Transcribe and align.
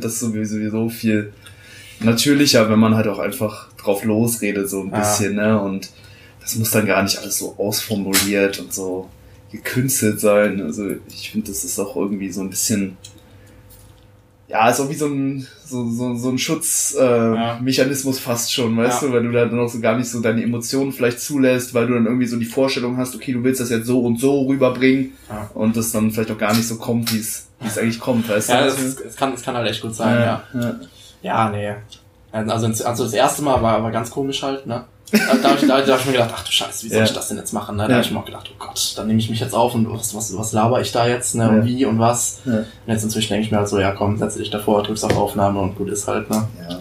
finde 0.00 0.08
das 0.08 0.20
sowieso 0.50 0.88
viel 0.88 1.32
natürlicher, 2.00 2.68
wenn 2.70 2.78
man 2.78 2.94
halt 2.94 3.06
auch 3.06 3.18
einfach 3.18 3.68
drauf 3.76 4.04
losredet, 4.04 4.68
so 4.68 4.82
ein 4.82 4.90
bisschen, 4.90 5.36
ja. 5.36 5.54
ne? 5.54 5.60
Und 5.60 5.90
das 6.40 6.56
muss 6.56 6.70
dann 6.70 6.86
gar 6.86 7.02
nicht 7.02 7.18
alles 7.18 7.38
so 7.38 7.54
ausformuliert 7.58 8.58
und 8.58 8.72
so 8.72 9.10
gekünstelt 9.52 10.20
sein. 10.20 10.60
Also 10.62 10.90
ich 11.08 11.30
finde, 11.30 11.48
das 11.48 11.64
ist 11.64 11.78
auch 11.78 11.96
irgendwie 11.96 12.30
so 12.30 12.40
ein 12.40 12.50
bisschen 12.50 12.96
ja, 14.50 14.68
ist 14.68 14.80
auch 14.80 14.90
wie 14.90 14.94
so 14.94 15.06
ein, 15.06 15.46
so, 15.64 15.88
so, 15.88 16.16
so 16.16 16.28
ein 16.28 16.38
Schutzmechanismus 16.38 18.16
äh, 18.16 18.18
ja. 18.18 18.24
fast 18.24 18.52
schon, 18.52 18.76
weißt 18.76 19.02
ja. 19.02 19.08
du, 19.08 19.14
weil 19.14 19.22
du 19.22 19.30
da 19.30 19.44
dann 19.44 19.60
auch 19.60 19.68
so 19.68 19.78
gar 19.78 19.96
nicht 19.96 20.10
so 20.10 20.20
deine 20.20 20.42
Emotionen 20.42 20.90
vielleicht 20.90 21.20
zulässt, 21.20 21.72
weil 21.72 21.86
du 21.86 21.94
dann 21.94 22.06
irgendwie 22.06 22.26
so 22.26 22.36
die 22.36 22.46
Vorstellung 22.46 22.96
hast, 22.96 23.14
okay, 23.14 23.32
du 23.32 23.44
willst 23.44 23.60
das 23.60 23.70
jetzt 23.70 23.86
so 23.86 24.00
und 24.00 24.18
so 24.18 24.48
rüberbringen 24.48 25.12
ja. 25.28 25.48
und 25.54 25.76
das 25.76 25.92
dann 25.92 26.10
vielleicht 26.10 26.32
auch 26.32 26.38
gar 26.38 26.52
nicht 26.52 26.66
so 26.66 26.76
kommt, 26.76 27.14
wie 27.14 27.18
es 27.18 27.46
wie 27.60 27.68
es 27.68 27.78
eigentlich 27.78 28.00
kommt, 28.00 28.28
weißt 28.28 28.48
du? 28.48 28.52
Ja, 28.52 28.66
es, 28.66 29.00
es, 29.00 29.16
kann, 29.16 29.32
es 29.34 29.42
kann 29.42 29.54
halt 29.54 29.68
echt 29.68 29.82
gut 29.82 29.94
sein, 29.94 30.18
ja. 30.18 30.42
Ja, 30.54 30.80
ja 31.22 31.50
nee. 31.50 31.74
Also, 32.32 32.66
also 32.84 33.04
das 33.04 33.12
erste 33.12 33.42
Mal 33.42 33.62
war, 33.62 33.82
war 33.82 33.90
ganz 33.92 34.10
komisch 34.10 34.42
halt, 34.42 34.66
ne? 34.66 34.84
Da, 35.12 35.50
habe 35.50 35.58
ich, 35.60 35.66
da, 35.66 35.80
da 35.80 35.92
hab 35.92 36.00
ich 36.00 36.06
mir 36.06 36.12
gedacht, 36.12 36.30
ach 36.34 36.44
du 36.44 36.52
Scheiße, 36.52 36.84
wie 36.84 36.88
soll 36.88 36.98
ja. 36.98 37.04
ich 37.04 37.12
das 37.12 37.28
denn 37.28 37.36
jetzt 37.36 37.52
machen? 37.52 37.76
Ne? 37.76 37.84
Da 37.84 37.88
ja. 37.88 37.94
habe 37.96 38.04
ich 38.04 38.12
mir 38.12 38.18
auch 38.18 38.24
gedacht, 38.24 38.50
oh 38.52 38.64
Gott, 38.64 38.92
dann 38.96 39.06
nehme 39.06 39.18
ich 39.18 39.28
mich 39.28 39.40
jetzt 39.40 39.54
auf 39.54 39.74
und 39.74 39.90
was, 39.92 40.14
was, 40.14 40.36
was 40.36 40.52
laber 40.52 40.80
ich 40.80 40.92
da 40.92 41.06
jetzt, 41.06 41.34
ne? 41.34 41.48
Und 41.48 41.56
ja. 41.56 41.64
wie 41.64 41.84
und 41.84 41.98
was. 41.98 42.40
Ja. 42.44 42.58
Und 42.58 42.66
jetzt 42.86 43.02
inzwischen 43.02 43.30
denke 43.30 43.46
ich 43.46 43.50
mir 43.50 43.58
halt 43.58 43.68
so, 43.68 43.78
ja 43.78 43.92
komm, 43.92 44.18
setze 44.18 44.38
dich 44.38 44.50
davor, 44.50 44.82
drückst 44.82 45.04
auf 45.04 45.16
Aufnahme 45.16 45.60
und 45.60 45.76
gut 45.76 45.90
ist 45.90 46.06
halt, 46.06 46.30
ne? 46.30 46.48
Ja. 46.68 46.78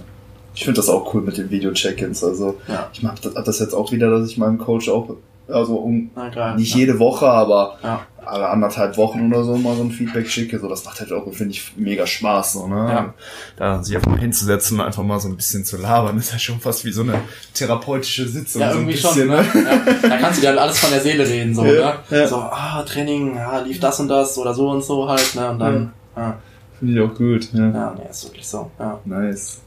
Ich 0.54 0.66
finde 0.66 0.78
das 0.78 0.90
auch 0.90 1.14
cool 1.14 1.22
mit 1.22 1.38
den 1.38 1.50
Video-Check-ins. 1.50 2.24
Also 2.24 2.58
ja. 2.68 2.90
ich 2.94 3.02
mache 3.02 3.18
das, 3.22 3.34
das 3.44 3.60
jetzt 3.60 3.74
auch 3.74 3.92
wieder, 3.92 4.10
dass 4.12 4.30
ich 4.30 4.38
meinem 4.38 4.58
Coach 4.58 4.90
auch, 4.90 5.16
also 5.48 5.76
um, 5.78 6.12
nicht 6.56 6.76
jede 6.76 7.00
Woche, 7.00 7.28
aber 7.28 7.78
ja 7.84 8.02
alle 8.30 8.50
anderthalb 8.50 8.98
Wochen 8.98 9.28
oder 9.28 9.44
so 9.44 9.58
mal 9.58 9.76
so 9.76 9.84
ein 9.84 9.92
Feedback 9.92 10.30
schicke. 10.30 10.60
So, 10.60 10.68
das 10.68 10.86
macht 10.86 11.00
halt 11.00 11.12
auch, 11.12 11.32
finde 11.34 11.54
ich, 11.54 11.74
mega 11.76 12.06
Spaß, 12.06 12.54
so, 12.54 12.68
ne? 12.68 12.76
Ja. 12.76 13.14
Da 13.58 13.84
sich 13.84 13.96
einfach 13.96 14.12
mal 14.12 14.20
hinzusetzen 14.20 14.80
und 14.80 14.86
einfach 14.86 15.04
mal 15.04 15.20
so 15.20 15.28
ein 15.28 15.36
bisschen 15.36 15.66
zu 15.66 15.78
labern, 15.78 16.18
ist 16.18 16.32
ja 16.32 16.40
schon 16.40 16.60
fast 16.60 16.86
wie 16.86 16.92
so 16.92 17.02
eine 17.02 17.22
therapeutische 17.54 18.28
Sitzung. 18.28 18.62
Ja, 18.62 18.72
so 18.72 18.78
irgendwie 18.78 18.94
bisschen, 18.94 19.14
schon, 19.14 19.28
ne? 19.28 19.46
Ja. 19.56 20.10
Da 20.10 20.18
kannst 20.18 20.38
du 20.38 20.42
dir 20.42 20.50
halt 20.50 20.60
alles 20.60 20.80
von 20.80 20.92
der 20.92 21.02
Seele 21.02 21.28
reden, 21.28 21.54
so, 21.54 21.66
ja, 21.66 22.00
ne? 22.10 22.18
Ja. 22.18 22.28
So, 22.28 22.38
ah, 22.38 22.84
Training, 22.84 23.36
ja, 23.36 23.60
lief 23.60 23.80
das 23.80 24.00
und 24.00 24.08
das 24.08 24.38
oder 24.38 24.54
so 24.54 24.70
und 24.70 24.84
so 24.84 25.10
halt, 25.10 25.36
ne? 25.36 25.52
Und 25.52 25.60
dann, 25.60 25.94
ja. 26.16 26.38
Finde 26.80 26.94
ich 26.94 27.02
auch 27.02 27.14
gut, 27.14 27.50
ja. 27.54 27.70
Ja, 27.70 27.96
nee, 27.98 28.10
ist 28.10 28.26
wirklich 28.26 28.48
so, 28.48 28.72
ja. 28.80 29.00
Nice. 29.06 29.60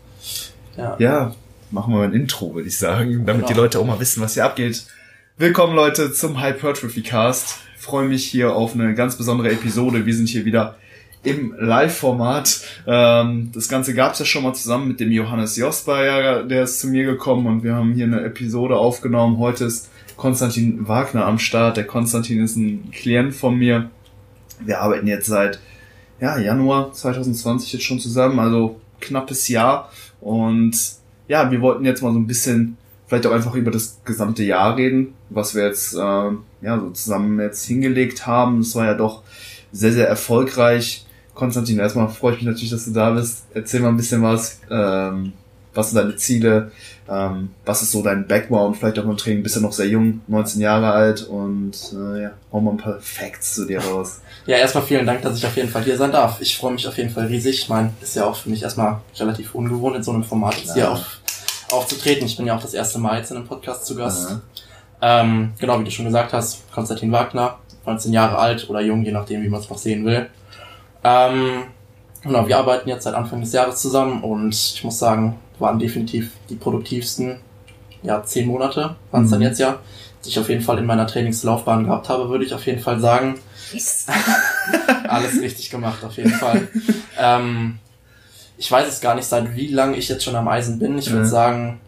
Ja. 0.77 0.97
Ja, 0.99 1.35
machen 1.71 1.93
wir 1.93 1.99
mal 1.99 2.07
ein 2.07 2.15
Intro, 2.15 2.55
würde 2.55 2.69
ich 2.69 2.79
sagen, 2.79 3.27
damit 3.27 3.43
genau. 3.43 3.47
die 3.49 3.55
Leute 3.55 3.79
auch 3.81 3.85
mal 3.85 4.01
wissen, 4.01 4.23
was 4.23 4.35
hier 4.35 4.45
abgeht. 4.45 4.87
Willkommen 5.37 5.75
Leute 5.75 6.13
zum 6.13 6.43
Hypertrophy 6.43 7.03
Cast 7.03 7.57
freue 7.83 8.07
mich 8.07 8.25
hier 8.25 8.55
auf 8.55 8.75
eine 8.75 8.95
ganz 8.95 9.17
besondere 9.17 9.51
Episode. 9.51 10.07
Wir 10.07 10.15
sind 10.15 10.29
hier 10.29 10.45
wieder 10.45 10.77
im 11.25 11.53
Live-Format. 11.59 12.61
Ähm, 12.87 13.51
das 13.53 13.69
Ganze 13.69 13.93
gab 13.93 14.13
es 14.13 14.21
ja 14.21 14.25
schon 14.25 14.45
mal 14.45 14.55
zusammen 14.55 14.87
mit 14.87 15.01
dem 15.01 15.11
Johannes 15.11 15.57
Josbayer, 15.57 16.45
der 16.45 16.63
ist 16.63 16.79
zu 16.79 16.87
mir 16.87 17.05
gekommen 17.05 17.49
und 17.49 17.65
wir 17.65 17.75
haben 17.75 17.93
hier 17.93 18.05
eine 18.05 18.23
Episode 18.23 18.77
aufgenommen. 18.77 19.39
Heute 19.39 19.65
ist 19.65 19.91
Konstantin 20.17 20.87
Wagner 20.87 21.27
am 21.27 21.41
Start. 21.41 21.77
Der 21.77 21.85
Konstantin 21.85 22.41
ist 22.45 22.55
ein 22.55 22.93
Klient 22.93 23.35
von 23.35 23.57
mir. 23.57 23.91
Wir 24.61 24.81
arbeiten 24.81 25.09
jetzt 25.09 25.27
seit 25.27 25.59
ja, 26.21 26.39
Januar 26.39 26.93
2020 26.93 27.73
jetzt 27.73 27.83
schon 27.83 27.99
zusammen, 27.99 28.39
also 28.39 28.81
knappes 29.01 29.49
Jahr. 29.49 29.91
Und 30.21 30.79
ja, 31.27 31.51
wir 31.51 31.61
wollten 31.61 31.85
jetzt 31.85 32.01
mal 32.01 32.13
so 32.13 32.21
ein 32.21 32.29
bisschen 32.29 32.77
vielleicht 33.13 33.27
auch 33.27 33.33
einfach 33.33 33.55
über 33.55 33.71
das 33.71 33.99
gesamte 34.07 34.43
Jahr 34.43 34.79
reden, 34.79 35.13
was 35.29 35.55
wir 35.55 35.67
jetzt 35.67 35.93
äh, 35.93 35.99
ja 35.99 36.81
so 36.81 36.89
zusammen 36.93 37.39
jetzt 37.41 37.67
hingelegt 37.67 38.27
haben. 38.27 38.61
Es 38.61 38.75
war 38.75 38.87
ja 38.87 38.95
doch 38.95 39.23
sehr, 39.71 39.93
sehr 39.93 40.09
erfolgreich. 40.09 41.05
Konstantin, 41.35 41.79
erstmal 41.79 42.09
freue 42.09 42.33
ich 42.33 42.39
mich 42.39 42.47
natürlich, 42.47 42.71
dass 42.71 42.87
du 42.87 42.93
da 42.93 43.11
bist. 43.11 43.45
Erzähl 43.53 43.81
mal 43.81 43.91
ein 43.91 43.99
bisschen 43.99 44.23
was. 44.23 44.61
Ähm, 44.71 45.35
was 45.75 45.91
sind 45.91 46.03
deine 46.03 46.17
Ziele? 46.17 46.73
Ähm, 47.07 47.51
was 47.67 47.83
ist 47.83 47.93
so 47.93 48.03
dein 48.03 48.27
Background? 48.27 48.79
Vielleicht 48.79 48.99
auch 48.99 49.05
im 49.05 49.17
Training. 49.19 49.43
Bist 49.43 49.57
ja 49.57 49.63
noch 49.63 49.73
sehr 49.73 49.89
jung, 49.89 50.23
19 50.29 50.63
Jahre 50.63 50.93
alt 50.93 51.23
und 51.23 51.73
äh, 51.93 52.23
ja, 52.23 52.31
hau 52.51 52.63
mal 52.63 52.71
ein 52.71 52.77
paar 52.79 52.99
Facts 53.01 53.57
zu 53.57 53.67
dir 53.67 53.81
raus. 53.81 54.23
Ja, 54.45 54.57
erstmal 54.57 54.83
vielen 54.83 55.07
Dank, 55.07 55.23
dass 55.23 55.39
ich 55.39 55.47
auf 55.47 55.57
jeden 55.57 55.69
Fall 55.69 55.85
hier 55.85 55.97
sein 55.97 56.11
darf. 56.11 56.41
Ich 56.41 56.57
freue 56.57 56.73
mich 56.73 56.89
auf 56.89 56.99
jeden 56.99 57.11
Fall 57.11 57.27
riesig. 57.27 57.61
Ich 57.61 57.69
meine, 57.69 57.93
ist 58.01 58.17
ja 58.17 58.25
auch 58.25 58.35
für 58.35 58.51
mich 58.51 58.65
erstmal 58.65 59.01
relativ 59.17 59.55
ungewohnt 59.55 59.95
in 59.95 60.03
so 60.03 60.11
einem 60.11 60.25
Format 60.25 60.57
jetzt 60.57 60.75
hier 60.75 60.91
auf 60.91 61.22
aufzutreten. 61.73 62.27
Ich 62.27 62.37
bin 62.37 62.47
ja 62.47 62.57
auch 62.57 62.63
das 62.63 62.75
erste 62.75 62.99
Mal 62.99 63.19
jetzt 63.19 63.31
in 63.31 63.37
einem 63.37 63.47
Podcast 63.47 63.87
zu 63.87 63.97
Gast. 63.97 64.31
Mhm. 64.31 64.41
Ähm, 65.01 65.53
genau, 65.59 65.81
wie 65.81 65.85
du 65.85 65.91
schon 65.91 66.05
gesagt 66.05 66.33
hast, 66.33 66.71
Konstantin 66.73 67.11
Wagner, 67.11 67.59
19 67.87 68.13
Jahre 68.13 68.39
alt 68.39 68.69
oder 68.71 68.81
jung, 68.81 69.05
je 69.05 69.11
nachdem, 69.11 69.43
wie 69.43 69.49
man 69.49 69.61
es 69.61 69.69
noch 69.69 69.79
sehen 69.79 70.05
will. 70.05 70.29
Ähm, 71.03 71.65
genau, 72.23 72.47
wir 72.47 72.57
arbeiten 72.57 72.89
jetzt 72.89 73.05
seit 73.05 73.15
Anfang 73.15 73.41
des 73.41 73.53
Jahres 73.53 73.83
zusammen 73.83 74.23
und 74.23 74.55
ich 74.55 74.85
muss 74.85 74.99
sagen, 74.99 75.39
waren 75.59 75.79
definitiv 75.79 76.33
die 76.49 76.55
produktivsten, 76.55 77.41
ja, 78.03 78.23
zehn 78.23 78.47
Monate 78.47 78.97
waren 79.11 79.25
es 79.25 79.31
mhm. 79.31 79.33
dann 79.33 79.43
jetzt 79.43 79.59
ja, 79.59 79.79
die 80.25 80.29
ich 80.29 80.39
auf 80.39 80.49
jeden 80.49 80.63
Fall 80.63 80.79
in 80.79 80.87
meiner 80.87 81.07
Trainingslaufbahn 81.07 81.85
gehabt 81.85 82.09
habe, 82.09 82.29
würde 82.29 82.45
ich 82.45 82.55
auf 82.55 82.65
jeden 82.67 82.81
Fall 82.81 83.01
sagen. 83.01 83.41
Yes. 83.73 84.07
Alles 85.09 85.41
richtig 85.41 85.71
gemacht, 85.71 86.05
auf 86.05 86.17
jeden 86.17 86.31
Fall. 86.31 86.69
ähm, 87.19 87.79
ich 88.63 88.71
weiß 88.71 88.87
es 88.87 89.01
gar 89.01 89.17
nicht, 89.17 89.25
seit 89.25 89.57
wie 89.57 89.67
lange 89.67 89.97
ich 89.97 90.09
jetzt 90.09 90.23
schon 90.23 90.37
am 90.37 90.47
Eisen 90.47 90.79
bin. 90.79 90.97
Ich 90.97 91.11
würde 91.11 91.25
ja. 91.25 91.29
sagen, 91.29 91.81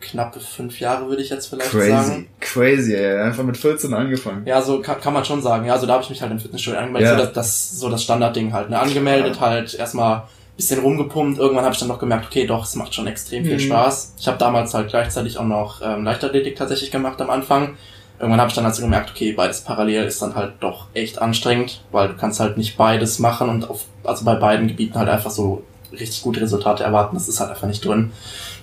knappe 0.00 0.38
fünf 0.38 0.78
Jahre 0.78 1.08
würde 1.08 1.22
ich 1.22 1.28
jetzt 1.28 1.46
vielleicht 1.46 1.72
Crazy. 1.72 1.90
sagen. 1.90 2.28
Crazy, 2.38 2.94
ey. 2.94 3.20
Einfach 3.22 3.42
mit 3.42 3.56
14 3.56 3.92
angefangen. 3.92 4.46
Ja, 4.46 4.62
so 4.62 4.80
kann, 4.80 5.00
kann 5.00 5.12
man 5.12 5.24
schon 5.24 5.42
sagen. 5.42 5.66
Ja, 5.66 5.72
also 5.72 5.88
da 5.88 5.94
habe 5.94 6.04
ich 6.04 6.10
mich 6.10 6.22
halt 6.22 6.30
im 6.30 6.38
Fitnessstudio 6.38 6.78
angemeldet. 6.78 7.10
Ja. 7.10 7.18
So, 7.18 7.24
das, 7.24 7.32
das 7.32 7.80
so 7.80 7.90
das 7.90 8.04
Standardding 8.04 8.52
halt. 8.52 8.70
Ne? 8.70 8.78
Angemeldet, 8.78 9.34
ja. 9.34 9.40
halt 9.40 9.74
erstmal 9.74 10.28
bisschen 10.56 10.78
rumgepumpt. 10.78 11.40
Irgendwann 11.40 11.64
habe 11.64 11.74
ich 11.74 11.80
dann 11.80 11.88
noch 11.88 11.98
gemerkt, 11.98 12.26
okay, 12.26 12.46
doch, 12.46 12.62
es 12.62 12.76
macht 12.76 12.94
schon 12.94 13.08
extrem 13.08 13.42
viel 13.44 13.54
mhm. 13.54 13.60
Spaß. 13.60 14.14
Ich 14.20 14.28
habe 14.28 14.38
damals 14.38 14.74
halt 14.74 14.90
gleichzeitig 14.90 15.36
auch 15.38 15.46
noch 15.46 15.82
ähm, 15.82 16.04
Leichtathletik 16.04 16.54
tatsächlich 16.54 16.92
gemacht 16.92 17.20
am 17.20 17.30
Anfang. 17.30 17.76
Irgendwann 18.20 18.40
habe 18.40 18.50
ich 18.50 18.54
dann 18.54 18.66
also 18.66 18.82
gemerkt, 18.82 19.10
okay, 19.10 19.32
beides 19.32 19.62
parallel 19.62 20.04
ist 20.04 20.22
dann 20.22 20.36
halt 20.36 20.54
doch 20.60 20.86
echt 20.94 21.20
anstrengend, 21.20 21.82
weil 21.90 22.06
du 22.06 22.14
kannst 22.14 22.38
halt 22.38 22.56
nicht 22.56 22.76
beides 22.76 23.18
machen 23.18 23.48
und 23.48 23.68
auf, 23.68 23.84
also 24.04 24.24
bei 24.24 24.36
beiden 24.36 24.68
Gebieten 24.68 24.96
halt 24.96 25.08
einfach 25.08 25.32
so 25.32 25.64
richtig 25.92 26.22
gute 26.22 26.40
Resultate 26.40 26.84
erwarten. 26.84 27.16
Das 27.16 27.28
ist 27.28 27.40
halt 27.40 27.50
einfach 27.50 27.66
nicht 27.66 27.84
drin. 27.84 28.12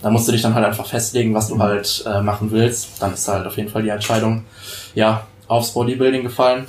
Da 0.02 0.10
musst 0.10 0.28
du 0.28 0.32
dich 0.32 0.42
dann 0.42 0.54
halt 0.54 0.66
einfach 0.66 0.86
festlegen, 0.86 1.34
was 1.34 1.48
du 1.48 1.60
halt 1.60 2.04
äh, 2.08 2.22
machen 2.22 2.52
willst. 2.52 3.02
Dann 3.02 3.14
ist 3.14 3.28
halt 3.28 3.46
auf 3.48 3.58
jeden 3.58 3.70
Fall 3.70 3.84
die 3.84 3.90
Entscheidung, 3.90 4.46
ja, 4.94 5.26
aufs 5.48 5.72
Bodybuilding 5.72 6.24
gefallen. 6.24 6.66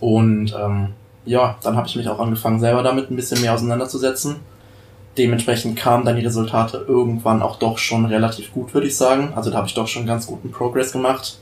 Und 0.00 0.54
ähm, 0.58 0.94
ja, 1.24 1.56
dann 1.62 1.76
habe 1.76 1.86
ich 1.86 1.96
mich 1.96 2.08
auch 2.08 2.18
angefangen, 2.18 2.60
selber 2.60 2.82
damit 2.82 3.10
ein 3.10 3.16
bisschen 3.16 3.40
mehr 3.40 3.54
auseinanderzusetzen. 3.54 4.36
Dementsprechend 5.18 5.76
kamen 5.76 6.04
dann 6.04 6.16
die 6.16 6.24
Resultate 6.24 6.84
irgendwann 6.86 7.42
auch 7.42 7.56
doch 7.56 7.78
schon 7.78 8.06
relativ 8.06 8.52
gut, 8.52 8.72
würde 8.72 8.86
ich 8.86 8.96
sagen. 8.96 9.32
Also 9.34 9.50
da 9.50 9.58
habe 9.58 9.66
ich 9.66 9.74
doch 9.74 9.88
schon 9.88 10.06
ganz 10.06 10.26
guten 10.26 10.50
Progress 10.50 10.92
gemacht. 10.92 11.38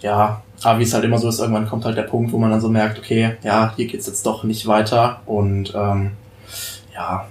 Ja, 0.00 0.42
aber 0.62 0.78
wie 0.78 0.82
es 0.82 0.92
halt 0.92 1.04
immer 1.04 1.18
so 1.18 1.28
ist, 1.28 1.40
irgendwann 1.40 1.68
kommt 1.68 1.84
halt 1.86 1.96
der 1.96 2.02
Punkt, 2.02 2.32
wo 2.32 2.38
man 2.38 2.50
dann 2.50 2.60
so 2.60 2.68
merkt, 2.68 2.98
okay, 2.98 3.36
ja, 3.42 3.72
hier 3.76 3.86
geht's 3.86 4.06
jetzt 4.06 4.26
doch 4.26 4.44
nicht 4.44 4.66
weiter. 4.66 5.20
Und 5.26 5.74
ähm, 5.74 6.12
ja, 6.94 7.26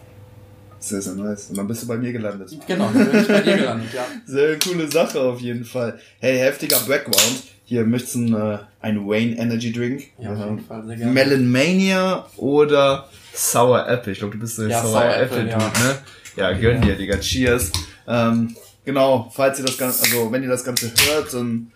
sehr, 0.84 1.02
sehr 1.02 1.14
nice. 1.14 1.48
Und 1.50 1.58
dann 1.58 1.68
bist 1.68 1.84
du 1.84 1.88
bei 1.88 1.98
mir 1.98 2.12
gelandet. 2.12 2.58
Genau, 2.68 2.90
dann 2.94 3.10
bin 3.10 3.22
ich 3.22 3.28
bei 3.28 3.42
dir 3.42 3.58
gelandet, 3.58 3.94
ja. 3.94 4.06
Sehr 4.26 4.60
coole 4.60 4.92
Sache 4.92 5.22
auf 5.22 5.40
jeden 5.40 5.64
Fall. 5.64 5.98
Hey, 6.20 6.38
heftiger 6.38 6.80
Background. 6.88 7.44
Hier 7.64 7.85
möchtest 7.85 8.16
du 8.16 8.35
äh, 8.35 8.58
einen 8.82 9.08
Wayne 9.08 9.38
Energy 9.38 9.72
Drink. 9.72 10.03
Ja, 10.20 10.34
auf 10.34 10.40
jeden 10.40 10.59
Fall, 10.59 10.85
sehr 10.85 10.97
gerne. 10.97 11.14
Melon 11.14 11.50
Mania 11.50 12.26
oder 12.35 13.08
Sour 13.34 13.88
Apple. 13.88 14.12
Ich 14.12 14.20
glaube, 14.20 14.34
du 14.34 14.41
bist 14.41 14.58
der 14.59 14.68
ja, 14.68 14.82
Sour, 14.82 14.91
Sour 14.91 15.16
Apple, 15.16 15.40
Apple 15.40 15.50
ja. 15.50 15.58
ne? 15.58 15.97
Ja, 16.35 16.52
gönn 16.52 16.82
dir, 16.82 16.96
Digga. 16.96 17.18
Cheers. 17.18 17.72
Ähm, 18.06 18.56
genau, 18.84 19.32
falls 19.34 19.59
ihr 19.59 19.66
das 19.66 19.78
Ganze, 19.78 20.03
also 20.03 20.32
wenn 20.32 20.44
ihr 20.44 20.50
das 20.50 20.66
Ganze 20.66 20.91
hört, 21.08 21.34
dann 21.34 21.72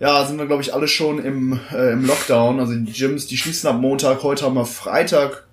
ja, 0.00 0.24
sind 0.24 0.38
wir, 0.38 0.46
glaube 0.46 0.62
ich, 0.62 0.72
alle 0.72 0.88
schon 0.88 1.22
im, 1.22 1.60
äh, 1.72 1.92
im 1.92 2.06
Lockdown. 2.06 2.58
Also 2.58 2.74
die 2.74 2.92
Gyms, 2.92 3.26
die 3.26 3.36
schließen 3.36 3.68
ab 3.68 3.80
Montag, 3.80 4.22
heute 4.22 4.46
haben 4.46 4.54
wir 4.54 4.66
Freitag. 4.66 5.46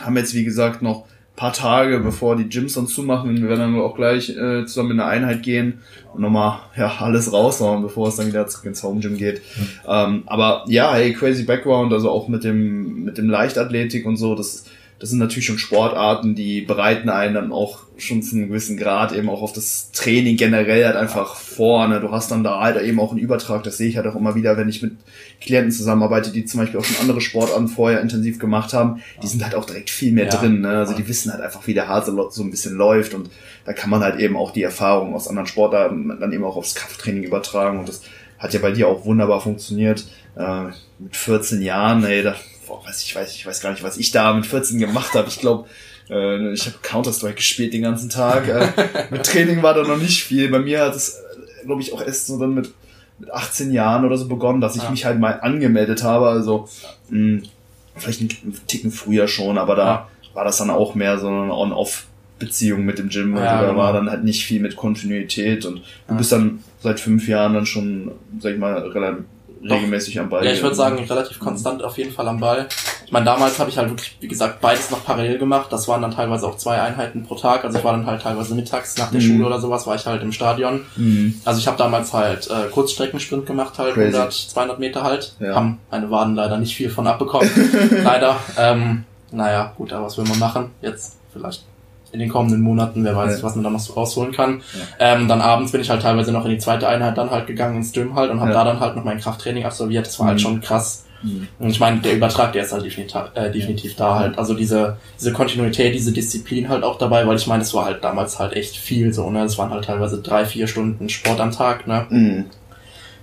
Haben 0.00 0.16
jetzt, 0.16 0.34
wie 0.34 0.44
gesagt, 0.44 0.82
noch 0.82 1.06
paar 1.36 1.52
Tage, 1.52 1.98
bevor 1.98 2.36
die 2.36 2.48
Gyms 2.48 2.74
dann 2.74 2.86
zumachen. 2.86 3.36
Wir 3.36 3.48
werden 3.48 3.74
dann 3.74 3.80
auch 3.80 3.96
gleich 3.96 4.30
äh, 4.30 4.66
zusammen 4.66 4.92
in 4.92 5.00
eine 5.00 5.10
Einheit 5.10 5.42
gehen 5.42 5.80
und 6.12 6.20
nochmal 6.20 6.60
ja, 6.76 6.92
alles 7.00 7.32
raushauen, 7.32 7.82
bevor 7.82 8.08
es 8.08 8.16
dann 8.16 8.28
wieder 8.28 8.46
ins 8.64 8.82
Home 8.82 9.00
Gym 9.00 9.16
geht. 9.16 9.42
Mhm. 9.56 9.68
Ähm, 9.88 10.22
aber 10.26 10.64
ja, 10.68 10.94
hey, 10.94 11.12
crazy 11.12 11.42
Background, 11.42 11.92
also 11.92 12.10
auch 12.10 12.28
mit 12.28 12.44
dem, 12.44 13.04
mit 13.04 13.18
dem 13.18 13.28
Leichtathletik 13.28 14.06
und 14.06 14.16
so, 14.16 14.34
das 14.34 14.66
das 15.04 15.10
sind 15.10 15.18
natürlich 15.18 15.44
schon 15.44 15.58
Sportarten, 15.58 16.34
die 16.34 16.62
bereiten 16.62 17.10
einen 17.10 17.34
dann 17.34 17.52
auch 17.52 17.80
schon 17.98 18.22
zu 18.22 18.36
einem 18.36 18.48
gewissen 18.48 18.78
Grad 18.78 19.12
eben 19.12 19.28
auch 19.28 19.42
auf 19.42 19.52
das 19.52 19.90
Training 19.92 20.38
generell 20.38 20.82
halt 20.82 20.96
einfach 20.96 21.36
vor. 21.36 21.86
Ne? 21.88 22.00
Du 22.00 22.10
hast 22.10 22.30
dann 22.30 22.42
da 22.42 22.58
halt 22.60 22.80
eben 22.80 22.98
auch 22.98 23.10
einen 23.10 23.20
Übertrag, 23.20 23.64
das 23.64 23.76
sehe 23.76 23.86
ich 23.86 23.98
halt 23.98 24.06
auch 24.06 24.16
immer 24.16 24.34
wieder, 24.34 24.56
wenn 24.56 24.70
ich 24.70 24.80
mit 24.80 24.92
Klienten 25.42 25.72
zusammenarbeite, 25.72 26.32
die 26.32 26.46
zum 26.46 26.60
Beispiel 26.60 26.80
auch 26.80 26.84
schon 26.84 26.96
andere 27.02 27.20
Sportarten 27.20 27.68
vorher 27.68 28.00
intensiv 28.00 28.38
gemacht 28.38 28.72
haben, 28.72 29.02
die 29.22 29.26
sind 29.26 29.44
halt 29.44 29.54
auch 29.54 29.66
direkt 29.66 29.90
viel 29.90 30.10
mehr 30.10 30.24
ja. 30.24 30.30
drin. 30.30 30.62
Ne? 30.62 30.70
Also 30.70 30.94
die 30.94 31.06
wissen 31.06 31.30
halt 31.30 31.42
einfach, 31.42 31.66
wie 31.66 31.74
der 31.74 31.86
Hase 31.86 32.16
so 32.30 32.42
ein 32.42 32.50
bisschen 32.50 32.74
läuft 32.74 33.12
und 33.12 33.28
da 33.66 33.74
kann 33.74 33.90
man 33.90 34.00
halt 34.00 34.18
eben 34.18 34.38
auch 34.38 34.52
die 34.52 34.62
Erfahrung 34.62 35.14
aus 35.14 35.28
anderen 35.28 35.46
Sportarten 35.46 36.16
dann 36.18 36.32
eben 36.32 36.44
auch 36.44 36.56
aufs 36.56 36.74
Krafttraining 36.74 37.24
übertragen 37.24 37.78
und 37.78 37.90
das 37.90 38.00
hat 38.38 38.54
ja 38.54 38.60
bei 38.60 38.72
dir 38.72 38.88
auch 38.88 39.04
wunderbar 39.04 39.42
funktioniert. 39.42 40.06
Äh, 40.34 40.68
mit 40.98 41.14
14 41.14 41.60
Jahren, 41.60 42.04
ey, 42.04 42.22
da 42.22 42.36
boah, 42.66 42.84
weiß 42.86 43.02
ich 43.02 43.14
weiß, 43.14 43.34
ich 43.34 43.46
weiß 43.46 43.60
gar 43.60 43.70
nicht, 43.70 43.82
was 43.82 43.96
ich 43.96 44.10
da 44.10 44.32
mit 44.32 44.46
14 44.46 44.78
gemacht 44.78 45.14
habe. 45.14 45.28
Ich 45.28 45.38
glaube, 45.38 45.68
Äh, 46.10 46.52
ich 46.52 46.66
habe 46.66 46.76
Counter-Strike 46.82 47.36
gespielt 47.36 47.72
den 47.72 47.82
ganzen 47.82 48.10
Tag. 48.10 48.48
Äh, 48.48 48.68
mit 49.10 49.24
Training 49.24 49.62
war 49.62 49.74
da 49.74 49.82
noch 49.82 49.96
nicht 49.96 50.24
viel. 50.24 50.50
Bei 50.50 50.58
mir 50.58 50.82
hat 50.82 50.94
es, 50.94 51.22
glaube 51.64 51.82
ich, 51.82 51.92
auch 51.92 52.02
erst 52.02 52.26
so 52.26 52.38
dann 52.38 52.54
mit, 52.54 52.72
mit 53.18 53.32
18 53.32 53.72
Jahren 53.72 54.04
oder 54.04 54.18
so 54.18 54.28
begonnen, 54.28 54.60
dass 54.60 54.76
ich 54.76 54.82
ja. 54.82 54.90
mich 54.90 55.04
halt 55.04 55.18
mal 55.18 55.40
angemeldet 55.40 56.02
habe. 56.02 56.28
Also 56.28 56.68
mh, 57.08 57.42
vielleicht 57.96 58.20
einen 58.20 58.60
Ticken 58.66 58.90
früher 58.90 59.28
schon, 59.28 59.56
aber 59.58 59.76
da 59.76 59.86
ja. 59.86 60.08
war 60.34 60.44
das 60.44 60.58
dann 60.58 60.70
auch 60.70 60.94
mehr 60.94 61.18
so 61.18 61.28
eine 61.28 61.54
On-Off-Beziehung 61.54 62.84
mit 62.84 62.98
dem 62.98 63.08
Gym. 63.08 63.34
Also 63.34 63.46
ja, 63.46 63.60
da 63.62 63.68
genau. 63.68 63.78
war 63.78 63.92
dann 63.92 64.10
halt 64.10 64.24
nicht 64.24 64.44
viel 64.44 64.60
mit 64.60 64.76
Kontinuität 64.76 65.64
und 65.64 65.82
du 66.08 66.16
bist 66.16 66.32
dann 66.32 66.62
seit 66.82 67.00
fünf 67.00 67.28
Jahren 67.28 67.54
dann 67.54 67.66
schon, 67.66 68.12
sag 68.40 68.52
ich 68.52 68.58
mal, 68.58 68.74
relativ 68.74 69.24
regelmäßig 69.70 70.18
am 70.20 70.28
Ball. 70.28 70.44
Ja, 70.44 70.52
ich 70.52 70.62
würde 70.62 70.74
sagen, 70.74 70.98
relativ 70.98 71.38
konstant 71.38 71.82
auf 71.82 71.96
jeden 71.98 72.12
Fall 72.12 72.28
am 72.28 72.40
Ball. 72.40 72.68
Ich 73.06 73.12
meine, 73.12 73.24
damals 73.24 73.58
habe 73.58 73.70
ich 73.70 73.78
halt 73.78 73.90
wirklich, 73.90 74.16
wie 74.20 74.28
gesagt, 74.28 74.60
beides 74.60 74.90
noch 74.90 75.04
parallel 75.04 75.38
gemacht. 75.38 75.66
Das 75.70 75.88
waren 75.88 76.02
dann 76.02 76.10
teilweise 76.10 76.46
auch 76.46 76.56
zwei 76.56 76.80
Einheiten 76.80 77.24
pro 77.24 77.34
Tag. 77.34 77.64
Also 77.64 77.78
ich 77.78 77.84
war 77.84 77.92
dann 77.92 78.06
halt 78.06 78.22
teilweise 78.22 78.54
mittags 78.54 78.96
nach 78.98 79.10
der 79.10 79.20
mhm. 79.20 79.26
Schule 79.26 79.46
oder 79.46 79.60
sowas, 79.60 79.86
war 79.86 79.96
ich 79.96 80.06
halt 80.06 80.22
im 80.22 80.32
Stadion. 80.32 80.84
Mhm. 80.96 81.40
Also 81.44 81.60
ich 81.60 81.66
habe 81.66 81.76
damals 81.76 82.12
halt 82.12 82.48
äh, 82.48 82.68
Kurzstreckensprint 82.70 83.46
gemacht, 83.46 83.78
halt 83.78 83.94
Crazy. 83.94 84.16
100, 84.16 84.32
200 84.32 84.78
Meter 84.78 85.02
halt. 85.02 85.34
Ja. 85.40 85.54
Haben 85.54 85.78
meine 85.90 86.10
Waden 86.10 86.34
leider 86.34 86.58
nicht 86.58 86.76
viel 86.76 86.90
von 86.90 87.06
abbekommen. 87.06 87.50
leider. 88.04 88.36
Ähm, 88.58 89.04
naja, 89.30 89.72
gut, 89.76 89.92
aber 89.92 90.06
was 90.06 90.16
will 90.16 90.24
man 90.24 90.38
machen? 90.38 90.70
Jetzt 90.80 91.18
vielleicht 91.32 91.64
in 92.14 92.20
den 92.20 92.28
kommenden 92.28 92.62
Monaten, 92.62 93.04
wer 93.04 93.16
weiß, 93.16 93.38
ja. 93.38 93.42
was 93.42 93.56
man 93.56 93.64
da 93.64 93.70
noch 93.70 93.80
so 93.80 93.92
rausholen 93.92 94.32
kann. 94.32 94.62
Ja. 94.72 95.14
Ähm, 95.14 95.28
dann 95.28 95.40
abends 95.40 95.72
bin 95.72 95.80
ich 95.80 95.90
halt 95.90 96.00
teilweise 96.00 96.32
noch 96.32 96.44
in 96.44 96.52
die 96.52 96.58
zweite 96.58 96.88
Einheit 96.88 97.18
dann 97.18 97.30
halt 97.30 97.46
gegangen 97.46 97.76
ins 97.76 97.92
Gym 97.92 98.14
halt 98.14 98.30
und 98.30 98.40
habe 98.40 98.52
da 98.52 98.64
dann 98.64 98.80
halt 98.80 98.96
noch 98.96 99.04
mein 99.04 99.18
Krafttraining 99.18 99.64
absolviert. 99.64 100.06
Das 100.06 100.18
war 100.20 100.28
halt 100.28 100.40
mhm. 100.40 100.44
halt 100.44 100.54
schon 100.54 100.60
krass. 100.60 101.04
Mhm. 101.22 101.48
Und 101.58 101.70
ich 101.70 101.80
meine, 101.80 102.00
der 102.00 102.14
Übertrag, 102.14 102.52
der 102.52 102.62
ist 102.64 102.72
halt 102.72 102.84
definitiv, 102.84 103.20
äh, 103.34 103.50
definitiv 103.50 103.96
da 103.96 104.18
halt. 104.18 104.38
Also 104.38 104.54
diese, 104.54 104.96
diese 105.18 105.32
Kontinuität, 105.32 105.94
diese 105.94 106.12
Disziplin 106.12 106.68
halt 106.68 106.84
auch 106.84 106.98
dabei, 106.98 107.26
weil 107.26 107.36
ich 107.36 107.46
meine, 107.46 107.62
es 107.62 107.74
war 107.74 107.86
halt 107.86 108.04
damals 108.04 108.38
halt 108.38 108.52
echt 108.52 108.76
viel 108.76 109.12
so, 109.12 109.28
ne? 109.30 109.42
Es 109.42 109.58
waren 109.58 109.70
halt 109.70 109.86
teilweise 109.86 110.22
drei, 110.22 110.44
vier 110.44 110.68
Stunden 110.68 111.08
Sport 111.08 111.40
am 111.40 111.50
Tag, 111.50 111.86
ne? 111.86 112.06
Mhm 112.10 112.44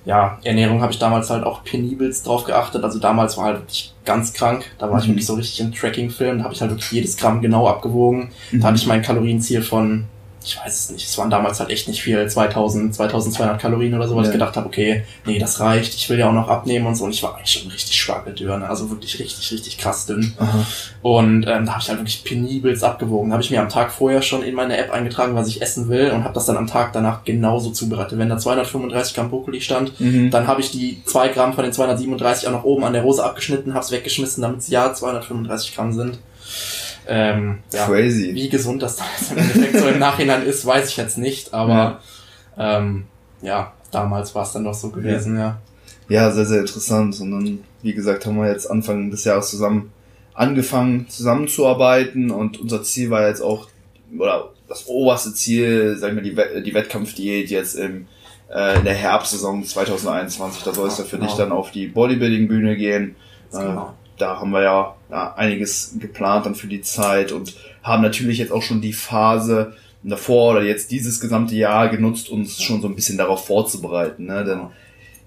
ja, 0.04 0.40
Ernährung 0.44 0.82
habe 0.82 0.92
ich 0.92 1.00
damals 1.00 1.30
halt 1.30 1.44
auch 1.44 1.64
penibelst 1.64 2.26
drauf 2.26 2.44
geachtet. 2.46 2.84
Also 2.84 3.00
damals 3.00 3.38
war 3.38 3.46
halt 3.46 3.60
wirklich 3.60 3.94
ganz 4.04 4.34
krank. 4.34 4.66
Da 4.80 4.88
war 4.88 4.96
mhm. 4.96 5.02
ich 5.02 5.08
wirklich 5.10 5.26
so 5.26 5.36
richtig 5.36 5.60
im 5.60 5.74
Tracking-Film. 5.74 6.40
Da 6.40 6.44
habe 6.44 6.54
ich 6.54 6.62
halt 6.62 6.72
wirklich 6.72 6.92
jedes 6.92 7.18
Gramm 7.18 7.42
genau 7.42 7.68
abgewogen. 7.68 8.32
Mhm. 8.52 8.62
Da 8.62 8.68
hatte 8.68 8.78
ich 8.78 8.88
mein 8.88 9.04
Kalorienziel 9.04 9.62
von 9.62 10.06
ich 10.44 10.58
weiß 10.58 10.74
es 10.74 10.90
nicht, 10.90 11.06
es 11.06 11.18
waren 11.18 11.30
damals 11.30 11.60
halt 11.60 11.70
echt 11.70 11.88
nicht 11.88 12.02
viel, 12.02 12.28
2000, 12.28 12.96
2200 12.96 13.60
Kalorien 13.60 13.94
oder 13.94 14.08
so, 14.08 14.16
weil 14.16 14.24
ja. 14.24 14.30
ich 14.30 14.34
gedacht 14.34 14.56
habe, 14.58 14.68
okay, 14.68 15.04
nee, 15.26 15.38
das 15.38 15.60
reicht, 15.60 15.94
ich 15.94 16.10
will 16.10 16.18
ja 16.18 16.30
auch 16.30 16.34
noch 16.34 16.48
abnehmen 16.48 16.88
und 16.88 16.96
so. 16.96 17.06
Und 17.06 17.12
ich 17.12 17.22
war 17.22 17.36
eigentlich 17.36 17.52
schon 17.52 17.72
richtig 17.72 18.00
schwackeldürr, 18.00 18.58
ne? 18.58 18.68
also 18.68 18.90
wirklich 18.90 19.20
richtig, 19.20 19.52
richtig 19.52 19.78
krass 19.78 20.06
dünn. 20.08 20.34
Aha. 20.40 20.66
Und 21.02 21.46
ähm, 21.48 21.66
da 21.66 21.74
habe 21.74 21.82
ich 21.82 21.90
halt 21.90 22.00
wirklich 22.00 22.24
penibels 22.24 22.84
abgewogen. 22.84 23.30
Da 23.30 23.34
habe 23.34 23.44
ich 23.44 23.52
mir 23.52 23.62
am 23.62 23.70
Tag 23.70 23.92
vorher 23.92 24.22
schon 24.22 24.44
in 24.44 24.56
meine 24.56 24.78
App 24.78 24.92
eingetragen, 24.92 25.36
was 25.36 25.48
ich 25.48 25.62
essen 25.62 25.90
will 25.90 26.12
und 26.12 26.24
habe 26.24 26.34
das 26.34 26.46
dann 26.46 26.58
am 26.58 26.68
Tag 26.68 26.94
danach 26.94 27.24
genauso 27.24 27.72
zubereitet. 27.72 28.18
Wenn 28.18 28.30
da 28.30 28.38
235 28.38 29.14
Gramm 29.14 29.30
Brokkoli 29.30 29.62
stand, 29.62 30.00
mhm. 30.00 30.32
dann 30.32 30.48
habe 30.48 30.62
ich 30.62 30.72
die 30.72 31.04
zwei 31.06 31.28
Gramm 31.28 31.54
von 31.54 31.64
den 31.64 31.74
237 31.74 32.48
auch 32.48 32.52
noch 32.52 32.64
oben 32.64 32.84
an 32.84 32.94
der 32.94 33.04
Hose 33.04 33.24
abgeschnitten, 33.24 33.74
habe 33.74 33.86
es 33.86 33.92
weggeschmissen, 33.92 34.42
damit 34.42 34.60
es 34.60 34.70
ja 34.70 34.92
235 34.94 35.76
Gramm 35.76 35.94
sind. 35.94 36.20
Ähm, 37.14 37.60
ja, 37.74 37.88
Crazy. 37.88 38.34
Wie 38.34 38.48
gesund 38.48 38.82
das 38.82 38.96
dann 38.96 39.08
im 39.32 39.38
Endeffekt 39.38 39.78
so 39.78 39.88
im 39.88 40.00
Nachhinein 40.00 40.44
ist, 40.44 40.66
weiß 40.66 40.88
ich 40.88 40.96
jetzt 40.96 41.18
nicht, 41.18 41.54
aber 41.54 42.00
ja, 42.58 42.78
ähm, 42.78 43.04
ja 43.42 43.74
damals 43.92 44.34
war 44.34 44.44
es 44.44 44.54
dann 44.54 44.64
doch 44.64 44.74
so 44.74 44.90
gewesen, 44.92 45.36
ja. 45.36 45.42
ja. 45.42 45.62
Ja, 46.08 46.32
sehr, 46.32 46.46
sehr 46.46 46.62
interessant. 46.62 47.20
Und 47.20 47.32
dann, 47.32 47.60
wie 47.82 47.94
gesagt, 47.94 48.26
haben 48.26 48.38
wir 48.38 48.50
jetzt 48.50 48.70
Anfang 48.70 49.12
des 49.12 49.26
Jahres 49.26 49.50
zusammen 49.50 49.92
angefangen 50.34 51.10
zusammenzuarbeiten 51.10 52.32
und 52.32 52.60
unser 52.60 52.82
Ziel 52.84 53.10
war 53.10 53.28
jetzt 53.28 53.42
auch, 53.42 53.68
oder 54.18 54.52
das 54.70 54.88
oberste 54.88 55.34
Ziel, 55.34 55.98
sagen 55.98 56.16
wir, 56.16 56.24
die, 56.24 56.64
die 56.64 56.74
Wettkampfdiät 56.74 57.50
jetzt 57.50 57.76
im, 57.76 58.08
äh, 58.50 58.78
in 58.78 58.86
der 58.86 58.94
Herbstsaison 58.94 59.66
2021. 59.66 60.64
Da 60.64 60.74
soll 60.74 60.88
es 60.88 60.98
ja 60.98 61.04
für 61.04 61.18
genau. 61.18 61.28
dich 61.28 61.38
dann 61.38 61.52
auf 61.52 61.72
die 61.72 61.88
Bodybuilding-Bühne 61.88 62.78
gehen. 62.78 63.16
Genau. 63.52 63.94
Da 64.22 64.40
haben 64.40 64.52
wir 64.52 64.62
ja, 64.62 64.96
ja 65.10 65.34
einiges 65.36 65.96
geplant 66.00 66.46
dann 66.46 66.56
für 66.56 66.68
die 66.68 66.82
Zeit 66.82 67.32
und 67.32 67.56
haben 67.84 68.04
natürlich 68.04 68.38
jetzt 68.38 68.52
auch 68.52 68.62
schon 68.62 68.82
die 68.82 68.94
Phase 68.94 69.74
davor 70.04 70.54
oder 70.54 70.64
jetzt 70.64 70.92
dieses 70.92 71.20
gesamte 71.20 71.56
Jahr 71.56 71.90
genutzt, 71.90 72.30
uns 72.30 72.62
schon 72.62 72.82
so 72.82 72.88
ein 72.88 72.96
bisschen 72.96 73.18
darauf 73.18 73.46
vorzubereiten. 73.46 74.26
Ne? 74.26 74.44
Denn 74.44 74.62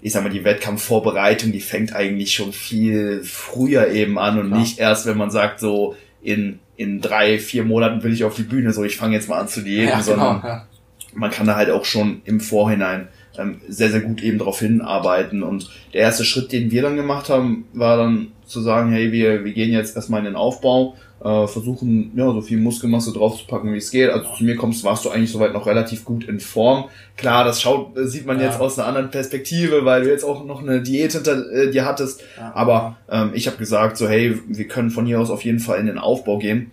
ich 0.01 0.11
sag 0.11 0.23
mal, 0.23 0.29
die 0.29 0.43
Wettkampfvorbereitung, 0.43 1.51
die 1.51 1.61
fängt 1.61 1.95
eigentlich 1.95 2.33
schon 2.33 2.51
viel 2.51 3.23
früher 3.23 3.89
eben 3.89 4.19
an 4.19 4.39
und 4.39 4.51
ja. 4.51 4.57
nicht 4.57 4.79
erst, 4.79 5.05
wenn 5.05 5.17
man 5.17 5.31
sagt, 5.31 5.59
so 5.59 5.95
in, 6.21 6.59
in 6.75 7.01
drei, 7.01 7.39
vier 7.39 7.63
Monaten 7.63 8.03
will 8.03 8.13
ich 8.13 8.23
auf 8.23 8.35
die 8.35 8.43
Bühne, 8.43 8.73
so 8.73 8.83
ich 8.83 8.97
fange 8.97 9.15
jetzt 9.15 9.29
mal 9.29 9.39
an 9.39 9.47
zu 9.47 9.61
diäten, 9.61 9.89
ja, 9.89 10.03
sondern 10.03 10.41
genau, 10.41 10.53
ja. 10.53 10.67
man 11.13 11.31
kann 11.31 11.47
da 11.47 11.55
halt 11.55 11.69
auch 11.69 11.85
schon 11.85 12.21
im 12.25 12.39
Vorhinein 12.39 13.07
ähm, 13.37 13.61
sehr, 13.67 13.89
sehr 13.89 14.01
gut 14.01 14.21
eben 14.21 14.37
darauf 14.37 14.59
hinarbeiten. 14.59 15.43
Und 15.43 15.69
der 15.93 16.01
erste 16.01 16.25
Schritt, 16.25 16.51
den 16.51 16.71
wir 16.71 16.81
dann 16.81 16.95
gemacht 16.95 17.29
haben, 17.29 17.65
war 17.73 17.97
dann 17.97 18.27
zu 18.45 18.61
sagen, 18.61 18.91
hey, 18.91 19.11
wir, 19.11 19.43
wir 19.43 19.53
gehen 19.53 19.71
jetzt 19.71 19.95
erstmal 19.95 20.19
in 20.19 20.25
den 20.25 20.35
Aufbau, 20.35 20.95
äh, 21.23 21.47
versuchen, 21.47 22.11
ja, 22.15 22.31
so 22.31 22.41
viel 22.41 22.57
Muskelmasse 22.57 23.13
draufzupacken, 23.13 23.73
wie 23.73 23.77
es 23.77 23.89
geht. 23.89 24.09
Also 24.09 24.33
zu 24.35 24.43
mir 24.43 24.55
kommst, 24.55 24.83
warst 24.83 25.05
du 25.05 25.09
eigentlich 25.09 25.31
soweit 25.31 25.53
noch 25.53 25.65
relativ 25.65 26.05
gut 26.05 26.25
in 26.25 26.39
Form. 26.39 26.85
Klar, 27.17 27.43
das 27.43 27.61
schaut, 27.61 27.93
sieht 27.95 28.25
man 28.25 28.39
ja. 28.39 28.45
jetzt 28.45 28.59
aus 28.59 28.77
einer 28.77 28.87
anderen 28.87 29.09
Perspektive, 29.09 29.85
weil 29.85 30.03
du 30.03 30.09
jetzt 30.09 30.23
auch 30.23 30.45
noch 30.45 30.61
eine 30.61 30.81
Diät 30.81 31.13
hinter 31.13 31.51
äh, 31.51 31.71
dir 31.71 31.85
hattest. 31.85 32.21
Ja. 32.37 32.51
Aber 32.53 32.97
ähm, 33.09 33.31
ich 33.33 33.47
habe 33.47 33.57
gesagt, 33.57 33.97
so, 33.97 34.07
hey, 34.07 34.39
wir 34.47 34.67
können 34.67 34.91
von 34.91 35.05
hier 35.05 35.19
aus 35.19 35.29
auf 35.29 35.43
jeden 35.43 35.59
Fall 35.59 35.79
in 35.79 35.87
den 35.87 35.97
Aufbau 35.97 36.37
gehen. 36.37 36.71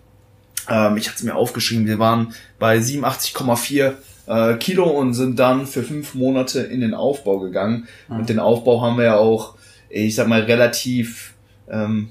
Ähm, 0.68 0.96
ich 0.96 1.08
hatte 1.08 1.18
es 1.18 1.22
mir 1.22 1.34
aufgeschrieben, 1.34 1.86
wir 1.86 1.98
waren 1.98 2.34
bei 2.58 2.78
87,4 2.78 3.92
äh, 4.26 4.54
Kilo 4.56 4.84
und 4.84 5.14
sind 5.14 5.38
dann 5.38 5.66
für 5.66 5.82
fünf 5.82 6.14
Monate 6.14 6.60
in 6.60 6.80
den 6.80 6.94
Aufbau 6.94 7.38
gegangen. 7.38 7.88
Mhm. 8.08 8.16
Und 8.16 8.28
den 8.28 8.38
Aufbau 8.38 8.80
haben 8.82 8.98
wir 8.98 9.04
ja 9.04 9.16
auch, 9.16 9.54
ich 9.88 10.14
sag 10.14 10.28
mal, 10.28 10.42
relativ 10.42 11.34
ähm, 11.68 12.08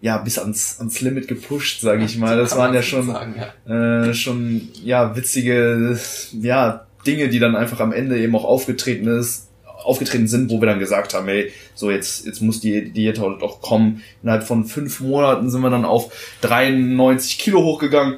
ja 0.00 0.18
bis 0.18 0.38
ans 0.38 0.78
ans 0.78 1.00
Limit 1.00 1.28
gepusht, 1.28 1.80
sage 1.80 2.04
ich 2.04 2.18
mal. 2.18 2.36
Das 2.36 2.56
waren 2.56 2.74
ja 2.74 2.82
schon 2.82 3.06
sagen, 3.06 3.34
ja. 3.66 4.06
Äh, 4.06 4.14
schon 4.14 4.68
ja 4.82 5.16
witzige 5.16 5.98
ja 6.32 6.86
Dinge, 7.06 7.28
die 7.28 7.38
dann 7.38 7.56
einfach 7.56 7.80
am 7.80 7.92
Ende 7.92 8.18
eben 8.18 8.34
auch 8.36 8.44
aufgetreten 8.44 9.08
ist 9.08 9.48
aufgetreten 9.84 10.28
sind, 10.28 10.50
wo 10.50 10.62
wir 10.62 10.66
dann 10.66 10.78
gesagt 10.78 11.12
haben, 11.12 11.26
hey, 11.26 11.52
so 11.74 11.90
jetzt, 11.90 12.24
jetzt 12.24 12.40
muss 12.40 12.58
die 12.58 12.90
Diät 12.90 13.18
heute 13.18 13.40
doch 13.40 13.60
kommen. 13.60 14.02
Innerhalb 14.22 14.44
von 14.44 14.64
fünf 14.64 15.00
Monaten 15.00 15.50
sind 15.50 15.60
wir 15.60 15.68
dann 15.68 15.84
auf 15.84 16.10
93 16.40 17.38
Kilo 17.38 17.62
hochgegangen 17.62 18.16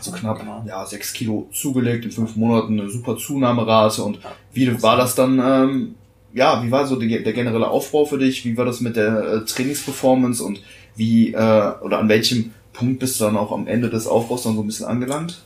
also 0.00 0.12
knapp 0.12 0.38
genau. 0.38 0.64
ja, 0.66 0.86
sechs 0.86 1.12
Kilo 1.12 1.48
zugelegt 1.52 2.06
in 2.06 2.10
fünf 2.10 2.34
Monaten, 2.34 2.80
eine 2.80 2.88
super 2.88 3.18
Zunahmerate. 3.18 4.02
Und 4.02 4.18
wie 4.52 4.82
war 4.82 4.96
das 4.96 5.14
dann, 5.14 5.38
ähm, 5.38 5.94
ja, 6.32 6.62
wie 6.62 6.70
war 6.70 6.86
so 6.86 6.96
die, 6.96 7.22
der 7.22 7.32
generelle 7.32 7.68
Aufbau 7.68 8.04
für 8.04 8.18
dich? 8.18 8.44
Wie 8.44 8.56
war 8.56 8.64
das 8.64 8.80
mit 8.80 8.96
der 8.96 9.18
äh, 9.18 9.44
Trainingsperformance 9.44 10.42
und 10.42 10.60
wie, 10.96 11.32
äh, 11.32 11.72
oder 11.82 11.98
an 11.98 12.08
welchem 12.08 12.52
Punkt 12.72 13.00
bist 13.00 13.20
du 13.20 13.24
dann 13.24 13.36
auch 13.36 13.52
am 13.52 13.66
Ende 13.66 13.90
des 13.90 14.06
Aufbaus 14.06 14.42
dann 14.42 14.54
so 14.54 14.62
ein 14.62 14.66
bisschen 14.66 14.86
angelangt? 14.86 15.42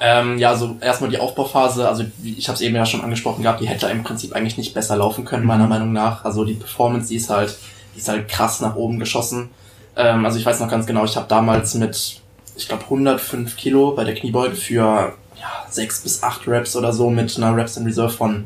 Ähm, 0.00 0.38
ja, 0.38 0.50
also 0.50 0.76
erstmal 0.80 1.10
die 1.10 1.18
Aufbauphase, 1.18 1.86
also 1.88 2.04
ich 2.22 2.48
habe 2.48 2.56
es 2.56 2.62
eben 2.62 2.74
ja 2.74 2.86
schon 2.86 3.02
angesprochen 3.02 3.42
gehabt, 3.42 3.60
die 3.60 3.68
hätte 3.68 3.86
im 3.86 4.02
Prinzip 4.02 4.32
eigentlich 4.32 4.56
nicht 4.56 4.72
besser 4.72 4.96
laufen 4.96 5.24
können, 5.24 5.46
meiner 5.46 5.64
mhm. 5.64 5.70
Meinung 5.70 5.92
nach. 5.92 6.24
Also 6.24 6.44
die 6.44 6.54
Performance, 6.54 7.08
die 7.08 7.16
ist 7.16 7.28
halt, 7.28 7.56
die 7.94 7.98
ist 7.98 8.08
halt 8.08 8.28
krass 8.28 8.60
nach 8.60 8.76
oben 8.76 8.98
geschossen. 8.98 9.50
Ähm, 9.96 10.24
also 10.24 10.38
ich 10.38 10.46
weiß 10.46 10.60
noch 10.60 10.70
ganz 10.70 10.86
genau, 10.86 11.04
ich 11.04 11.16
habe 11.16 11.26
damals 11.28 11.74
mit 11.74 12.20
ich 12.56 12.68
glaube 12.68 12.84
105 12.84 13.56
Kilo 13.56 13.92
bei 13.92 14.04
der 14.04 14.14
Kniebeuge 14.14 14.54
für 14.54 15.12
ja, 15.40 15.66
6 15.68 16.02
bis 16.02 16.22
8 16.22 16.46
Reps 16.48 16.76
oder 16.76 16.92
so 16.92 17.10
mit 17.10 17.36
einer 17.36 17.56
Reps 17.56 17.76
in 17.76 17.84
Reserve 17.84 18.12
von 18.12 18.44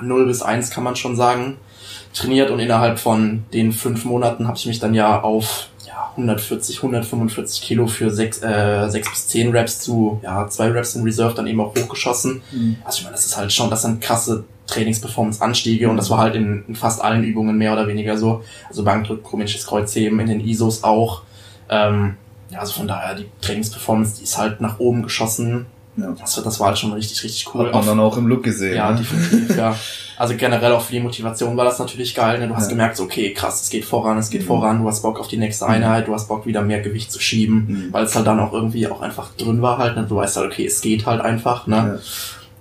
ja, 0.00 0.04
0 0.04 0.26
bis 0.26 0.42
1 0.42 0.70
kann 0.70 0.84
man 0.84 0.96
schon 0.96 1.16
sagen 1.16 1.58
trainiert 2.16 2.50
und 2.50 2.58
innerhalb 2.58 2.98
von 2.98 3.44
den 3.52 3.72
fünf 3.72 4.04
Monaten 4.04 4.46
habe 4.46 4.56
ich 4.56 4.66
mich 4.66 4.80
dann 4.80 4.94
ja 4.94 5.20
auf 5.20 5.68
ja, 5.86 6.10
140, 6.12 6.78
145 6.78 7.62
Kilo 7.62 7.86
für 7.86 8.10
6, 8.10 8.42
äh, 8.42 8.88
6 8.88 9.10
bis 9.10 9.28
10 9.28 9.50
Reps 9.50 9.80
zu 9.80 10.20
ja, 10.22 10.48
zwei 10.48 10.68
Reps 10.68 10.94
in 10.94 11.02
Reserve 11.02 11.34
dann 11.34 11.46
eben 11.46 11.60
auch 11.60 11.74
hochgeschossen. 11.76 12.42
Mhm. 12.50 12.76
Also 12.84 12.98
ich 12.98 13.04
meine, 13.04 13.14
das 13.14 13.26
ist 13.26 13.36
halt 13.36 13.52
schon, 13.52 13.70
das 13.70 13.82
sind 13.82 14.00
krasse 14.00 14.44
Trainingsperformance-Anstiege 14.66 15.88
und 15.88 15.96
das 15.96 16.10
war 16.10 16.18
halt 16.18 16.34
in, 16.34 16.64
in, 16.66 16.74
fast 16.74 17.02
allen 17.02 17.22
Übungen 17.22 17.56
mehr 17.56 17.72
oder 17.72 17.86
weniger 17.86 18.16
so. 18.16 18.42
Also 18.68 18.82
Bankdrück, 18.82 19.22
chronisches 19.22 19.66
Kreuzheben, 19.66 20.18
in 20.20 20.26
den 20.26 20.40
ISOs 20.40 20.82
auch. 20.84 21.22
Ähm, 21.68 22.16
ja, 22.50 22.60
also 22.60 22.72
von 22.72 22.88
daher, 22.88 23.14
die 23.14 23.26
Trainingsperformance, 23.42 24.16
die 24.16 24.24
ist 24.24 24.38
halt 24.38 24.60
nach 24.60 24.78
oben 24.78 25.02
geschossen. 25.02 25.66
Ja. 25.96 26.14
Das, 26.18 26.34
das 26.34 26.60
war 26.60 26.68
halt 26.68 26.78
schon 26.78 26.92
richtig, 26.92 27.22
richtig 27.24 27.54
cool. 27.54 27.66
Hat 27.66 27.74
man 27.74 27.86
dann 27.86 28.00
auch 28.00 28.16
im 28.16 28.26
Look 28.26 28.42
gesehen. 28.42 28.76
Ja, 28.76 28.90
ne? 28.90 28.98
definitiv, 28.98 29.56
ja. 29.56 29.76
Also 30.18 30.34
generell 30.34 30.72
auch 30.72 30.80
für 30.80 30.92
die 30.92 31.00
Motivation 31.00 31.58
war 31.58 31.66
das 31.66 31.78
natürlich 31.78 32.14
geil. 32.14 32.38
Ne? 32.38 32.48
Du 32.48 32.56
hast 32.56 32.64
ja. 32.64 32.70
gemerkt, 32.70 32.96
so, 32.96 33.02
okay, 33.02 33.34
krass, 33.34 33.62
es 33.62 33.68
geht 33.68 33.84
voran, 33.84 34.16
es 34.16 34.30
geht 34.30 34.42
mhm. 34.42 34.46
voran, 34.46 34.80
du 34.80 34.88
hast 34.88 35.02
Bock 35.02 35.20
auf 35.20 35.28
die 35.28 35.36
nächste 35.36 35.66
mhm. 35.66 35.72
Einheit, 35.72 36.08
du 36.08 36.14
hast 36.14 36.26
Bock 36.26 36.46
wieder 36.46 36.62
mehr 36.62 36.80
Gewicht 36.80 37.12
zu 37.12 37.20
schieben, 37.20 37.66
mhm. 37.68 37.92
weil 37.92 38.04
es 38.04 38.16
halt 38.16 38.26
dann 38.26 38.40
auch 38.40 38.54
irgendwie 38.54 38.88
auch 38.88 39.02
einfach 39.02 39.34
drin 39.36 39.60
war 39.60 39.76
halt. 39.76 39.94
Ne? 39.94 40.06
Du 40.08 40.16
weißt 40.16 40.38
halt, 40.38 40.50
okay, 40.50 40.64
es 40.64 40.80
geht 40.80 41.04
halt 41.04 41.20
einfach. 41.20 41.66
Ne? 41.66 42.00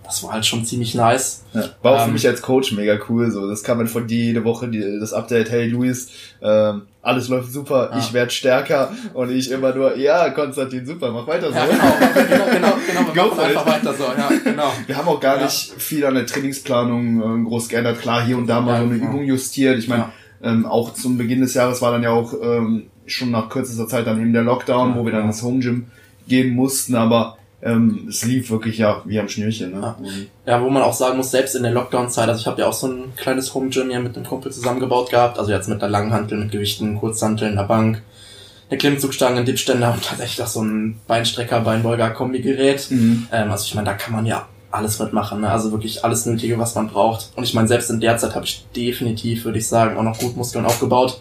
das 0.06 0.24
war 0.24 0.34
halt 0.34 0.46
schon 0.46 0.65
ziemlich 0.65 0.96
nice. 0.96 1.44
Ja, 1.54 1.63
war 1.82 1.94
auch 1.94 2.00
ähm, 2.01 2.06
für 2.08 2.12
mich 2.12 2.27
als 2.27 2.42
Coach 2.42 2.72
mega 2.74 2.98
cool. 3.10 3.32
So, 3.32 3.50
das 3.50 3.63
kam 3.63 3.80
dann 3.80 3.88
von 3.88 4.08
dir 4.08 4.24
jede 4.25 4.44
Woche 4.44 4.68
die, 4.68 5.00
das 5.00 5.13
Update, 5.13 5.50
hey 5.50 5.68
Luis, 5.68 6.10
ähm, 6.42 6.84
alles 7.05 7.29
läuft 7.29 7.53
super, 7.53 7.91
ja. 7.91 8.00
ich 8.00 8.13
werde 8.13 8.31
stärker 8.31 8.91
und 9.13 9.29
ich 9.29 9.51
immer 9.51 9.74
nur, 9.75 9.95
ja, 9.95 10.31
Konstantin, 10.31 10.85
super, 10.85 11.12
mach 11.12 11.27
weiter 11.27 11.51
so. 11.51 11.55
Ja, 11.55 11.65
genau, 11.65 11.83
genau, 12.01 12.45
genau, 12.51 12.74
genau 12.88 13.15
wir 13.15 13.24
machen 13.29 13.39
einfach 13.39 13.67
weiter 13.67 13.93
so, 13.93 14.03
ja, 14.03 14.29
genau. 14.43 14.74
Wir 14.88 14.97
haben 14.97 15.07
auch 15.07 15.19
gar 15.19 15.38
ja. 15.38 15.43
nicht 15.43 15.74
viel 15.77 16.03
an 16.03 16.15
der 16.15 16.25
Trainingsplanung 16.25 17.43
äh, 17.43 17.47
groß 17.47 17.69
geändert. 17.69 18.01
Klar, 18.01 18.25
hier 18.25 18.38
und 18.38 18.47
da 18.47 18.59
mal 18.59 18.79
so 18.81 18.88
eine 18.88 18.95
Übung 18.95 19.24
justiert. 19.24 19.77
Ich 19.77 19.88
meine, 19.88 20.09
ähm, 20.41 20.65
auch 20.65 20.93
zum 20.93 21.17
Beginn 21.17 21.41
des 21.41 21.53
Jahres 21.53 21.79
war 21.83 21.91
dann 21.91 22.01
ja 22.01 22.09
auch 22.09 22.33
ähm, 22.41 22.88
schon 23.05 23.29
nach 23.29 23.50
kürzester 23.50 23.88
Zeit 23.88 24.07
dann 24.07 24.19
eben 24.19 24.33
der 24.33 24.43
Lockdown, 24.43 24.95
wo 24.95 25.05
wir 25.05 25.12
dann 25.12 25.25
ins 25.25 25.43
Home 25.43 25.59
Gym 25.59 25.85
gehen 26.27 26.55
mussten, 26.55 26.95
aber 26.95 27.38
ähm, 27.65 28.05
es 28.07 28.24
lief 28.24 28.51
wirklich 28.51 28.77
ja 28.77 29.01
wie 29.05 29.19
am 29.19 29.27
Schnürchen. 29.27 29.72
Ne? 29.72 29.95
Ja. 30.45 30.53
ja, 30.53 30.63
wo 30.63 30.69
man 30.69 30.84
auch 30.84 30.93
sagen 30.93 31.17
muss, 31.17 31.31
selbst 31.31 31.55
in 31.55 31.63
der 31.63 31.72
Lockdown-Zeit, 31.72 32.29
also 32.29 32.39
ich 32.39 32.48
habe 32.48 32.62
ja 32.62 32.67
auch 32.67 32.74
so 32.74 32.88
ein 32.88 33.13
kleines 33.17 33.53
Home 33.55 33.69
Gym 33.69 33.89
hier 33.89 34.00
mit 34.00 34.15
einem 34.15 34.25
Kumpel 34.25 34.51
zusammengebaut 34.51 35.10
gehabt, 35.10 35.39
also 35.39 35.51
jetzt 35.51 35.67
mit 35.67 35.81
der 35.81 35.89
Langhantel, 35.89 36.38
mit 36.38 36.51
Gewichten, 36.51 36.98
Kurzhantel 37.00 37.50
in 37.50 37.55
der 37.55 37.63
Bank, 37.63 38.03
eine 38.69 38.77
Klimmzugstange, 38.77 39.39
ein 39.39 39.45
Dipständer 39.45 39.91
und 39.93 40.03
tatsächlich 40.03 40.43
auch 40.43 40.48
so 40.48 40.62
ein 40.62 41.00
Beinstrecker, 41.07 41.62
Beinbeuger, 41.62 42.12
Kombigerät. 42.12 42.88
Mhm. 42.91 43.27
Ähm, 43.31 43.51
also 43.51 43.65
ich 43.65 43.74
meine, 43.74 43.88
da 43.88 43.93
kann 43.93 44.13
man 44.13 44.27
ja 44.27 44.48
alles 44.69 45.00
mitmachen, 45.00 45.41
ne? 45.41 45.50
also 45.50 45.72
wirklich 45.72 46.03
alles 46.03 46.25
Nötige, 46.25 46.60
was 46.60 46.75
man 46.75 46.89
braucht. 46.89 47.31
Und 47.36 47.43
ich 47.43 47.53
meine, 47.53 47.67
selbst 47.67 47.89
in 47.89 48.00
der 48.00 48.17
Zeit 48.17 48.36
habe 48.36 48.45
ich 48.45 48.65
definitiv, 48.75 49.45
würde 49.45 49.57
ich 49.57 49.67
sagen, 49.67 49.98
auch 49.98 50.03
noch 50.03 50.19
gut 50.19 50.38
Muskeln 50.38 50.65
aufgebaut. 50.65 51.19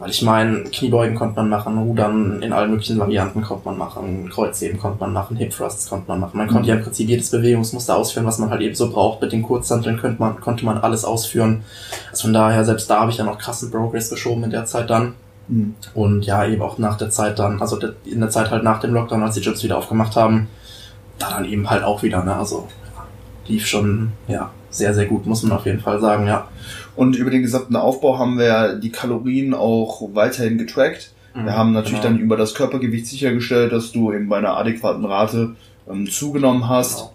Weil 0.00 0.08
ich 0.08 0.22
meine, 0.22 0.64
Kniebeugen 0.64 1.14
konnte 1.14 1.36
man 1.36 1.50
machen, 1.50 1.76
Rudern 1.76 2.40
in 2.40 2.54
allen 2.54 2.70
möglichen 2.70 2.98
Varianten 2.98 3.42
konnte 3.42 3.66
man 3.66 3.76
machen, 3.76 4.30
Kreuzheben 4.30 4.80
konnte 4.80 4.98
man 4.98 5.12
machen, 5.12 5.36
Hip 5.36 5.50
Thrusts 5.50 5.90
konnte 5.90 6.08
man 6.08 6.20
machen. 6.20 6.38
Man 6.38 6.48
konnte 6.48 6.70
ja 6.70 6.76
im 6.76 6.82
Prinzip 6.82 7.06
jedes 7.06 7.30
Bewegungsmuster 7.30 7.94
ausführen, 7.94 8.24
was 8.24 8.38
man 8.38 8.48
halt 8.48 8.62
eben 8.62 8.74
so 8.74 8.90
braucht. 8.90 9.20
Mit 9.20 9.32
den 9.32 9.42
Kurzhanteln 9.42 10.00
konnte 10.00 10.18
man, 10.18 10.40
konnte 10.40 10.64
man 10.64 10.78
alles 10.78 11.04
ausführen. 11.04 11.64
Also 12.10 12.22
von 12.22 12.32
daher, 12.32 12.64
selbst 12.64 12.88
da 12.88 13.00
habe 13.00 13.10
ich 13.10 13.18
ja 13.18 13.24
noch 13.24 13.38
krassen 13.38 13.70
Progress 13.70 14.08
geschoben 14.08 14.42
in 14.44 14.50
der 14.50 14.64
Zeit 14.64 14.88
dann. 14.88 15.12
Mhm. 15.48 15.74
Und 15.92 16.24
ja, 16.24 16.46
eben 16.46 16.62
auch 16.62 16.78
nach 16.78 16.96
der 16.96 17.10
Zeit 17.10 17.38
dann, 17.38 17.60
also 17.60 17.78
in 18.06 18.20
der 18.20 18.30
Zeit 18.30 18.50
halt 18.50 18.64
nach 18.64 18.80
dem 18.80 18.94
Lockdown, 18.94 19.22
als 19.22 19.34
die 19.34 19.42
Gyms 19.42 19.62
wieder 19.62 19.76
aufgemacht 19.76 20.16
haben, 20.16 20.48
da 21.18 21.28
dann 21.28 21.44
eben 21.44 21.68
halt 21.68 21.84
auch 21.84 22.02
wieder, 22.02 22.24
ne, 22.24 22.34
also 22.34 22.68
lief 23.46 23.66
schon, 23.66 24.12
ja, 24.28 24.50
sehr, 24.70 24.94
sehr 24.94 25.06
gut, 25.06 25.26
muss 25.26 25.42
man 25.42 25.52
auf 25.52 25.66
jeden 25.66 25.80
Fall 25.80 26.00
sagen, 26.00 26.26
ja. 26.26 26.48
Und 27.00 27.16
über 27.16 27.30
den 27.30 27.40
gesamten 27.40 27.76
Aufbau 27.76 28.18
haben 28.18 28.38
wir 28.38 28.74
die 28.74 28.92
Kalorien 28.92 29.54
auch 29.54 30.02
weiterhin 30.12 30.58
getrackt. 30.58 31.12
Mhm, 31.34 31.46
wir 31.46 31.56
haben 31.56 31.72
natürlich 31.72 32.02
genau. 32.02 32.12
dann 32.12 32.20
über 32.20 32.36
das 32.36 32.52
Körpergewicht 32.52 33.06
sichergestellt, 33.06 33.72
dass 33.72 33.90
du 33.90 34.12
eben 34.12 34.28
bei 34.28 34.36
einer 34.36 34.58
adäquaten 34.58 35.06
Rate 35.06 35.56
ähm, 35.90 36.10
zugenommen 36.10 36.68
hast. 36.68 37.08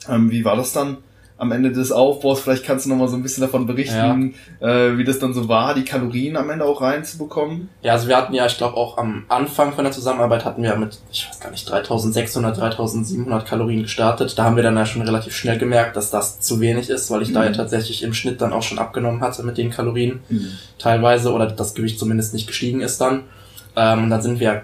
Genau. 0.00 0.16
Ähm, 0.16 0.32
wie 0.32 0.44
war 0.44 0.56
das 0.56 0.72
dann? 0.72 0.96
Am 1.42 1.50
Ende 1.50 1.72
des 1.72 1.90
Aufbaus. 1.90 2.40
Vielleicht 2.40 2.64
kannst 2.64 2.86
du 2.86 2.90
noch 2.90 2.96
mal 2.96 3.08
so 3.08 3.16
ein 3.16 3.22
bisschen 3.24 3.40
davon 3.40 3.66
berichten, 3.66 4.34
ja. 4.60 4.68
äh, 4.68 4.96
wie 4.96 5.02
das 5.02 5.18
dann 5.18 5.34
so 5.34 5.48
war, 5.48 5.74
die 5.74 5.84
Kalorien 5.84 6.36
am 6.36 6.48
Ende 6.50 6.64
auch 6.64 6.80
reinzubekommen. 6.80 7.68
Ja, 7.82 7.94
also 7.94 8.06
wir 8.06 8.16
hatten 8.16 8.32
ja, 8.32 8.46
ich 8.46 8.58
glaube 8.58 8.76
auch 8.76 8.96
am 8.96 9.24
Anfang 9.28 9.72
von 9.72 9.82
der 9.82 9.92
Zusammenarbeit 9.92 10.44
hatten 10.44 10.62
wir 10.62 10.76
mit, 10.76 11.00
ich 11.10 11.28
weiß 11.28 11.40
gar 11.40 11.50
nicht, 11.50 11.68
3600, 11.68 12.56
3700 12.56 13.44
Kalorien 13.44 13.82
gestartet. 13.82 14.38
Da 14.38 14.44
haben 14.44 14.54
wir 14.54 14.62
dann 14.62 14.76
ja 14.76 14.86
schon 14.86 15.02
relativ 15.02 15.34
schnell 15.34 15.58
gemerkt, 15.58 15.96
dass 15.96 16.10
das 16.10 16.38
zu 16.38 16.60
wenig 16.60 16.88
ist, 16.88 17.10
weil 17.10 17.22
ich 17.22 17.30
mhm. 17.30 17.34
da 17.34 17.42
ja 17.42 17.50
mhm. 17.50 17.54
tatsächlich 17.54 18.04
im 18.04 18.14
Schnitt 18.14 18.40
dann 18.40 18.52
auch 18.52 18.62
schon 18.62 18.78
abgenommen 18.78 19.20
hatte 19.20 19.42
mit 19.42 19.58
den 19.58 19.70
Kalorien 19.70 20.20
mhm. 20.28 20.46
teilweise 20.78 21.32
oder 21.32 21.46
das 21.46 21.74
Gewicht 21.74 21.98
zumindest 21.98 22.34
nicht 22.34 22.46
gestiegen 22.46 22.82
ist 22.82 23.00
dann. 23.00 23.24
Ähm, 23.74 24.10
dann 24.10 24.22
sind 24.22 24.38
wir 24.38 24.62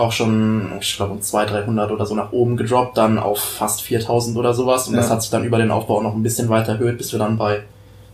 auch 0.00 0.12
schon, 0.12 0.72
ich 0.80 0.96
glaube, 0.96 1.12
um 1.12 1.22
200, 1.22 1.66
300 1.66 1.90
oder 1.90 2.06
so 2.06 2.14
nach 2.14 2.32
oben 2.32 2.56
gedroppt, 2.56 2.96
dann 2.96 3.18
auf 3.18 3.38
fast 3.38 3.82
4000 3.82 4.36
oder 4.36 4.54
sowas. 4.54 4.88
Und 4.88 4.94
ja. 4.94 5.00
das 5.00 5.10
hat 5.10 5.22
sich 5.22 5.30
dann 5.30 5.44
über 5.44 5.58
den 5.58 5.70
Aufbau 5.70 6.02
noch 6.02 6.14
ein 6.14 6.22
bisschen 6.22 6.48
weiter 6.48 6.72
erhöht, 6.72 6.98
bis 6.98 7.12
wir 7.12 7.18
dann 7.18 7.36
bei 7.36 7.62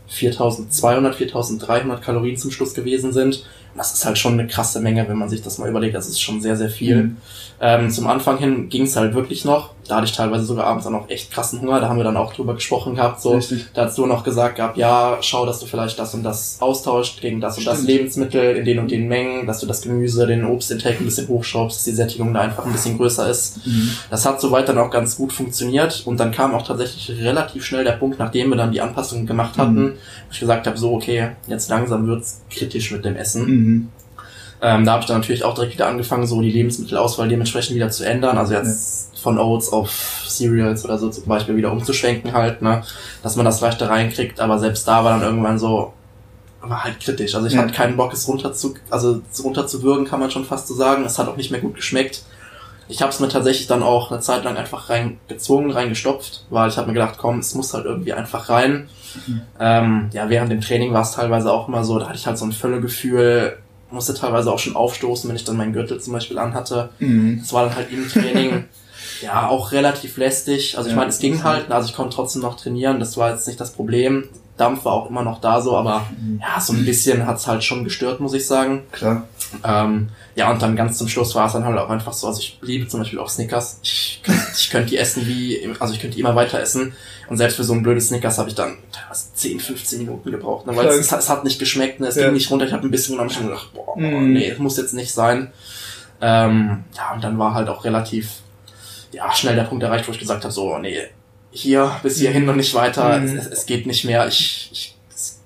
4200, 0.08 1.14
4300 1.14 2.02
Kalorien 2.02 2.36
zum 2.36 2.50
Schluss 2.50 2.74
gewesen 2.74 3.12
sind. 3.12 3.44
Und 3.72 3.78
das 3.78 3.92
ist 3.92 4.04
halt 4.04 4.18
schon 4.18 4.34
eine 4.34 4.46
krasse 4.46 4.80
Menge, 4.80 5.08
wenn 5.08 5.18
man 5.18 5.28
sich 5.28 5.42
das 5.42 5.58
mal 5.58 5.68
überlegt. 5.68 5.94
Das 5.94 6.08
ist 6.08 6.20
schon 6.20 6.40
sehr, 6.40 6.56
sehr 6.56 6.70
viel. 6.70 6.96
Mhm. 6.96 7.16
Ähm, 7.60 7.90
zum 7.90 8.06
Anfang 8.06 8.38
hin 8.38 8.68
ging 8.68 8.82
es 8.82 8.96
halt 8.96 9.14
wirklich 9.14 9.44
noch. 9.44 9.70
Da 9.88 9.96
hatte 9.96 10.06
ich 10.06 10.12
teilweise 10.12 10.44
sogar 10.44 10.66
abends 10.66 10.84
dann 10.84 10.92
noch 10.92 11.08
echt 11.08 11.30
krassen 11.30 11.60
Hunger. 11.60 11.80
Da 11.80 11.88
haben 11.88 11.96
wir 11.96 12.04
dann 12.04 12.16
auch 12.16 12.32
drüber 12.32 12.54
gesprochen 12.54 12.94
gehabt. 12.94 13.20
So, 13.20 13.34
Richtig. 13.34 13.66
da 13.74 13.86
hast 13.86 13.98
du 13.98 14.06
noch 14.06 14.24
gesagt 14.24 14.56
gehabt, 14.56 14.76
ja, 14.76 15.18
schau, 15.20 15.46
dass 15.46 15.60
du 15.60 15.66
vielleicht 15.66 15.98
das 15.98 16.14
und 16.14 16.22
das 16.22 16.56
austauscht 16.60 17.20
gegen 17.20 17.40
das 17.40 17.54
Stimmt. 17.54 17.68
und 17.68 17.74
das 17.74 17.86
Lebensmittel 17.86 18.56
in 18.56 18.64
den 18.64 18.78
und 18.78 18.90
den 18.90 19.08
Mengen, 19.08 19.46
dass 19.46 19.60
du 19.60 19.66
das 19.66 19.82
Gemüse, 19.82 20.26
den 20.26 20.44
Obstintake 20.44 20.98
ein 20.98 21.04
bisschen 21.04 21.28
hochschraubst, 21.28 21.76
dass 21.76 21.84
die 21.84 21.92
Sättigung 21.92 22.32
da 22.34 22.40
einfach 22.40 22.64
ein 22.64 22.72
bisschen 22.72 22.96
größer 22.96 23.28
ist. 23.28 23.66
Mhm. 23.66 23.90
Das 24.10 24.26
hat 24.26 24.40
soweit 24.40 24.68
dann 24.68 24.78
auch 24.78 24.90
ganz 24.90 25.16
gut 25.16 25.32
funktioniert. 25.32 26.02
Und 26.06 26.20
dann 26.20 26.32
kam 26.32 26.54
auch 26.54 26.66
tatsächlich 26.66 27.18
relativ 27.22 27.64
schnell 27.64 27.84
der 27.84 27.92
Punkt, 27.92 28.18
nachdem 28.18 28.50
wir 28.50 28.56
dann 28.56 28.72
die 28.72 28.80
Anpassungen 28.80 29.26
gemacht 29.26 29.58
hatten, 29.58 29.82
mhm. 29.82 29.92
wo 29.92 30.32
ich 30.32 30.40
gesagt 30.40 30.66
habe, 30.66 30.78
so, 30.78 30.92
okay, 30.92 31.30
jetzt 31.46 31.68
langsam 31.68 32.06
wird's 32.06 32.42
kritisch 32.50 32.90
mit 32.92 33.04
dem 33.04 33.16
Essen. 33.16 33.46
Mhm. 33.46 33.88
Ähm, 34.62 34.84
da 34.84 34.92
habe 34.92 35.02
ich 35.02 35.06
dann 35.06 35.18
natürlich 35.18 35.44
auch 35.44 35.54
direkt 35.54 35.74
wieder 35.74 35.86
angefangen, 35.86 36.26
so 36.26 36.40
die 36.40 36.50
Lebensmittelauswahl 36.50 37.28
dementsprechend 37.28 37.76
wieder 37.76 37.90
zu 37.90 38.04
ändern. 38.04 38.38
Also 38.38 38.54
jetzt 38.54 39.10
ja. 39.14 39.20
von 39.20 39.38
Oats 39.38 39.70
auf 39.72 40.24
Cereals 40.26 40.84
oder 40.84 40.98
so 40.98 41.10
zum 41.10 41.24
Beispiel 41.24 41.56
wieder 41.56 41.72
umzuschwenken 41.72 42.32
halt, 42.32 42.62
ne, 42.62 42.82
dass 43.22 43.36
man 43.36 43.44
das 43.44 43.60
leichter 43.60 43.88
reinkriegt. 43.88 44.40
Aber 44.40 44.58
selbst 44.58 44.88
da 44.88 45.04
war 45.04 45.18
dann 45.18 45.22
irgendwann 45.22 45.58
so, 45.58 45.92
war 46.62 46.84
halt 46.84 47.00
kritisch. 47.00 47.34
Also 47.34 47.46
ich 47.46 47.52
ja. 47.52 47.62
hatte 47.62 47.72
keinen 47.72 47.96
Bock, 47.96 48.12
es 48.12 48.26
runter 48.28 48.52
zu, 48.52 48.74
also 48.90 49.20
runter 49.42 49.66
zu 49.66 49.82
würgen, 49.82 50.06
kann 50.06 50.20
man 50.20 50.30
schon 50.30 50.44
fast 50.44 50.68
so 50.68 50.74
sagen. 50.74 51.04
Es 51.04 51.18
hat 51.18 51.28
auch 51.28 51.36
nicht 51.36 51.50
mehr 51.50 51.60
gut 51.60 51.74
geschmeckt. 51.74 52.22
Ich 52.88 53.02
habe 53.02 53.10
es 53.10 53.18
mir 53.18 53.28
tatsächlich 53.28 53.66
dann 53.66 53.82
auch 53.82 54.10
eine 54.10 54.20
Zeit 54.20 54.44
lang 54.44 54.56
einfach 54.56 54.88
reingezwungen, 54.88 55.72
reingestopft, 55.72 56.44
weil 56.50 56.68
ich 56.68 56.76
habe 56.76 56.86
mir 56.86 56.94
gedacht, 56.94 57.16
komm, 57.18 57.40
es 57.40 57.54
muss 57.54 57.74
halt 57.74 57.84
irgendwie 57.84 58.12
einfach 58.12 58.48
rein. 58.48 58.88
Mhm. 59.26 59.40
Ähm, 59.58 60.10
ja, 60.12 60.28
während 60.28 60.52
dem 60.52 60.60
Training 60.60 60.92
war 60.92 61.02
es 61.02 61.12
teilweise 61.12 61.52
auch 61.52 61.66
immer 61.66 61.82
so, 61.82 61.98
da 61.98 62.06
hatte 62.06 62.18
ich 62.18 62.26
halt 62.26 62.38
so 62.38 62.44
ein 62.44 62.52
Völlegefühl, 62.52 63.58
musste 63.90 64.14
teilweise 64.14 64.52
auch 64.52 64.58
schon 64.58 64.76
aufstoßen, 64.76 65.28
wenn 65.28 65.36
ich 65.36 65.44
dann 65.44 65.56
meinen 65.56 65.72
Gürtel 65.72 66.00
zum 66.00 66.12
Beispiel 66.12 66.38
anhatte. 66.38 66.90
Mhm. 66.98 67.38
Das 67.40 67.52
war 67.52 67.66
dann 67.66 67.76
halt 67.76 67.92
im 67.92 68.08
Training 68.08 68.64
ja 69.22 69.48
auch 69.48 69.72
relativ 69.72 70.16
lästig. 70.16 70.76
Also 70.76 70.88
ich 70.88 70.94
ja, 70.94 70.98
meine, 70.98 71.10
es 71.10 71.18
ging 71.18 71.42
halt, 71.44 71.70
also 71.70 71.88
ich 71.88 71.94
konnte 71.94 72.16
trotzdem 72.16 72.42
noch 72.42 72.56
trainieren, 72.56 73.00
das 73.00 73.16
war 73.16 73.30
jetzt 73.30 73.46
nicht 73.46 73.60
das 73.60 73.72
Problem. 73.72 74.28
Dampf 74.56 74.84
war 74.84 74.92
auch 74.94 75.10
immer 75.10 75.22
noch 75.22 75.40
da 75.40 75.60
so, 75.60 75.76
aber 75.76 76.06
mhm. 76.18 76.40
ja, 76.40 76.60
so 76.60 76.72
ein 76.72 76.84
bisschen 76.84 77.26
hat's 77.26 77.46
halt 77.46 77.62
schon 77.62 77.84
gestört, 77.84 78.20
muss 78.20 78.32
ich 78.32 78.46
sagen. 78.46 78.82
Klar. 78.90 79.24
Ähm, 79.64 80.08
ja, 80.34 80.50
und 80.50 80.60
dann 80.60 80.76
ganz 80.76 80.98
zum 80.98 81.08
Schluss 81.08 81.34
war 81.34 81.46
es 81.46 81.52
dann 81.52 81.64
halt 81.64 81.78
auch 81.78 81.90
einfach 81.90 82.12
so, 82.12 82.26
also 82.26 82.40
ich 82.40 82.58
liebe 82.62 82.88
zum 82.88 83.00
Beispiel 83.00 83.18
auch 83.18 83.28
Snickers. 83.28 83.80
Ich, 83.82 84.22
ich 84.56 84.70
könnte 84.70 84.90
die 84.90 84.98
essen 84.98 85.26
wie, 85.26 85.74
also 85.78 85.92
ich 85.94 86.00
könnte 86.00 86.14
die 86.16 86.20
immer 86.20 86.34
weiter 86.34 86.60
essen. 86.60 86.94
Und 87.28 87.36
selbst 87.36 87.56
für 87.56 87.64
so 87.64 87.72
ein 87.72 87.82
blödes 87.82 88.08
Snickers 88.08 88.38
habe 88.38 88.48
ich 88.48 88.54
dann 88.54 88.76
teilweise 88.92 89.26
10, 89.34 89.60
15 89.60 89.98
Minuten 89.98 90.30
gebraucht. 90.30 90.66
Ne? 90.66 90.76
Weil 90.76 90.86
es, 90.86 91.12
es, 91.12 91.28
hat 91.28 91.44
nicht 91.44 91.58
geschmeckt, 91.58 92.00
ne? 92.00 92.06
es 92.06 92.16
ja. 92.16 92.24
ging 92.24 92.34
nicht 92.34 92.50
runter. 92.50 92.66
Ich 92.66 92.72
habe 92.72 92.86
ein 92.86 92.90
bisschen 92.90 93.16
genommen 93.16 93.34
und 93.36 93.48
gedacht, 93.48 93.70
boah, 93.74 93.96
mm. 93.96 94.32
nee, 94.32 94.50
das 94.50 94.58
muss 94.58 94.76
jetzt 94.76 94.94
nicht 94.94 95.12
sein. 95.12 95.52
Ähm, 96.20 96.84
ja, 96.96 97.14
und 97.14 97.24
dann 97.24 97.38
war 97.38 97.54
halt 97.54 97.68
auch 97.68 97.84
relativ 97.84 98.40
ja, 99.12 99.32
schnell 99.34 99.56
der 99.56 99.64
Punkt 99.64 99.82
erreicht, 99.82 100.06
wo 100.06 100.12
ich 100.12 100.18
gesagt 100.18 100.44
habe, 100.44 100.52
so, 100.52 100.78
nee, 100.78 101.02
hier 101.56 101.92
bis 102.02 102.18
hierhin 102.18 102.44
mhm. 102.44 102.50
und 102.50 102.56
nicht 102.56 102.74
weiter. 102.74 103.18
Mm. 103.18 103.36
Es, 103.36 103.46
es, 103.46 103.66
geht 103.66 103.86
nicht 103.86 104.04
mehr. 104.04 104.26
Ich, 104.28 104.68
ich 104.72 104.96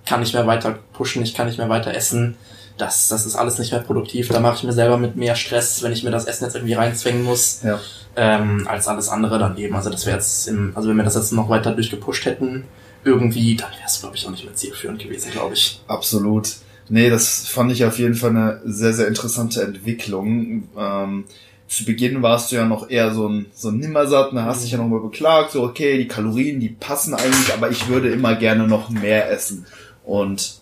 kann 0.07 0.21
nicht 0.21 0.35
mehr 0.35 0.47
weiter 0.47 0.79
pushen, 0.93 1.23
ich 1.23 1.35
kann 1.35 1.47
nicht 1.47 1.59
mehr 1.59 1.69
weiter 1.69 1.95
essen. 1.95 2.37
Das, 2.79 3.09
das 3.09 3.26
ist 3.26 3.37
alles 3.37 3.59
nicht 3.59 3.73
mehr 3.73 3.81
produktiv. 3.81 4.29
Da 4.29 4.40
mache 4.40 4.57
ich 4.57 4.62
mir 4.64 4.73
selber 4.73 4.97
mit 4.97 5.14
mehr 5.17 5.37
Stress, 5.37 5.83
wenn 5.83 5.93
ich 5.93 6.02
mir 6.02 6.11
das 6.11 6.25
Essen 6.25 6.45
jetzt 6.45 6.55
irgendwie 6.55 6.75
reinzwängen 6.75 7.23
muss. 7.25 7.61
Ja 7.62 7.79
ähm, 8.17 8.67
als 8.69 8.88
alles 8.88 9.09
andere 9.09 9.38
dann 9.38 9.57
eben. 9.57 9.75
Also 9.75 9.90
das 9.90 10.07
wäre 10.07 10.17
jetzt 10.17 10.49
im, 10.49 10.73
also 10.75 10.88
wenn 10.88 10.97
wir 10.97 11.05
das 11.05 11.14
jetzt 11.14 11.33
noch 11.33 11.49
weiter 11.49 11.73
durchgepusht 11.73 12.25
hätten, 12.25 12.64
irgendwie, 13.05 13.57
dann 13.57 13.71
wäre 13.71 13.87
es, 13.87 14.00
glaube 14.00 14.17
ich, 14.17 14.26
auch 14.26 14.31
nicht 14.31 14.45
mehr 14.45 14.55
zielführend 14.55 15.02
gewesen, 15.02 15.31
glaube 15.31 15.55
ich. 15.55 15.81
Absolut. 15.87 16.57
Nee, 16.88 17.09
das 17.09 17.47
fand 17.47 17.73
ich 17.73 17.85
auf 17.85 17.99
jeden 17.99 18.14
Fall 18.14 18.31
eine 18.31 18.61
sehr, 18.64 18.93
sehr 18.93 19.09
interessante 19.09 19.62
Entwicklung. 19.62 20.69
Ähm, 20.76 21.25
zu 21.70 21.84
Beginn 21.84 22.20
warst 22.20 22.50
du 22.50 22.56
ja 22.56 22.64
noch 22.64 22.90
eher 22.90 23.14
so 23.14 23.28
ein, 23.28 23.46
so 23.54 23.68
ein 23.68 23.78
Nimmersatt, 23.78 24.32
da 24.32 24.44
hast 24.44 24.64
dich 24.64 24.72
ja 24.72 24.78
noch 24.78 24.88
mal 24.88 24.98
beklagt, 24.98 25.52
so 25.52 25.62
okay, 25.62 25.98
die 25.98 26.08
Kalorien, 26.08 26.58
die 26.58 26.70
passen 26.70 27.14
eigentlich, 27.14 27.54
aber 27.54 27.70
ich 27.70 27.86
würde 27.86 28.10
immer 28.10 28.34
gerne 28.34 28.66
noch 28.66 28.90
mehr 28.90 29.30
essen. 29.30 29.66
Und 30.04 30.56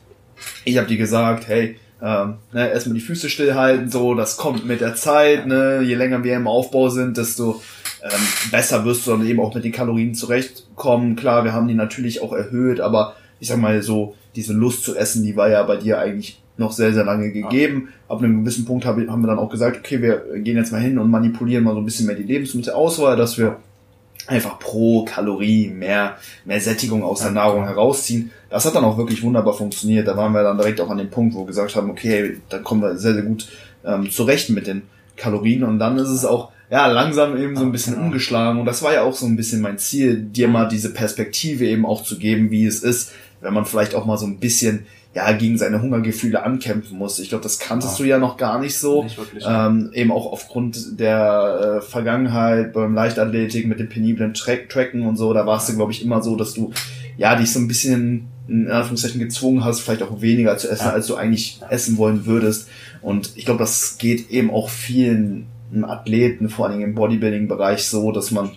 ich 0.66 0.76
habe 0.76 0.86
dir 0.86 0.98
gesagt, 0.98 1.48
hey, 1.48 1.78
ähm, 2.02 2.34
ne, 2.52 2.70
erstmal 2.70 2.94
die 2.94 3.00
Füße 3.00 3.30
stillhalten, 3.30 3.90
so, 3.90 4.14
das 4.14 4.36
kommt 4.36 4.66
mit 4.66 4.82
der 4.82 4.96
Zeit, 4.96 5.46
ne, 5.46 5.80
je 5.82 5.94
länger 5.94 6.22
wir 6.24 6.36
im 6.36 6.46
Aufbau 6.46 6.90
sind, 6.90 7.16
desto 7.16 7.62
ähm, 8.02 8.50
besser 8.50 8.84
wirst 8.84 9.06
du 9.06 9.12
dann 9.12 9.26
eben 9.26 9.40
auch 9.40 9.54
mit 9.54 9.64
den 9.64 9.72
Kalorien 9.72 10.14
zurechtkommen. 10.14 11.16
Klar, 11.16 11.42
wir 11.42 11.54
haben 11.54 11.68
die 11.68 11.74
natürlich 11.74 12.20
auch 12.20 12.34
erhöht, 12.34 12.80
aber 12.80 13.16
ich 13.40 13.48
sag 13.48 13.56
mal 13.56 13.82
so, 13.82 14.14
diese 14.36 14.52
Lust 14.52 14.84
zu 14.84 14.94
essen, 14.94 15.22
die 15.22 15.36
war 15.36 15.48
ja 15.48 15.62
bei 15.62 15.78
dir 15.78 15.98
eigentlich 15.98 16.38
noch 16.58 16.72
sehr, 16.72 16.92
sehr 16.92 17.04
lange 17.04 17.30
gegeben. 17.30 17.88
Ab 18.08 18.18
einem 18.18 18.44
gewissen 18.44 18.64
Punkt 18.64 18.84
haben 18.84 19.06
wir 19.06 19.26
dann 19.26 19.38
auch 19.38 19.50
gesagt, 19.50 19.78
okay, 19.78 20.02
wir 20.02 20.40
gehen 20.40 20.56
jetzt 20.56 20.72
mal 20.72 20.80
hin 20.80 20.98
und 20.98 21.10
manipulieren 21.10 21.64
mal 21.64 21.74
so 21.74 21.80
ein 21.80 21.84
bisschen 21.84 22.06
mehr 22.06 22.16
die 22.16 22.22
Lebensmittelauswahl, 22.24 23.16
dass 23.16 23.38
wir 23.38 23.56
einfach 24.26 24.58
pro 24.58 25.04
Kalorie 25.04 25.68
mehr, 25.68 26.16
mehr 26.44 26.60
Sättigung 26.60 27.02
aus 27.02 27.20
der 27.20 27.30
Nahrung 27.30 27.64
herausziehen. 27.64 28.30
Das 28.50 28.64
hat 28.64 28.74
dann 28.74 28.84
auch 28.84 28.98
wirklich 28.98 29.22
wunderbar 29.22 29.54
funktioniert. 29.54 30.06
Da 30.06 30.16
waren 30.16 30.32
wir 30.32 30.42
dann 30.42 30.58
direkt 30.58 30.80
auch 30.80 30.90
an 30.90 30.98
dem 30.98 31.10
Punkt, 31.10 31.34
wo 31.34 31.40
wir 31.40 31.46
gesagt 31.46 31.74
haben, 31.76 31.90
okay, 31.90 32.36
dann 32.48 32.62
kommen 32.62 32.82
wir 32.82 32.96
sehr, 32.96 33.14
sehr 33.14 33.22
gut 33.22 33.48
ähm, 33.84 34.10
zurecht 34.10 34.50
mit 34.50 34.66
den 34.66 34.82
Kalorien. 35.16 35.64
Und 35.64 35.78
dann 35.78 35.96
ist 35.96 36.10
es 36.10 36.24
auch 36.24 36.50
ja, 36.70 36.86
langsam 36.86 37.36
eben 37.36 37.56
so 37.56 37.62
ein 37.62 37.72
bisschen 37.72 37.94
genau. 37.94 38.06
umgeschlagen. 38.06 38.60
Und 38.60 38.66
das 38.66 38.82
war 38.82 38.92
ja 38.92 39.02
auch 39.02 39.14
so 39.14 39.26
ein 39.26 39.36
bisschen 39.36 39.62
mein 39.62 39.78
Ziel, 39.78 40.20
dir 40.20 40.48
mal 40.48 40.68
diese 40.68 40.92
Perspektive 40.92 41.66
eben 41.66 41.86
auch 41.86 42.02
zu 42.02 42.18
geben, 42.18 42.50
wie 42.50 42.66
es 42.66 42.82
ist, 42.82 43.12
wenn 43.40 43.54
man 43.54 43.64
vielleicht 43.64 43.94
auch 43.94 44.04
mal 44.04 44.18
so 44.18 44.26
ein 44.26 44.38
bisschen 44.38 44.86
ja 45.14 45.32
gegen 45.32 45.58
seine 45.58 45.80
Hungergefühle 45.80 46.42
ankämpfen 46.42 46.98
muss. 46.98 47.18
Ich 47.18 47.30
glaube, 47.30 47.42
das 47.42 47.58
kanntest 47.58 47.98
ja. 47.98 48.04
du 48.04 48.10
ja 48.10 48.18
noch 48.18 48.36
gar 48.36 48.60
nicht 48.60 48.78
so. 48.78 49.04
Nicht 49.04 49.18
wirklich, 49.18 49.44
ähm, 49.46 49.90
eben 49.92 50.12
auch 50.12 50.30
aufgrund 50.30 51.00
der 51.00 51.78
äh, 51.78 51.80
Vergangenheit 51.80 52.72
beim 52.72 52.94
Leichtathletik 52.94 53.66
mit 53.66 53.80
dem 53.80 53.88
peniblen 53.88 54.34
Track 54.34 54.68
Tracken 54.68 55.02
und 55.06 55.16
so, 55.16 55.32
da 55.32 55.46
warst 55.46 55.68
du, 55.68 55.76
glaube 55.76 55.92
ich, 55.92 56.02
immer 56.02 56.22
so, 56.22 56.36
dass 56.36 56.54
du 56.54 56.72
ja 57.16 57.34
dich 57.34 57.52
so 57.52 57.58
ein 57.58 57.68
bisschen 57.68 58.28
in 58.48 58.70
Anführungszeichen 58.70 59.20
gezwungen 59.20 59.64
hast, 59.64 59.80
vielleicht 59.80 60.02
auch 60.02 60.20
weniger 60.20 60.56
zu 60.56 60.68
essen, 60.68 60.86
ja. 60.86 60.92
als 60.92 61.06
du 61.06 61.16
eigentlich 61.16 61.60
essen 61.68 61.98
wollen 61.98 62.24
würdest. 62.24 62.68
Und 63.02 63.32
ich 63.36 63.44
glaube, 63.44 63.58
das 63.58 63.98
geht 63.98 64.30
eben 64.30 64.50
auch 64.50 64.70
vielen 64.70 65.46
Athleten, 65.82 66.48
vor 66.48 66.66
allem 66.66 66.80
im 66.80 66.94
Bodybuilding-Bereich 66.94 67.84
so, 67.84 68.10
dass 68.10 68.30
man 68.30 68.50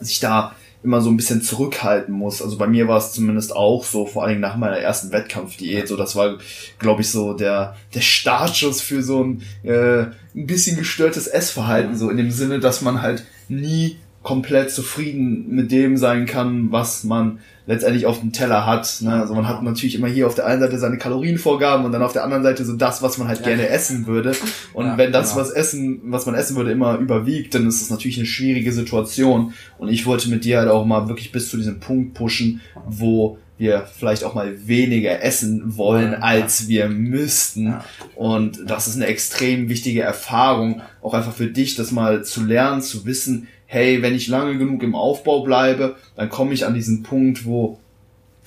sich 0.00 0.18
da 0.18 0.56
immer 0.82 1.00
so 1.00 1.10
ein 1.10 1.16
bisschen 1.16 1.42
zurückhalten 1.42 2.14
muss. 2.14 2.42
Also 2.42 2.58
bei 2.58 2.66
mir 2.66 2.88
war 2.88 2.98
es 2.98 3.12
zumindest 3.12 3.54
auch 3.54 3.84
so, 3.84 4.06
vor 4.06 4.24
allem 4.24 4.40
nach 4.40 4.56
meiner 4.56 4.78
ersten 4.78 5.12
Wettkampfdiät. 5.12 5.88
So, 5.88 5.96
das 5.96 6.16
war, 6.16 6.38
glaube 6.78 7.02
ich, 7.02 7.10
so 7.10 7.34
der 7.34 7.76
der 7.94 8.00
Startschuss 8.00 8.80
für 8.80 9.02
so 9.02 9.22
ein 9.22 9.42
äh, 9.62 10.06
ein 10.34 10.46
bisschen 10.46 10.76
gestörtes 10.76 11.26
Essverhalten, 11.26 11.96
so 11.96 12.10
in 12.10 12.16
dem 12.16 12.30
Sinne, 12.30 12.58
dass 12.58 12.82
man 12.82 13.02
halt 13.02 13.24
nie 13.48 13.98
komplett 14.22 14.70
zufrieden 14.70 15.46
mit 15.48 15.72
dem 15.72 15.96
sein 15.96 16.26
kann, 16.26 16.70
was 16.70 17.04
man 17.04 17.40
letztendlich 17.66 18.06
auf 18.06 18.20
dem 18.20 18.32
Teller 18.32 18.66
hat. 18.66 18.98
Ne? 19.00 19.12
Also 19.12 19.34
man 19.34 19.46
hat 19.48 19.62
natürlich 19.62 19.94
immer 19.94 20.08
hier 20.08 20.26
auf 20.26 20.34
der 20.34 20.46
einen 20.46 20.60
Seite 20.60 20.78
seine 20.78 20.98
Kalorienvorgaben 20.98 21.84
und 21.84 21.92
dann 21.92 22.02
auf 22.02 22.12
der 22.12 22.24
anderen 22.24 22.42
Seite 22.42 22.64
so 22.64 22.74
das, 22.76 23.02
was 23.02 23.18
man 23.18 23.28
halt 23.28 23.40
ja. 23.40 23.46
gerne 23.46 23.68
essen 23.68 24.06
würde. 24.06 24.34
Und 24.72 24.86
ja, 24.86 24.98
wenn 24.98 25.12
das, 25.12 25.30
genau. 25.30 25.42
was 25.42 25.50
essen, 25.50 26.00
was 26.04 26.26
man 26.26 26.34
essen 26.34 26.56
würde, 26.56 26.72
immer 26.72 26.98
überwiegt, 26.98 27.54
dann 27.54 27.66
ist 27.66 27.80
das 27.80 27.90
natürlich 27.90 28.18
eine 28.18 28.26
schwierige 28.26 28.72
Situation. 28.72 29.54
Und 29.78 29.88
ich 29.88 30.06
wollte 30.06 30.28
mit 30.28 30.44
dir 30.44 30.58
halt 30.58 30.68
auch 30.68 30.84
mal 30.84 31.08
wirklich 31.08 31.32
bis 31.32 31.50
zu 31.50 31.56
diesem 31.56 31.80
Punkt 31.80 32.14
pushen, 32.14 32.60
wo 32.86 33.38
wir 33.58 33.86
vielleicht 33.96 34.24
auch 34.24 34.34
mal 34.34 34.66
weniger 34.66 35.22
essen 35.22 35.76
wollen, 35.76 36.14
als 36.14 36.66
wir 36.66 36.88
müssten. 36.88 37.76
Und 38.16 38.58
das 38.66 38.88
ist 38.88 38.96
eine 38.96 39.06
extrem 39.06 39.68
wichtige 39.68 40.02
Erfahrung, 40.02 40.82
auch 41.00 41.14
einfach 41.14 41.32
für 41.32 41.46
dich, 41.46 41.76
das 41.76 41.92
mal 41.92 42.24
zu 42.24 42.44
lernen, 42.44 42.82
zu 42.82 43.06
wissen, 43.06 43.46
hey, 43.72 44.02
wenn 44.02 44.14
ich 44.14 44.28
lange 44.28 44.58
genug 44.58 44.82
im 44.82 44.94
Aufbau 44.94 45.40
bleibe, 45.40 45.96
dann 46.14 46.28
komme 46.28 46.52
ich 46.52 46.66
an 46.66 46.74
diesen 46.74 47.02
Punkt, 47.02 47.46
wo 47.46 47.80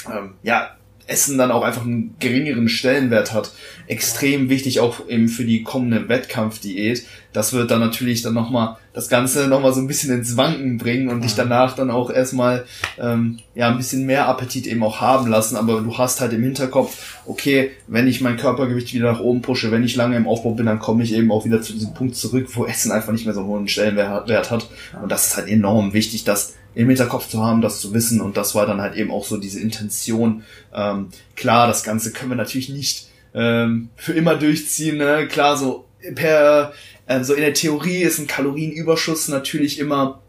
ähm, 0.07 0.35
ja 0.43 0.74
Essen 1.07 1.37
dann 1.37 1.51
auch 1.51 1.61
einfach 1.61 1.83
einen 1.83 2.15
geringeren 2.19 2.67
Stellenwert 2.67 3.33
hat. 3.33 3.51
Extrem 3.87 4.49
wichtig 4.49 4.79
auch 4.79 5.07
eben 5.07 5.27
für 5.27 5.45
die 5.45 5.63
kommende 5.63 6.09
Wettkampfdiät. 6.09 7.05
Das 7.31 7.53
wird 7.53 7.69
dann 7.69 7.79
natürlich 7.79 8.21
dann 8.21 8.33
nochmal 8.33 8.77
das 8.93 9.09
Ganze 9.09 9.47
nochmal 9.47 9.73
so 9.73 9.81
ein 9.81 9.87
bisschen 9.87 10.11
ins 10.13 10.37
Wanken 10.37 10.77
bringen 10.77 11.09
und 11.09 11.23
dich 11.23 11.35
danach 11.35 11.75
dann 11.75 11.91
auch 11.91 12.09
erstmal 12.09 12.65
ähm, 12.97 13.39
ja 13.53 13.69
ein 13.69 13.77
bisschen 13.77 14.05
mehr 14.05 14.27
Appetit 14.27 14.67
eben 14.67 14.83
auch 14.83 15.01
haben 15.01 15.27
lassen. 15.27 15.57
Aber 15.57 15.81
du 15.81 15.97
hast 15.97 16.21
halt 16.21 16.33
im 16.33 16.43
Hinterkopf, 16.43 17.19
okay, 17.25 17.71
wenn 17.87 18.07
ich 18.07 18.21
mein 18.21 18.37
Körpergewicht 18.37 18.93
wieder 18.93 19.11
nach 19.11 19.19
oben 19.19 19.41
pushe, 19.41 19.69
wenn 19.71 19.83
ich 19.83 19.95
lange 19.95 20.15
im 20.15 20.27
Aufbau 20.27 20.51
bin, 20.51 20.65
dann 20.65 20.79
komme 20.79 21.03
ich 21.03 21.13
eben 21.13 21.31
auch 21.31 21.45
wieder 21.45 21.61
zu 21.61 21.73
diesem 21.73 21.93
Punkt 21.93 22.15
zurück, 22.15 22.47
wo 22.53 22.65
Essen 22.65 22.91
einfach 22.91 23.11
nicht 23.11 23.25
mehr 23.25 23.33
so 23.33 23.41
einen 23.41 23.49
hohen 23.49 23.67
Stellenwert 23.67 24.49
hat. 24.49 24.69
Und 25.01 25.11
das 25.11 25.27
ist 25.27 25.37
halt 25.37 25.49
enorm 25.49 25.93
wichtig, 25.93 26.23
dass 26.23 26.53
im 26.75 26.87
Hinterkopf 26.87 27.27
zu 27.27 27.43
haben, 27.43 27.61
das 27.61 27.81
zu 27.81 27.93
wissen. 27.93 28.21
Und 28.21 28.37
das 28.37 28.53
war 28.53 28.65
dann 28.65 28.81
halt 28.81 28.95
eben 28.95 29.11
auch 29.11 29.25
so 29.25 29.37
diese 29.37 29.59
Intention. 29.59 30.43
Ähm, 30.73 31.09
klar, 31.35 31.67
das 31.67 31.83
Ganze 31.83 32.11
können 32.11 32.31
wir 32.31 32.37
natürlich 32.37 32.69
nicht 32.69 33.07
ähm, 33.33 33.89
für 33.95 34.13
immer 34.13 34.35
durchziehen. 34.35 34.97
Ne? 34.97 35.27
Klar, 35.27 35.57
so 35.57 35.85
per 36.13 36.73
äh, 37.07 37.23
so 37.23 37.33
in 37.33 37.41
der 37.41 37.53
Theorie 37.53 38.01
ist 38.01 38.19
ein 38.19 38.27
Kalorienüberschuss 38.27 39.27
natürlich 39.27 39.79
immer 39.79 40.21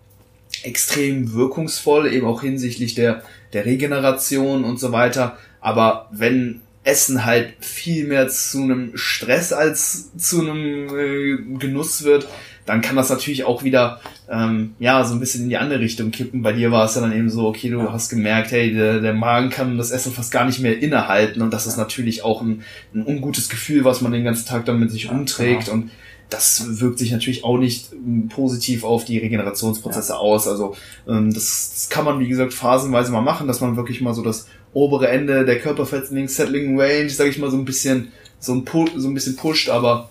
extrem 0.63 1.33
wirkungsvoll, 1.33 2.13
eben 2.13 2.27
auch 2.27 2.43
hinsichtlich 2.43 2.95
der, 2.95 3.23
der 3.53 3.67
Regeneration 3.67 4.65
und 4.65 4.79
so 4.79 4.93
weiter. 4.93 5.37
Aber 5.61 6.09
wenn 6.13 6.61
Essen 6.85 7.25
halt 7.25 7.55
viel 7.61 8.07
mehr 8.07 8.29
zu 8.29 8.63
einem 8.63 8.97
Stress 8.97 9.53
als 9.53 10.17
zu 10.17 10.41
einem 10.41 10.89
äh, 10.97 11.59
Genuss 11.59 12.05
wird, 12.05 12.29
dann 12.67 12.81
kann 12.81 12.97
das 12.97 13.09
natürlich 13.09 13.45
auch 13.45 13.63
wieder 13.63 14.01
ähm, 14.29 14.75
ja 14.79 15.05
so 15.05 15.15
ein 15.15 15.21
bisschen 15.21 15.45
in 15.45 15.49
die 15.49 15.57
andere 15.57 15.81
Richtung 15.81 16.11
kippen. 16.11 16.43
Bei 16.43 16.53
dir 16.53 16.71
war 16.73 16.85
es 16.85 16.97
ja 16.97 17.01
dann 17.01 17.13
eben 17.13 17.31
so, 17.31 17.47
okay, 17.47 17.71
du 17.71 17.91
hast 17.91 18.11
gemerkt, 18.11 18.51
hey, 18.51 18.75
der, 18.75 19.01
der 19.01 19.15
Magen 19.15 19.51
kann 19.51 19.79
das 19.79 19.93
Essen 19.93 20.13
fast 20.13 20.33
gar 20.33 20.45
nicht 20.45 20.59
mehr 20.59 20.79
innehalten 20.81 21.43
und 21.43 21.53
das 21.53 21.67
ist 21.67 21.77
natürlich 21.77 22.25
auch 22.25 22.43
ein, 22.43 22.63
ein 22.95 23.07
ungutes 23.07 23.49
Gefühl, 23.49 23.85
was 23.85 24.01
man 24.01 24.13
den 24.13 24.25
ganzen 24.25 24.47
Tag 24.47 24.65
dann 24.67 24.81
mit 24.81 24.91
sich 24.91 25.09
umträgt 25.09 25.67
genau. 25.67 25.75
und 25.79 25.91
das 26.29 26.81
wirkt 26.81 26.99
sich 26.99 27.13
natürlich 27.13 27.45
auch 27.45 27.57
nicht 27.57 27.93
ähm, 27.93 28.29
positiv 28.29 28.83
auf 28.83 29.05
die 29.05 29.19
Regenerationsprozesse 29.19 30.15
ja. 30.15 30.19
aus. 30.19 30.49
Also 30.49 30.75
ähm, 31.09 31.33
das, 31.33 31.71
das 31.73 31.89
kann 31.89 32.05
man, 32.05 32.19
wie 32.19 32.29
gesagt, 32.29 32.53
phasenweise 32.53 33.13
mal 33.13 33.21
machen, 33.21 33.47
dass 33.47 33.61
man 33.61 33.77
wirklich 33.77 34.01
mal 34.01 34.13
so 34.13 34.23
das 34.23 34.49
obere 34.73 35.09
Ende 35.09 35.45
der 35.45 35.61
Körperfettling, 35.61 36.27
Settling 36.29 36.79
Range, 36.81 37.09
sage 37.11 37.31
ich 37.31 37.39
mal, 37.39 37.51
so 37.51 37.57
ein 37.57 37.65
bisschen 37.65 38.13
so 38.41 38.55
ein, 38.55 38.65
so 38.97 39.09
ein 39.09 39.15
bisschen 39.15 39.37
pusht, 39.37 39.69
aber 39.69 40.11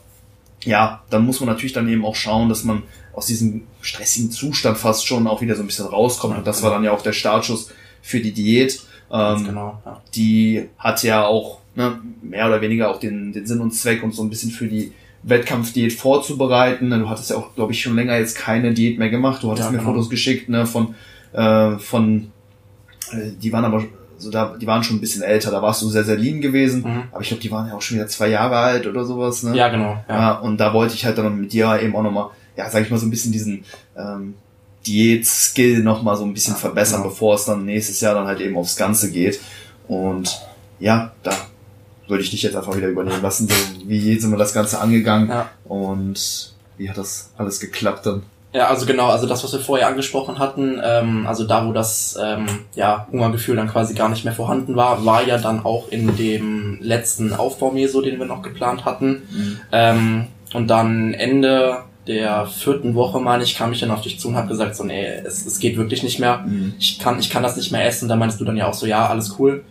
ja, 0.66 1.04
dann 1.10 1.26
muss 1.26 1.40
man 1.40 1.48
natürlich 1.48 1.74
dann 1.74 1.88
eben 1.88 2.06
auch 2.06 2.16
schauen, 2.16 2.50
dass 2.50 2.64
man 2.64 2.84
aus 3.14 3.28
diesem 3.28 3.64
stressigen 3.82 4.32
Zustand 4.32 4.78
fast 4.78 5.08
schon 5.08 5.28
auch 5.28 5.42
wieder 5.42 5.56
so 5.56 5.64
ein 5.64 5.68
bisschen 5.68 5.86
rauskommt. 5.86 6.38
Und 6.38 6.48
das 6.48 6.64
war 6.64 6.72
dann 6.72 6.84
ja 6.84 6.92
auch 6.92 7.02
der 7.02 7.14
Startschuss 7.14 7.72
für 8.02 8.20
die 8.20 8.34
Diät. 8.34 8.82
Ähm, 9.12 9.46
genau, 9.46 9.82
ja. 9.86 10.02
Die 10.16 10.70
hat 10.78 11.04
ja 11.04 11.26
auch 11.26 11.60
ne, 11.76 12.00
mehr 12.22 12.48
oder 12.48 12.62
weniger 12.62 12.90
auch 12.90 13.00
den, 13.00 13.32
den 13.32 13.46
Sinn 13.46 13.62
und 13.62 13.72
Zweck 13.72 14.04
und 14.04 14.14
so 14.14 14.24
ein 14.24 14.30
bisschen 14.30 14.52
für 14.52 14.68
die 14.68 14.92
Wettkampfdiät 15.24 15.94
vorzubereiten. 15.94 16.90
Du 16.90 17.10
hattest 17.10 17.30
ja 17.30 17.38
auch, 17.38 17.56
glaube 17.56 17.72
ich, 17.72 17.82
schon 17.82 17.96
länger 17.96 18.18
jetzt 18.18 18.38
keine 18.38 18.74
Diät 18.74 19.00
mehr 19.00 19.10
gemacht. 19.10 19.44
Du 19.44 19.52
hattest 19.52 19.68
ja, 19.68 19.72
mir 19.72 19.78
genau. 19.78 19.92
Fotos 19.92 20.10
geschickt 20.10 20.50
ne, 20.50 20.66
von, 20.66 20.96
äh, 21.34 21.78
von 21.78 22.32
äh, 23.12 23.32
die 23.42 23.54
waren 23.54 23.66
aber 23.66 23.86
so 24.18 24.32
da, 24.32 24.56
die 24.60 24.68
waren 24.68 24.84
schon 24.84 24.98
ein 24.98 25.02
bisschen 25.02 25.24
älter, 25.24 25.52
da 25.52 25.62
warst 25.62 25.82
du 25.82 25.90
sehr, 25.90 26.04
sehr 26.04 26.16
lean 26.16 26.42
gewesen, 26.42 26.84
mhm. 26.84 27.04
aber 27.12 27.22
ich 27.22 27.28
glaube, 27.28 27.42
die 27.42 27.52
waren 27.52 27.68
ja 27.68 27.76
auch 27.76 27.82
schon 27.82 27.98
wieder 27.98 28.08
zwei 28.08 28.28
Jahre 28.28 28.58
alt 28.58 28.88
oder 28.88 29.06
sowas, 29.06 29.44
ne? 29.44 29.56
Ja, 29.56 29.70
genau. 29.70 29.98
Ja. 30.08 30.16
ja 30.16 30.32
und 30.40 30.58
da 30.58 30.74
wollte 30.74 30.96
ich 30.96 31.06
halt 31.06 31.18
dann 31.18 31.40
mit 31.40 31.54
dir 31.54 31.80
eben 31.82 31.96
auch 31.96 32.04
nochmal, 32.04 32.30
ja, 32.56 32.70
sag 32.70 32.84
ich 32.84 32.90
mal, 32.90 32.98
so 32.98 33.06
ein 33.06 33.10
bisschen 33.10 33.32
diesen 33.32 33.66
ähm, 33.98 34.36
Diät-Skill 34.86 35.84
nochmal 35.84 36.16
so 36.16 36.24
ein 36.24 36.34
bisschen 36.34 36.54
ja, 36.54 36.60
verbessern, 36.60 37.02
genau. 37.02 37.10
bevor 37.10 37.36
es 37.36 37.46
dann 37.46 37.66
nächstes 37.66 38.02
Jahr 38.02 38.14
dann 38.14 38.28
halt 38.28 38.40
eben 38.40 38.58
aufs 38.58 38.76
Ganze 38.76 39.12
geht. 39.12 39.40
Und 39.88 40.42
ja, 40.80 41.12
da 41.24 41.32
würde 42.08 42.24
ich 42.24 42.30
dich 42.30 42.44
jetzt 42.44 42.56
einfach 42.56 42.76
wieder 42.76 42.88
übernehmen 42.88 43.22
lassen, 43.22 43.48
so 43.48 43.56
wie 43.86 44.18
sind 44.20 44.32
wir 44.32 44.38
das 44.38 44.54
Ganze 44.54 44.80
angegangen 44.80 45.30
ja. 45.30 45.50
und 45.66 46.54
wie 46.78 46.90
hat 46.90 46.98
das 46.98 47.32
alles 47.38 47.60
geklappt 47.60 48.06
dann? 48.06 48.24
Ja, 48.56 48.68
also 48.70 48.86
genau, 48.86 49.08
also 49.08 49.28
das, 49.28 49.44
was 49.44 49.52
wir 49.52 49.60
vorher 49.60 49.88
angesprochen 49.88 50.40
hatten, 50.40 50.80
ähm, 50.82 51.28
also 51.28 51.44
da, 51.44 51.68
wo 51.68 51.74
das 51.74 52.18
ähm, 52.22 52.46
ja, 52.74 53.06
Hungergefühl 53.12 53.58
dann 53.58 53.68
quasi 53.68 53.94
gar 53.96 54.08
nicht 54.08 54.24
mehr 54.24 54.34
vorhanden 54.34 54.78
war, 54.78 55.04
war 55.06 55.28
ja 55.28 55.38
dann 55.38 55.66
auch 55.66 55.90
in 55.90 56.16
dem 56.16 56.78
letzten 56.80 57.34
Aufbaumeso, 57.34 58.02
den 58.02 58.18
wir 58.18 58.26
noch 58.26 58.42
geplant 58.42 58.86
hatten. 58.86 59.24
Mhm. 59.30 59.60
Ähm, 59.74 60.28
und 60.54 60.70
dann 60.70 61.14
Ende 61.14 61.80
der 62.08 62.46
vierten 62.46 62.96
Woche, 62.96 63.20
meine 63.20 63.44
ich, 63.44 63.58
kam 63.58 63.74
ich 63.74 63.82
dann 63.82 63.92
auf 63.92 64.02
dich 64.02 64.22
zu 64.22 64.30
und 64.30 64.38
habe 64.38 64.48
gesagt, 64.48 64.78
so, 64.78 64.86
nee, 64.86 65.06
es, 65.06 65.46
es 65.46 65.60
geht 65.60 65.76
wirklich 65.76 66.02
nicht 66.02 66.20
mehr. 66.20 66.46
Mhm. 66.46 66.76
Ich 66.80 66.98
kann, 66.98 67.20
ich 67.20 67.30
kann 67.30 67.44
das 67.44 67.58
nicht 67.58 67.74
mehr 67.74 67.86
essen. 67.86 68.08
Da 68.08 68.16
meinst 68.16 68.40
du 68.40 68.46
dann 68.46 68.56
ja 68.56 68.70
auch 68.70 68.74
so, 68.74 68.86
ja, 68.86 69.08
alles 69.08 69.36
cool 69.38 69.66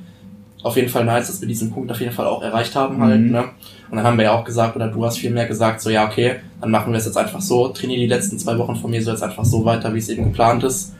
auf 0.64 0.76
jeden 0.76 0.88
Fall 0.88 1.04
nice, 1.04 1.26
dass 1.26 1.40
wir 1.42 1.46
diesen 1.46 1.70
Punkt 1.70 1.92
auf 1.92 2.00
jeden 2.00 2.12
Fall 2.12 2.26
auch 2.26 2.42
erreicht 2.42 2.74
haben 2.74 3.00
halt, 3.02 3.20
mhm. 3.20 3.30
ne? 3.30 3.44
Und 3.90 3.98
dann 3.98 4.06
haben 4.06 4.16
wir 4.16 4.24
ja 4.24 4.32
auch 4.32 4.44
gesagt, 4.44 4.74
oder 4.74 4.88
du 4.88 5.04
hast 5.04 5.18
viel 5.18 5.30
mehr 5.30 5.46
gesagt, 5.46 5.80
so 5.82 5.90
ja, 5.90 6.06
okay, 6.06 6.36
dann 6.60 6.70
machen 6.70 6.90
wir 6.90 6.98
es 6.98 7.04
jetzt 7.04 7.18
einfach 7.18 7.42
so, 7.42 7.68
trainiere 7.68 8.00
die 8.00 8.06
letzten 8.06 8.38
zwei 8.38 8.56
Wochen 8.58 8.74
von 8.74 8.90
mir 8.90 9.02
so 9.02 9.10
jetzt 9.10 9.22
einfach 9.22 9.44
so 9.44 9.64
weiter, 9.64 9.92
wie 9.94 9.98
es 9.98 10.08
eben 10.08 10.24
geplant 10.24 10.64
ist. 10.64 10.94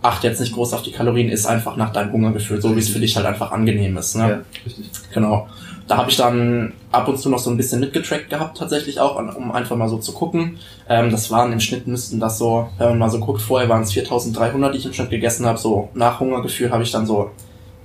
Achte 0.00 0.28
jetzt 0.28 0.40
nicht 0.40 0.54
groß 0.54 0.72
auf 0.72 0.82
die 0.82 0.92
Kalorien, 0.92 1.28
ist 1.28 1.46
einfach 1.46 1.76
nach 1.76 1.92
deinem 1.92 2.12
Hungergefühl, 2.12 2.62
so 2.62 2.74
wie 2.76 2.78
es 2.78 2.88
für 2.88 3.00
dich 3.00 3.16
halt 3.16 3.26
einfach 3.26 3.50
angenehm 3.50 3.96
ist. 3.96 4.14
Ne? 4.14 4.28
Ja, 4.28 4.40
richtig. 4.64 4.88
Genau. 5.12 5.48
Da 5.88 5.96
habe 5.96 6.10
ich 6.10 6.16
dann 6.16 6.74
ab 6.92 7.08
und 7.08 7.18
zu 7.18 7.28
noch 7.28 7.40
so 7.40 7.50
ein 7.50 7.56
bisschen 7.56 7.80
mitgetrackt 7.80 8.30
gehabt, 8.30 8.56
tatsächlich 8.58 9.00
auch, 9.00 9.16
um 9.34 9.50
einfach 9.50 9.74
mal 9.74 9.88
so 9.88 9.98
zu 9.98 10.12
gucken. 10.12 10.58
Ähm, 10.88 11.10
das 11.10 11.32
waren 11.32 11.52
im 11.52 11.60
Schnitt 11.60 11.88
müssten 11.88 12.20
das 12.20 12.38
so, 12.38 12.68
wenn 12.78 12.90
man 12.90 12.98
mal 12.98 13.10
so 13.10 13.18
guckt, 13.18 13.42
vorher 13.42 13.68
waren 13.68 13.82
es 13.82 13.92
4300, 13.92 14.72
die 14.72 14.78
ich 14.78 14.86
im 14.86 14.92
Schnitt 14.92 15.10
gegessen 15.10 15.44
habe. 15.44 15.58
So 15.58 15.88
nach 15.94 16.20
Hungergefühl 16.20 16.70
habe 16.70 16.84
ich 16.84 16.92
dann 16.92 17.04
so 17.04 17.32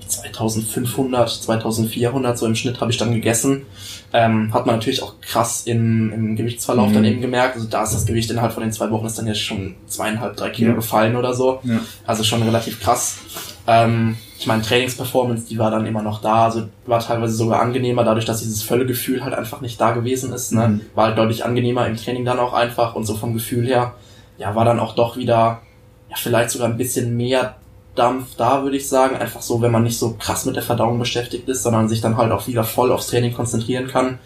2500, 0.08 1.30
2400 1.30 2.38
so 2.38 2.46
im 2.46 2.56
Schnitt 2.56 2.82
habe 2.82 2.92
ich 2.92 2.98
dann 2.98 3.13
gegessen. 3.13 3.66
Ähm, 4.12 4.54
hat 4.54 4.66
man 4.66 4.76
natürlich 4.76 5.02
auch 5.02 5.20
krass 5.22 5.63
im, 5.66 6.13
im 6.13 6.36
Gewichtsverlauf 6.36 6.89
mhm. 6.89 6.94
dann 6.94 7.06
eben 7.06 7.22
gemerkt. 7.22 7.56
Also 7.56 7.68
da 7.68 7.84
ist 7.84 7.94
das 7.94 8.06
Gewicht 8.06 8.30
innerhalb 8.30 8.54
von 8.54 8.62
den 8.62 8.72
zwei 8.72 8.92
Wochen 8.92 9.06
ist 9.06 9.18
dann 9.18 9.28
jetzt 9.28 9.42
schon 9.42 9.76
zweieinhalb, 9.88 10.36
drei 10.36 10.50
Kilo 10.50 10.70
ja. 10.70 10.76
gefallen 10.76 11.16
oder 11.16 11.34
so. 11.34 11.60
Ja. 11.63 11.80
Also 12.06 12.24
schon 12.24 12.44
relativ 12.44 12.80
krass. 12.80 13.18
Ähm, 13.66 14.18
ich 14.38 14.48
meine, 14.48 14.62
Trainingsperformance, 14.62 15.48
die 15.48 15.58
war 15.58 15.72
dann 15.72 15.86
immer 15.86 16.02
noch 16.02 16.22
da, 16.22 16.46
also 16.46 16.68
war 16.86 17.00
teilweise 17.00 17.34
sogar 17.34 17.62
angenehmer, 17.62 18.04
dadurch, 18.04 18.26
dass 18.26 18.42
dieses 18.42 18.62
Völlegefühl 18.62 19.24
halt 19.24 19.34
einfach 19.34 19.62
nicht 19.62 19.80
da 19.80 19.92
gewesen 19.92 20.34
ist. 20.34 20.52
Ne? 20.52 20.68
Mhm. 20.68 20.82
War 20.96 21.06
halt 21.08 21.18
deutlich 21.18 21.46
angenehmer 21.46 21.88
im 21.88 21.96
Training 21.96 22.26
dann 22.26 22.39
auch 22.39 22.54
einfach 22.54 22.96
und 22.96 23.06
so 23.06 23.16
vom 23.16 23.34
Gefühl 23.34 23.66
her, 23.66 23.94
ja, 24.38 24.54
war 24.54 24.66
dann 24.66 24.80
auch 24.80 24.96
doch 24.96 25.16
wieder, 25.16 25.62
ja, 26.10 26.16
vielleicht 26.18 26.50
sogar 26.50 26.68
ein 26.68 26.78
bisschen 26.78 27.16
mehr 27.16 27.56
Dampf 27.95 28.36
da, 28.38 28.63
würde 28.63 28.77
ich 28.77 28.89
sagen. 28.89 29.15
Einfach 29.15 29.41
so, 29.41 29.62
wenn 29.62 29.71
man 29.71 29.84
nicht 29.84 29.99
so 29.99 30.15
krass 30.19 30.45
mit 30.45 30.56
der 30.56 30.63
Verdauung 30.63 30.99
beschäftigt 30.99 31.47
ist, 31.47 31.63
sondern 31.63 31.89
sich 31.89 32.01
dann 32.01 32.17
halt 32.17 32.32
auch 32.32 32.47
wieder 32.47 32.63
voll 32.63 32.91
aufs 32.91 33.08
Training 33.08 33.34
konzentrieren 33.34 33.88
kann. 33.88 34.19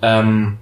Ähm, 0.00 0.58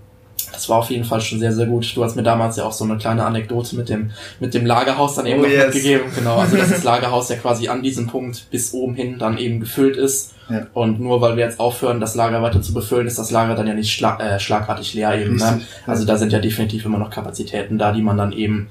Das 0.53 0.69
war 0.69 0.79
auf 0.79 0.91
jeden 0.91 1.05
Fall 1.05 1.21
schon 1.21 1.39
sehr, 1.39 1.53
sehr 1.53 1.67
gut. 1.67 1.97
Du 1.97 2.03
hast 2.05 2.17
mir 2.17 2.23
damals 2.23 2.57
ja 2.57 2.65
auch 2.65 2.73
so 2.73 2.85
eine 2.85 2.99
kleine 2.99 3.25
Anekdote 3.25 3.77
mit 3.77 3.89
dem, 3.89 4.11
mit 4.41 4.53
dem 4.53 4.67
Lagerhaus 4.67 5.15
dann 5.15 5.27
eben 5.27 5.41
oh, 5.41 5.43
noch 5.45 5.51
yes. 5.51 5.67
mitgegeben. 5.67 6.11
Genau, 6.15 6.37
also 6.37 6.57
dass 6.57 6.71
das 6.71 6.85
Lagerhaus 6.91 7.29
ja 7.29 7.37
quasi 7.37 7.69
an 7.69 7.83
diesem 7.83 8.09
Punkt 8.09 8.51
bis 8.51 8.75
oben 8.75 8.95
hin 8.95 9.19
dann 9.19 9.39
eben 9.39 9.61
gefüllt 9.61 9.97
ist. 9.97 10.35
Ja. 10.51 10.67
Und 10.75 10.99
nur 11.01 11.21
weil 11.21 11.37
wir 11.37 11.45
jetzt 11.45 11.61
aufhören, 11.61 12.01
das 12.01 12.17
Lager 12.17 12.43
weiter 12.43 12.61
zu 12.61 12.75
befüllen, 12.75 13.07
ist 13.07 13.19
das 13.19 13.31
Lager 13.31 13.55
dann 13.55 13.69
ja 13.69 13.75
nicht 13.75 13.93
schlag, 13.93 14.21
äh, 14.21 14.41
schlagartig 14.41 14.95
leer 14.95 15.15
eben. 15.15 15.37
Ne? 15.37 15.61
Also 15.87 16.05
da 16.05 16.17
sind 16.17 16.33
ja 16.33 16.41
definitiv 16.41 16.85
immer 16.85 16.99
noch 16.99 17.11
Kapazitäten 17.11 17.79
da, 17.79 17.93
die 17.93 18.03
man 18.03 18.19
dann 18.19 18.33
eben 18.33 18.69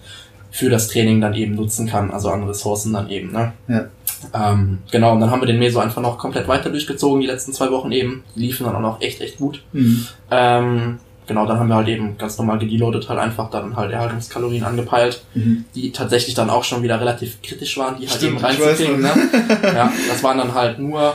für 0.51 0.69
das 0.69 0.88
Training 0.88 1.21
dann 1.21 1.33
eben 1.33 1.55
nutzen 1.55 1.88
kann, 1.88 2.12
also 2.12 2.29
an 2.29 2.43
Ressourcen 2.43 2.93
dann 2.93 3.09
eben. 3.09 3.31
Ne? 3.31 3.53
Ja. 3.67 3.85
Ähm, 4.33 4.79
genau, 4.91 5.13
und 5.13 5.21
dann 5.21 5.31
haben 5.31 5.41
wir 5.41 5.47
den 5.47 5.59
Meso 5.59 5.79
einfach 5.79 6.01
noch 6.01 6.17
komplett 6.17 6.47
weiter 6.47 6.69
durchgezogen, 6.69 7.21
die 7.21 7.27
letzten 7.27 7.53
zwei 7.53 7.71
Wochen 7.71 7.91
eben. 7.91 8.23
Die 8.35 8.41
liefen 8.41 8.65
dann 8.65 8.75
auch 8.75 8.81
noch 8.81 9.01
echt, 9.01 9.21
echt 9.21 9.38
gut. 9.38 9.63
Mhm. 9.71 10.07
Ähm, 10.31 10.99
genau, 11.27 11.45
dann 11.45 11.59
haben 11.59 11.69
wir 11.69 11.75
halt 11.75 11.88
eben 11.88 12.17
ganz 12.17 12.38
normal 12.38 12.59
gedeloadet, 12.59 13.07
halt 13.07 13.19
einfach 13.19 13.49
dann 13.49 13.75
halt 13.77 13.91
Erhaltungskalorien 13.91 14.63
angepeilt, 14.63 15.23
mhm. 15.33 15.65
die 15.75 15.91
tatsächlich 15.91 16.35
dann 16.35 16.49
auch 16.49 16.63
schon 16.63 16.83
wieder 16.83 16.99
relativ 16.99 17.41
kritisch 17.41 17.77
waren, 17.77 17.97
die 17.99 18.07
halt 18.07 18.17
Stimmt, 18.17 18.38
eben 18.38 18.45
reinzukriegen. 18.45 19.01
Ne? 19.01 19.12
ja, 19.63 19.93
das 20.09 20.23
waren 20.23 20.38
dann 20.38 20.53
halt 20.53 20.79
nur 20.79 21.13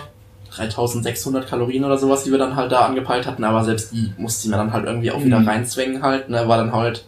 3600 0.54 1.48
Kalorien 1.48 1.84
oder 1.84 1.98
sowas, 1.98 2.24
die 2.24 2.30
wir 2.30 2.38
dann 2.38 2.56
halt 2.56 2.70
da 2.72 2.86
angepeilt 2.86 3.26
hatten, 3.26 3.44
aber 3.44 3.64
selbst 3.64 3.92
die 3.92 4.12
musste 4.16 4.46
ich 4.46 4.50
mir 4.50 4.56
dann 4.56 4.72
halt 4.72 4.86
irgendwie 4.86 5.10
auch 5.10 5.22
wieder 5.22 5.40
mhm. 5.40 5.48
reinzwängen 5.48 6.02
halt, 6.02 6.28
ne, 6.28 6.48
war 6.48 6.56
dann 6.56 6.72
halt 6.72 7.04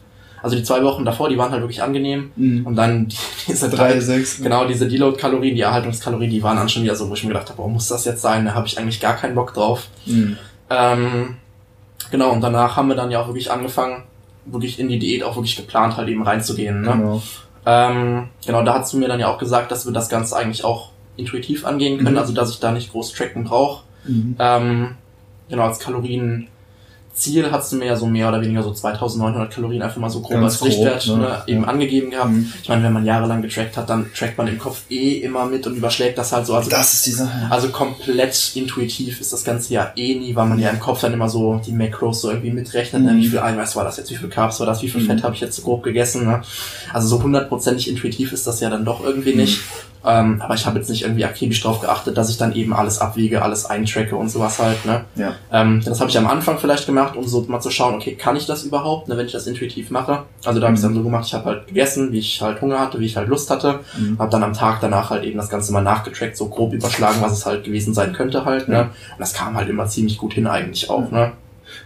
also 0.46 0.54
die 0.54 0.62
zwei 0.62 0.84
Wochen 0.84 1.04
davor, 1.04 1.28
die 1.28 1.36
waren 1.36 1.50
halt 1.50 1.60
wirklich 1.60 1.82
angenehm. 1.82 2.30
Mhm. 2.36 2.64
Und 2.64 2.76
dann 2.76 3.08
die, 3.08 3.16
diese 3.48 3.68
drei, 3.68 3.94
drei 3.94 4.00
sechs, 4.00 4.40
genau, 4.40 4.64
diese 4.64 4.86
Deload-Kalorien, 4.86 5.56
die 5.56 5.62
Erhaltungskalorien, 5.62 6.30
die 6.30 6.40
waren 6.40 6.56
dann 6.56 6.68
schon 6.68 6.84
wieder 6.84 6.94
so, 6.94 7.10
wo 7.10 7.14
ich 7.14 7.24
mir 7.24 7.30
gedacht 7.30 7.48
habe, 7.48 7.58
warum 7.58 7.72
muss 7.72 7.88
das 7.88 8.04
jetzt 8.04 8.22
sein? 8.22 8.44
Da 8.44 8.54
habe 8.54 8.68
ich 8.68 8.78
eigentlich 8.78 9.00
gar 9.00 9.16
keinen 9.16 9.34
Bock 9.34 9.54
drauf. 9.54 9.88
Mhm. 10.06 10.38
Ähm, 10.70 11.36
genau, 12.12 12.30
und 12.30 12.42
danach 12.42 12.76
haben 12.76 12.86
wir 12.86 12.94
dann 12.94 13.10
ja 13.10 13.20
auch 13.20 13.26
wirklich 13.26 13.50
angefangen, 13.50 14.04
wirklich 14.44 14.78
in 14.78 14.88
die 14.88 15.00
Diät 15.00 15.24
auch 15.24 15.34
wirklich 15.34 15.56
geplant, 15.56 15.96
halt 15.96 16.08
eben 16.08 16.22
reinzugehen. 16.22 16.82
Ne? 16.82 16.92
Genau. 16.92 17.22
Ähm, 17.66 18.28
genau, 18.46 18.62
da 18.62 18.74
hast 18.74 18.92
du 18.92 18.98
mir 18.98 19.08
dann 19.08 19.18
ja 19.18 19.26
auch 19.26 19.38
gesagt, 19.38 19.72
dass 19.72 19.84
wir 19.84 19.92
das 19.92 20.08
Ganze 20.08 20.36
eigentlich 20.36 20.64
auch 20.64 20.90
intuitiv 21.16 21.66
angehen 21.66 21.98
können, 21.98 22.12
mhm. 22.12 22.18
also 22.18 22.32
dass 22.32 22.50
ich 22.50 22.60
da 22.60 22.70
nicht 22.70 22.92
groß 22.92 23.14
tracken 23.14 23.42
brauche. 23.42 23.82
Mhm. 24.06 24.36
Ähm, 24.38 24.94
genau, 25.48 25.64
als 25.64 25.80
Kalorien 25.80 26.46
Ziel 27.16 27.50
hast 27.50 27.72
du 27.72 27.76
mir 27.76 27.86
ja 27.86 27.96
so 27.96 28.06
mehr 28.06 28.28
oder 28.28 28.42
weniger 28.42 28.62
so 28.62 28.72
2900 28.72 29.50
Kalorien 29.50 29.82
einfach 29.82 29.96
mal 29.96 30.10
so 30.10 30.20
grob 30.20 30.32
Ganz 30.32 30.62
als 30.62 30.64
Richtwert 30.64 31.06
ne? 31.06 31.16
Ne, 31.16 31.42
eben 31.46 31.62
ja. 31.62 31.68
angegeben 31.68 32.10
gehabt. 32.10 32.30
Mhm. 32.30 32.52
Ich 32.62 32.68
meine, 32.68 32.82
wenn 32.82 32.92
man 32.92 33.06
jahrelang 33.06 33.40
getrackt 33.40 33.76
hat, 33.78 33.88
dann 33.88 34.12
trackt 34.12 34.36
man 34.36 34.46
im 34.48 34.58
Kopf 34.58 34.82
eh 34.90 35.20
immer 35.20 35.46
mit 35.46 35.66
und 35.66 35.76
überschlägt 35.76 36.18
das 36.18 36.32
halt 36.32 36.44
so. 36.44 36.54
Also, 36.54 36.68
das 36.68 36.92
ist 36.92 37.06
die 37.06 37.12
Sache. 37.12 37.46
Also 37.48 37.70
komplett 37.70 38.52
intuitiv 38.54 39.18
ist 39.20 39.32
das 39.32 39.44
Ganze 39.44 39.72
ja 39.72 39.92
eh 39.96 40.14
nie, 40.14 40.36
weil 40.36 40.46
man 40.46 40.58
ja 40.58 40.68
im 40.68 40.78
Kopf 40.78 41.00
dann 41.00 41.14
immer 41.14 41.30
so 41.30 41.58
die 41.64 41.72
Macros 41.72 42.20
so 42.20 42.28
irgendwie 42.28 42.50
mitrechnet. 42.50 43.02
Ne? 43.02 43.12
Mhm. 43.12 43.16
Ne? 43.16 43.22
Wie 43.22 43.28
viel 43.28 43.38
Eiweiß 43.38 43.76
war 43.76 43.84
das 43.84 43.96
jetzt, 43.96 44.10
wie 44.10 44.16
viel 44.16 44.28
Carbs 44.28 44.60
war 44.60 44.66
das, 44.66 44.82
wie 44.82 44.88
viel 44.88 45.00
mhm. 45.00 45.06
Fett 45.06 45.22
habe 45.22 45.34
ich 45.34 45.40
jetzt 45.40 45.56
so 45.56 45.62
grob 45.62 45.82
gegessen. 45.82 46.26
Ne? 46.26 46.42
Also 46.92 47.08
so 47.08 47.22
hundertprozentig 47.22 47.88
intuitiv 47.88 48.32
ist 48.32 48.46
das 48.46 48.60
ja 48.60 48.68
dann 48.68 48.84
doch 48.84 49.02
irgendwie 49.02 49.32
mhm. 49.32 49.38
nicht. 49.38 49.60
Ähm, 50.06 50.40
aber 50.40 50.54
ich 50.54 50.64
habe 50.66 50.78
jetzt 50.78 50.88
nicht 50.88 51.02
irgendwie 51.02 51.24
akribisch 51.24 51.60
drauf 51.60 51.80
geachtet, 51.80 52.16
dass 52.16 52.30
ich 52.30 52.38
dann 52.38 52.54
eben 52.54 52.72
alles 52.72 53.00
abwiege, 53.00 53.42
alles 53.42 53.66
eintracke 53.66 54.14
und 54.14 54.28
sowas 54.28 54.60
halt. 54.60 54.84
Ne? 54.86 55.04
Ja. 55.16 55.34
Ähm, 55.52 55.82
das 55.84 56.00
habe 56.00 56.08
ich 56.08 56.16
am 56.16 56.28
Anfang 56.28 56.58
vielleicht 56.58 56.86
gemacht, 56.86 57.16
um 57.16 57.26
so 57.26 57.44
mal 57.48 57.60
zu 57.60 57.70
schauen, 57.70 57.96
okay, 57.96 58.14
kann 58.14 58.36
ich 58.36 58.46
das 58.46 58.62
überhaupt, 58.62 59.08
ne, 59.08 59.16
wenn 59.16 59.26
ich 59.26 59.32
das 59.32 59.48
intuitiv 59.48 59.90
mache? 59.90 60.22
Also 60.44 60.60
da 60.60 60.66
habe 60.66 60.76
ich 60.76 60.82
dann 60.82 60.94
so 60.94 61.02
gemacht, 61.02 61.24
ich 61.26 61.34
habe 61.34 61.46
halt 61.46 61.66
gegessen, 61.66 62.12
wie 62.12 62.18
ich 62.18 62.40
halt 62.40 62.60
Hunger 62.60 62.78
hatte, 62.78 63.00
wie 63.00 63.06
ich 63.06 63.16
halt 63.16 63.28
Lust 63.28 63.50
hatte, 63.50 63.80
mhm. 63.98 64.16
habe 64.18 64.30
dann 64.30 64.44
am 64.44 64.52
Tag 64.52 64.78
danach 64.80 65.10
halt 65.10 65.24
eben 65.24 65.38
das 65.38 65.48
Ganze 65.48 65.72
mal 65.72 65.82
nachgetrackt, 65.82 66.36
so 66.36 66.48
grob 66.48 66.72
überschlagen, 66.72 67.20
was 67.20 67.32
es 67.32 67.44
halt 67.44 67.64
gewesen 67.64 67.92
sein 67.92 68.12
könnte 68.12 68.44
halt. 68.44 68.68
Ne? 68.68 68.82
Und 68.82 69.18
das 69.18 69.34
kam 69.34 69.56
halt 69.56 69.68
immer 69.68 69.86
ziemlich 69.86 70.18
gut 70.18 70.34
hin 70.34 70.46
eigentlich 70.46 70.88
auch. 70.88 71.10
Ne? 71.10 71.32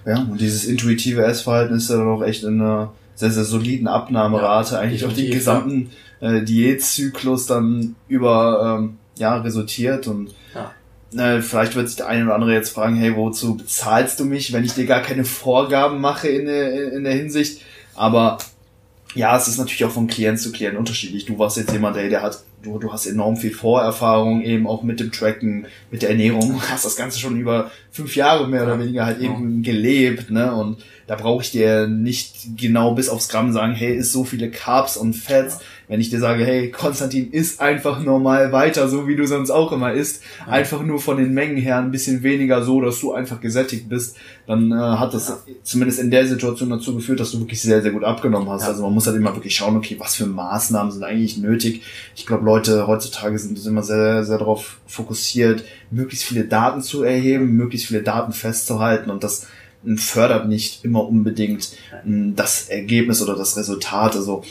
Ja, 0.04 0.18
und 0.18 0.38
dieses 0.38 0.66
intuitive 0.66 1.24
Essverhalten 1.24 1.76
ist 1.76 1.88
ja 1.88 1.96
dann 1.96 2.09
auch 2.09 2.22
echt 2.22 2.44
in 2.44 2.61
einer 2.61 2.92
sehr, 3.14 3.30
sehr 3.30 3.44
soliden 3.44 3.88
Abnahmerate, 3.88 4.74
ja, 4.74 4.80
eigentlich 4.80 5.04
auf 5.04 5.12
den 5.12 5.30
gesamten 5.30 5.90
äh, 6.20 6.42
Diätzyklus 6.42 7.46
dann 7.46 7.96
über 8.09 8.78
ähm, 8.78 8.98
ja, 9.18 9.37
resultiert 9.37 10.06
und 10.06 10.35
ja. 10.54 10.72
äh, 11.37 11.42
vielleicht 11.42 11.76
wird 11.76 11.88
sich 11.88 11.96
der 11.96 12.09
eine 12.09 12.24
oder 12.24 12.35
andere 12.35 12.52
jetzt 12.52 12.70
fragen, 12.70 12.96
hey, 12.96 13.14
wozu 13.16 13.56
bezahlst 13.56 14.18
du 14.20 14.24
mich, 14.24 14.52
wenn 14.52 14.64
ich 14.64 14.74
dir 14.74 14.87
gar 14.87 15.02
keine 15.02 15.24
Vorgaben 15.24 16.00
mache 16.00 16.28
in 16.28 16.46
der, 16.46 16.92
in 16.92 17.04
der 17.04 17.14
Hinsicht? 17.14 17.62
Aber 17.94 18.38
ja, 19.14 19.37
es 19.37 19.48
ist 19.48 19.59
natürlich 19.59 19.85
auch 19.85 19.90
von 19.90 20.06
Klient 20.06 20.38
zu 20.38 20.52
Klient 20.52 20.76
unterschiedlich. 20.76 21.24
Du 21.24 21.38
warst 21.38 21.56
jetzt 21.56 21.72
jemand, 21.72 21.96
der, 21.96 22.09
der 22.09 22.22
hat, 22.22 22.44
du, 22.62 22.78
du 22.78 22.92
hast 22.92 23.06
enorm 23.06 23.37
viel 23.37 23.52
Vorerfahrung 23.52 24.42
eben 24.42 24.66
auch 24.66 24.83
mit 24.83 25.00
dem 25.00 25.11
Tracken, 25.11 25.66
mit 25.90 26.02
der 26.02 26.11
Ernährung, 26.11 26.62
hast 26.70 26.85
das 26.85 26.96
Ganze 26.96 27.18
schon 27.18 27.37
über 27.37 27.70
fünf 27.90 28.14
Jahre 28.14 28.46
mehr 28.48 28.62
oder 28.62 28.78
weniger 28.78 29.06
halt 29.06 29.20
eben 29.20 29.62
gelebt, 29.62 30.30
ne? 30.30 30.54
Und 30.54 30.85
da 31.06 31.16
brauche 31.16 31.42
ich 31.42 31.50
dir 31.50 31.88
nicht 31.88 32.56
genau 32.56 32.94
bis 32.94 33.09
aufs 33.09 33.28
Gramm 33.28 33.52
sagen, 33.52 33.74
hey, 33.74 33.96
ist 33.96 34.12
so 34.12 34.22
viele 34.22 34.48
Carbs 34.48 34.96
und 34.96 35.14
Fats. 35.14 35.59
Ja. 35.90 35.94
Wenn 35.94 36.00
ich 36.00 36.11
dir 36.11 36.20
sage, 36.20 36.44
hey, 36.44 36.70
Konstantin 36.70 37.31
isst 37.33 37.61
einfach 37.61 38.00
normal 38.00 38.53
weiter, 38.53 38.88
so 38.88 39.09
wie 39.09 39.16
du 39.16 39.26
sonst 39.26 39.50
auch 39.50 39.72
immer 39.72 39.92
isst, 39.92 40.22
ja. 40.38 40.53
einfach 40.53 40.83
nur 40.83 41.00
von 41.00 41.16
den 41.16 41.35
Mengen 41.35 41.57
her 41.57 41.79
ein 41.79 41.90
bisschen 41.90 42.22
weniger 42.22 42.62
so, 42.62 42.81
dass 42.81 43.00
du 43.00 43.12
einfach 43.12 43.40
gesättigt 43.40 43.88
bist, 43.88 44.16
dann 44.46 44.70
äh, 44.70 44.76
hat 44.76 45.12
das 45.14 45.29
ja. 45.29 45.55
zumindest 45.64 45.98
in 45.98 46.11
der 46.11 46.26
Situation 46.26 46.70
dazu 46.70 46.94
geführt, 46.94 47.18
dass 47.18 47.33
du 47.33 47.40
wirklich 47.40 47.61
sehr, 47.61 47.83
sehr 47.83 47.90
gut 47.90 48.05
abgenommen 48.05 48.48
hast. 48.48 48.68
Also 48.68 48.83
man 48.83 48.94
muss 48.94 49.07
halt 49.07 49.16
immer 49.16 49.35
wirklich 49.35 49.55
schauen, 49.55 49.76
okay, 49.76 49.96
was 49.98 50.14
für 50.14 50.26
Maßnahmen 50.26 50.92
sind 50.92 51.03
eigentlich 51.03 51.38
nötig. 51.38 51.83
Ich 52.14 52.24
glaube, 52.24 52.44
Leute 52.44 52.87
heutzutage 52.87 53.38
sind 53.38 53.64
immer 53.66 53.83
sehr, 53.83 54.24
sehr 54.24 54.38
darauf 54.38 54.79
fokussiert, 54.87 55.64
möglichst 55.90 56.24
viele 56.24 56.44
Daten 56.44 56.83
zu 56.83 57.03
erheben, 57.03 57.57
möglichst 57.57 57.88
viele 57.88 58.03
Daten 58.03 58.33
festzuhalten 58.33 59.11
und 59.11 59.24
das 59.24 59.46
fördert 59.96 60.46
nicht 60.46 60.85
immer 60.85 61.07
unbedingt 61.09 61.70
das 62.05 62.68
Ergebnis 62.68 63.22
oder 63.22 63.35
das 63.35 63.57
Resultat. 63.57 64.14
Also 64.14 64.44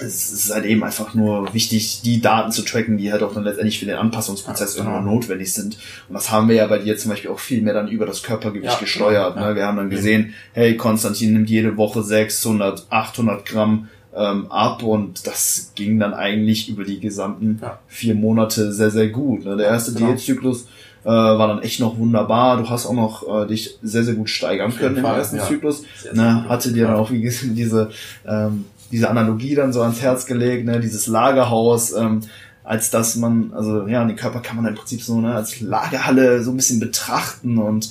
es 0.00 0.32
ist 0.32 0.52
halt 0.52 0.64
eben 0.64 0.82
einfach 0.82 1.14
nur 1.14 1.52
wichtig, 1.52 2.02
die 2.02 2.20
Daten 2.20 2.52
zu 2.52 2.62
tracken, 2.62 2.98
die 2.98 3.12
halt 3.12 3.22
auch 3.22 3.34
dann 3.34 3.44
letztendlich 3.44 3.78
für 3.78 3.86
den 3.86 3.96
Anpassungsprozess 3.96 4.76
ja, 4.76 4.84
genau. 4.84 5.00
notwendig 5.00 5.52
sind. 5.52 5.78
Und 6.08 6.14
das 6.14 6.30
haben 6.30 6.48
wir 6.48 6.56
ja 6.56 6.66
bei 6.66 6.78
dir 6.78 6.96
zum 6.96 7.10
Beispiel 7.10 7.30
auch 7.30 7.38
viel 7.38 7.62
mehr 7.62 7.74
dann 7.74 7.88
über 7.88 8.06
das 8.06 8.22
Körpergewicht 8.22 8.72
ja, 8.72 8.78
gesteuert. 8.78 9.34
Genau, 9.34 9.48
ne? 9.48 9.56
Wir 9.56 9.66
haben 9.66 9.76
dann 9.76 9.90
gesehen, 9.90 10.34
hey, 10.52 10.76
Konstantin 10.76 11.32
nimmt 11.32 11.50
jede 11.50 11.76
Woche 11.76 12.02
600, 12.02 12.86
800 12.90 13.44
Gramm 13.46 13.88
ähm, 14.14 14.50
ab 14.50 14.82
und 14.82 15.26
das 15.26 15.72
ging 15.74 15.98
dann 16.00 16.14
eigentlich 16.14 16.68
über 16.68 16.84
die 16.84 17.00
gesamten 17.00 17.58
ja. 17.62 17.78
vier 17.86 18.14
Monate 18.14 18.72
sehr, 18.72 18.90
sehr 18.90 19.08
gut. 19.08 19.44
Ne? 19.44 19.56
Der 19.56 19.66
erste 19.66 19.92
genau. 19.92 20.08
Diätzyklus 20.08 20.66
äh, 21.04 21.08
war 21.08 21.48
dann 21.48 21.62
echt 21.62 21.80
noch 21.80 21.96
wunderbar. 21.98 22.56
Du 22.58 22.68
hast 22.68 22.86
auch 22.86 22.92
noch 22.92 23.44
äh, 23.44 23.46
dich 23.46 23.78
sehr, 23.82 24.02
sehr 24.02 24.14
gut 24.14 24.28
steigern 24.28 24.74
können 24.74 24.96
im 24.96 25.04
ersten. 25.04 25.38
Zyklus. 25.40 25.82
Sehr, 26.02 26.14
sehr 26.14 26.22
ne? 26.22 26.48
Hatte 26.48 26.72
dir 26.72 26.88
dann 26.88 26.96
auch 26.96 27.10
wie 27.10 27.20
gesagt, 27.20 27.52
diese, 27.56 27.90
ähm, 28.26 28.64
diese 28.90 29.08
Analogie 29.08 29.54
dann 29.54 29.72
so 29.72 29.82
ans 29.82 30.00
Herz 30.00 30.26
gelegt, 30.26 30.66
ne? 30.66 30.80
dieses 30.80 31.06
Lagerhaus. 31.06 31.92
Ähm, 31.94 32.20
als 32.62 32.90
dass 32.90 33.16
man, 33.16 33.52
also 33.52 33.88
ja, 33.88 34.04
den 34.04 34.16
Körper 34.16 34.40
kann 34.40 34.56
man 34.56 34.66
im 34.66 34.74
Prinzip 34.76 35.02
so 35.02 35.20
ne, 35.20 35.34
als 35.34 35.60
Lagerhalle 35.60 36.42
so 36.42 36.52
ein 36.52 36.56
bisschen 36.56 36.78
betrachten 36.78 37.58
und 37.58 37.90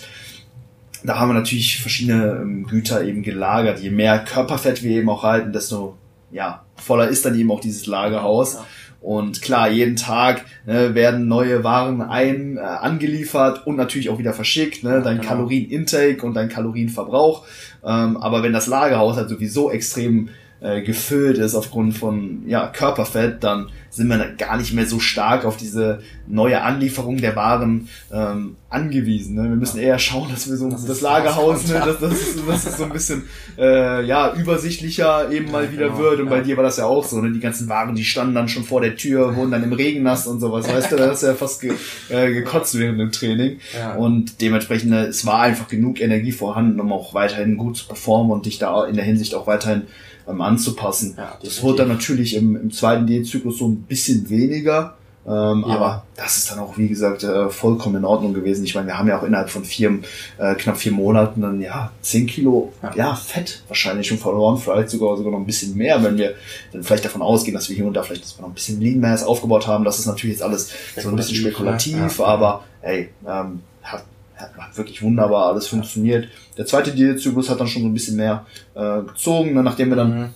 da 1.03 1.19
haben 1.19 1.29
wir 1.29 1.33
natürlich 1.33 1.81
verschiedene 1.81 2.39
ähm, 2.41 2.65
Güter 2.65 3.03
eben 3.03 3.23
gelagert. 3.23 3.79
Je 3.79 3.89
mehr 3.89 4.19
Körperfett 4.19 4.83
wir 4.83 4.91
eben 4.91 5.09
auch 5.09 5.23
halten, 5.23 5.53
desto 5.53 5.97
ja, 6.31 6.63
voller 6.75 7.07
ist 7.07 7.25
dann 7.25 7.37
eben 7.37 7.51
auch 7.51 7.61
dieses 7.61 7.87
Lagerhaus. 7.87 8.55
Ja. 8.55 8.65
Und 9.01 9.41
klar, 9.41 9.69
jeden 9.69 9.95
Tag 9.95 10.45
ne, 10.65 10.93
werden 10.93 11.27
neue 11.27 11.63
Waren 11.63 12.01
ein, 12.01 12.57
äh, 12.57 12.59
angeliefert 12.59 13.65
und 13.65 13.77
natürlich 13.77 14.09
auch 14.09 14.19
wieder 14.19 14.33
verschickt, 14.33 14.83
ne, 14.83 15.01
dein 15.01 15.17
genau. 15.17 15.29
Kalorienintake 15.29 16.21
und 16.21 16.33
dein 16.33 16.49
Kalorienverbrauch. 16.49 17.45
Ähm, 17.83 18.17
aber 18.17 18.43
wenn 18.43 18.51
das 18.51 18.67
Lagerhaus 18.67 19.15
halt 19.15 19.29
sowieso 19.29 19.71
extrem 19.71 20.29
äh, 20.61 20.81
gefüllt 20.81 21.37
ist 21.37 21.55
aufgrund 21.55 21.97
von 21.97 22.43
ja, 22.45 22.67
Körperfett, 22.67 23.43
dann 23.43 23.69
sind 23.89 24.07
wir 24.07 24.17
gar 24.37 24.57
nicht 24.57 24.73
mehr 24.73 24.85
so 24.85 24.99
stark 24.99 25.45
auf 25.45 25.57
diese 25.57 26.01
neue 26.27 26.61
Anlieferung 26.61 27.17
der 27.17 27.35
Waren 27.35 27.87
ähm, 28.11 28.55
angewiesen. 28.69 29.35
Ne? 29.35 29.43
Wir 29.43 29.55
müssen 29.55 29.79
eher 29.79 29.97
schauen, 29.97 30.29
dass 30.29 30.49
wir 30.49 30.57
so 30.57 30.69
das, 30.69 30.85
das 30.85 31.01
Lagerhaus, 31.01 31.67
ne, 31.67 31.81
dass, 31.85 32.01
es, 32.01 32.45
dass 32.45 32.65
es 32.65 32.77
so 32.77 32.83
ein 32.83 32.91
bisschen 32.91 33.23
äh, 33.57 34.05
ja 34.05 34.33
übersichtlicher 34.35 35.31
eben 35.31 35.49
mal 35.49 35.71
wieder 35.71 35.87
genau, 35.87 35.99
wird. 35.99 36.19
Und 36.19 36.25
ja. 36.25 36.31
bei 36.31 36.41
dir 36.41 36.55
war 36.57 36.63
das 36.63 36.77
ja 36.77 36.85
auch 36.85 37.03
so. 37.03 37.19
Ne? 37.19 37.31
Die 37.31 37.39
ganzen 37.39 37.67
Waren, 37.67 37.95
die 37.95 38.03
standen 38.03 38.35
dann 38.35 38.47
schon 38.47 38.63
vor 38.63 38.81
der 38.81 38.95
Tür, 38.95 39.35
wurden 39.35 39.51
dann 39.51 39.63
im 39.63 39.73
Regen 39.73 40.03
nass 40.03 40.27
und 40.27 40.39
sowas. 40.39 40.71
Weißt 40.71 40.91
du, 40.91 40.97
da 40.97 41.07
hast 41.07 41.23
du 41.23 41.27
ja 41.27 41.33
fast 41.33 41.61
ge, 41.61 41.73
äh, 42.09 42.31
gekotzt 42.31 42.77
während 42.77 42.99
dem 42.99 43.11
Training. 43.11 43.59
Ja. 43.75 43.95
Und 43.95 44.39
dementsprechend, 44.41 44.91
ne, 44.91 45.07
es 45.07 45.25
war 45.25 45.41
einfach 45.41 45.67
genug 45.67 45.99
Energie 45.99 46.31
vorhanden, 46.31 46.79
um 46.79 46.91
auch 46.91 47.13
weiterhin 47.13 47.57
gut 47.57 47.77
zu 47.77 47.87
performen 47.87 48.31
und 48.31 48.45
dich 48.45 48.59
da 48.59 48.85
in 48.85 48.95
der 48.95 49.05
Hinsicht 49.05 49.33
auch 49.33 49.47
weiterhin 49.47 49.83
ähm, 50.29 50.41
anzupassen. 50.41 51.15
Ja, 51.17 51.37
das 51.43 51.61
wurde 51.63 51.79
dann 51.79 51.89
natürlich 51.89 52.35
im, 52.35 52.55
im 52.55 52.71
zweiten 52.71 53.07
Diätzyklus 53.07 53.57
so 53.57 53.67
ein 53.67 53.83
bisschen 53.83 54.29
weniger. 54.29 54.95
Ähm, 55.27 55.65
ja. 55.67 55.75
Aber 55.75 56.03
das 56.15 56.37
ist 56.37 56.49
dann 56.49 56.59
auch, 56.59 56.77
wie 56.77 56.87
gesagt, 56.87 57.23
äh, 57.23 57.49
vollkommen 57.49 57.97
in 57.97 58.05
Ordnung 58.05 58.33
gewesen. 58.33 58.63
Ich 58.63 58.73
meine, 58.73 58.87
wir 58.87 58.97
haben 58.97 59.07
ja 59.07 59.19
auch 59.19 59.23
innerhalb 59.23 59.49
von 59.49 59.63
vier, 59.63 59.99
äh, 60.37 60.55
knapp 60.55 60.77
vier 60.77 60.91
Monaten 60.93 61.41
dann 61.41 61.61
ja 61.61 61.91
zehn 62.01 62.25
Kilo 62.25 62.71
ja. 62.81 62.93
ja. 62.95 63.15
Fett 63.15 63.63
wahrscheinlich 63.67 64.07
schon 64.07 64.17
verloren, 64.17 64.57
vielleicht 64.57 64.89
sogar 64.89 65.17
sogar 65.17 65.31
noch 65.31 65.39
ein 65.39 65.45
bisschen 65.45 65.75
mehr, 65.75 66.01
wenn 66.03 66.17
wir 66.17 66.35
dann 66.71 66.83
vielleicht 66.83 67.05
davon 67.05 67.21
ausgehen, 67.21 67.53
dass 67.53 67.69
wir 67.69 67.75
hier 67.75 67.85
und 67.85 67.93
da 67.93 68.01
vielleicht 68.01 68.39
noch 68.39 68.47
ein 68.47 68.53
bisschen 68.53 68.81
Lean 68.81 68.99
Mass 69.01 69.23
aufgebaut 69.23 69.67
haben. 69.67 69.83
Das 69.83 69.99
ist 69.99 70.05
natürlich 70.07 70.37
jetzt 70.37 70.43
alles 70.43 70.71
so 70.97 71.09
ein 71.09 71.15
bisschen 71.15 71.35
spekulativ, 71.35 72.17
ja. 72.17 72.25
aber 72.25 72.63
ey, 72.81 73.09
ähm, 73.27 73.59
hat 73.83 74.05
hat 74.39 74.77
wirklich 74.77 75.01
wunderbar 75.01 75.47
alles 75.47 75.67
funktioniert. 75.67 76.27
Der 76.57 76.65
zweite 76.65 76.91
Diätzyklus 76.91 77.49
hat 77.49 77.59
dann 77.59 77.67
schon 77.67 77.81
so 77.81 77.87
ein 77.87 77.93
bisschen 77.93 78.15
mehr 78.15 78.45
äh, 78.75 79.01
gezogen, 79.01 79.53
ne? 79.53 79.63
nachdem 79.63 79.89
wir 79.89 79.95
dann 79.97 80.19
mhm 80.19 80.29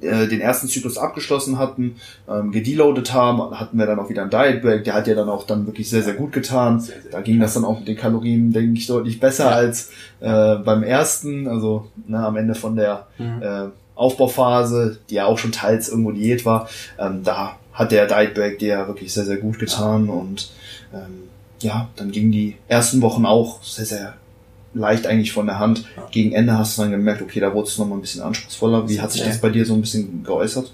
äh, 0.00 0.26
den 0.28 0.40
ersten 0.40 0.68
Zyklus 0.68 0.96
abgeschlossen 0.96 1.58
hatten, 1.58 1.96
ähm, 2.28 2.52
gedeloadet 2.52 3.12
haben, 3.12 3.58
hatten 3.58 3.78
wir 3.78 3.86
dann 3.86 3.98
auch 3.98 4.08
wieder 4.08 4.22
einen 4.22 4.30
Diet 4.30 4.62
Break, 4.62 4.84
der 4.84 4.94
hat 4.94 5.06
ja 5.06 5.14
dann 5.14 5.28
auch 5.28 5.46
dann 5.46 5.66
wirklich 5.66 5.90
sehr, 5.90 6.02
sehr 6.02 6.14
gut 6.14 6.32
getan. 6.32 6.80
Sehr, 6.80 7.02
sehr 7.02 7.12
da 7.12 7.20
ging 7.20 7.40
das 7.40 7.54
dann 7.54 7.64
auch 7.64 7.78
mit 7.78 7.88
den 7.88 7.96
Kalorien, 7.96 8.52
denke 8.52 8.78
ich, 8.78 8.86
deutlich 8.86 9.20
besser 9.20 9.50
ja. 9.50 9.56
als 9.56 9.90
äh, 10.20 10.56
beim 10.56 10.82
ersten, 10.82 11.48
also 11.48 11.90
ne, 12.06 12.18
am 12.18 12.36
Ende 12.36 12.54
von 12.54 12.76
der 12.76 13.06
mhm. 13.18 13.42
äh, 13.42 13.64
Aufbauphase, 13.94 14.98
die 15.10 15.16
ja 15.16 15.26
auch 15.26 15.38
schon 15.38 15.52
teils 15.52 15.88
irgendwo 15.88 16.12
Diät 16.12 16.44
war, 16.44 16.68
ähm, 16.98 17.22
da 17.22 17.56
hat 17.72 17.92
der 17.92 18.06
Diet 18.06 18.34
Break 18.34 18.58
dir 18.58 18.68
ja 18.68 18.86
wirklich 18.86 19.12
sehr, 19.12 19.24
sehr 19.24 19.38
gut 19.38 19.58
getan 19.58 20.08
und 20.08 20.50
ähm, 20.92 21.28
ja, 21.60 21.88
dann 21.96 22.10
gingen 22.10 22.32
die 22.32 22.56
ersten 22.68 23.00
Wochen 23.02 23.26
auch 23.26 23.62
sehr, 23.62 23.86
sehr 23.86 24.14
leicht 24.74 25.06
eigentlich 25.06 25.32
von 25.32 25.46
der 25.46 25.58
Hand. 25.58 25.84
Gegen 26.10 26.32
Ende 26.32 26.58
hast 26.58 26.76
du 26.76 26.82
dann 26.82 26.90
gemerkt, 26.90 27.22
okay, 27.22 27.40
da 27.40 27.54
wurde 27.54 27.68
es 27.68 27.78
nochmal 27.78 27.98
ein 27.98 28.00
bisschen 28.00 28.22
anspruchsvoller. 28.22 28.88
Wie 28.88 29.00
hat 29.00 29.12
sich 29.12 29.22
das 29.22 29.40
bei 29.40 29.48
dir 29.48 29.64
so 29.64 29.74
ein 29.74 29.80
bisschen 29.80 30.24
geäußert? 30.24 30.72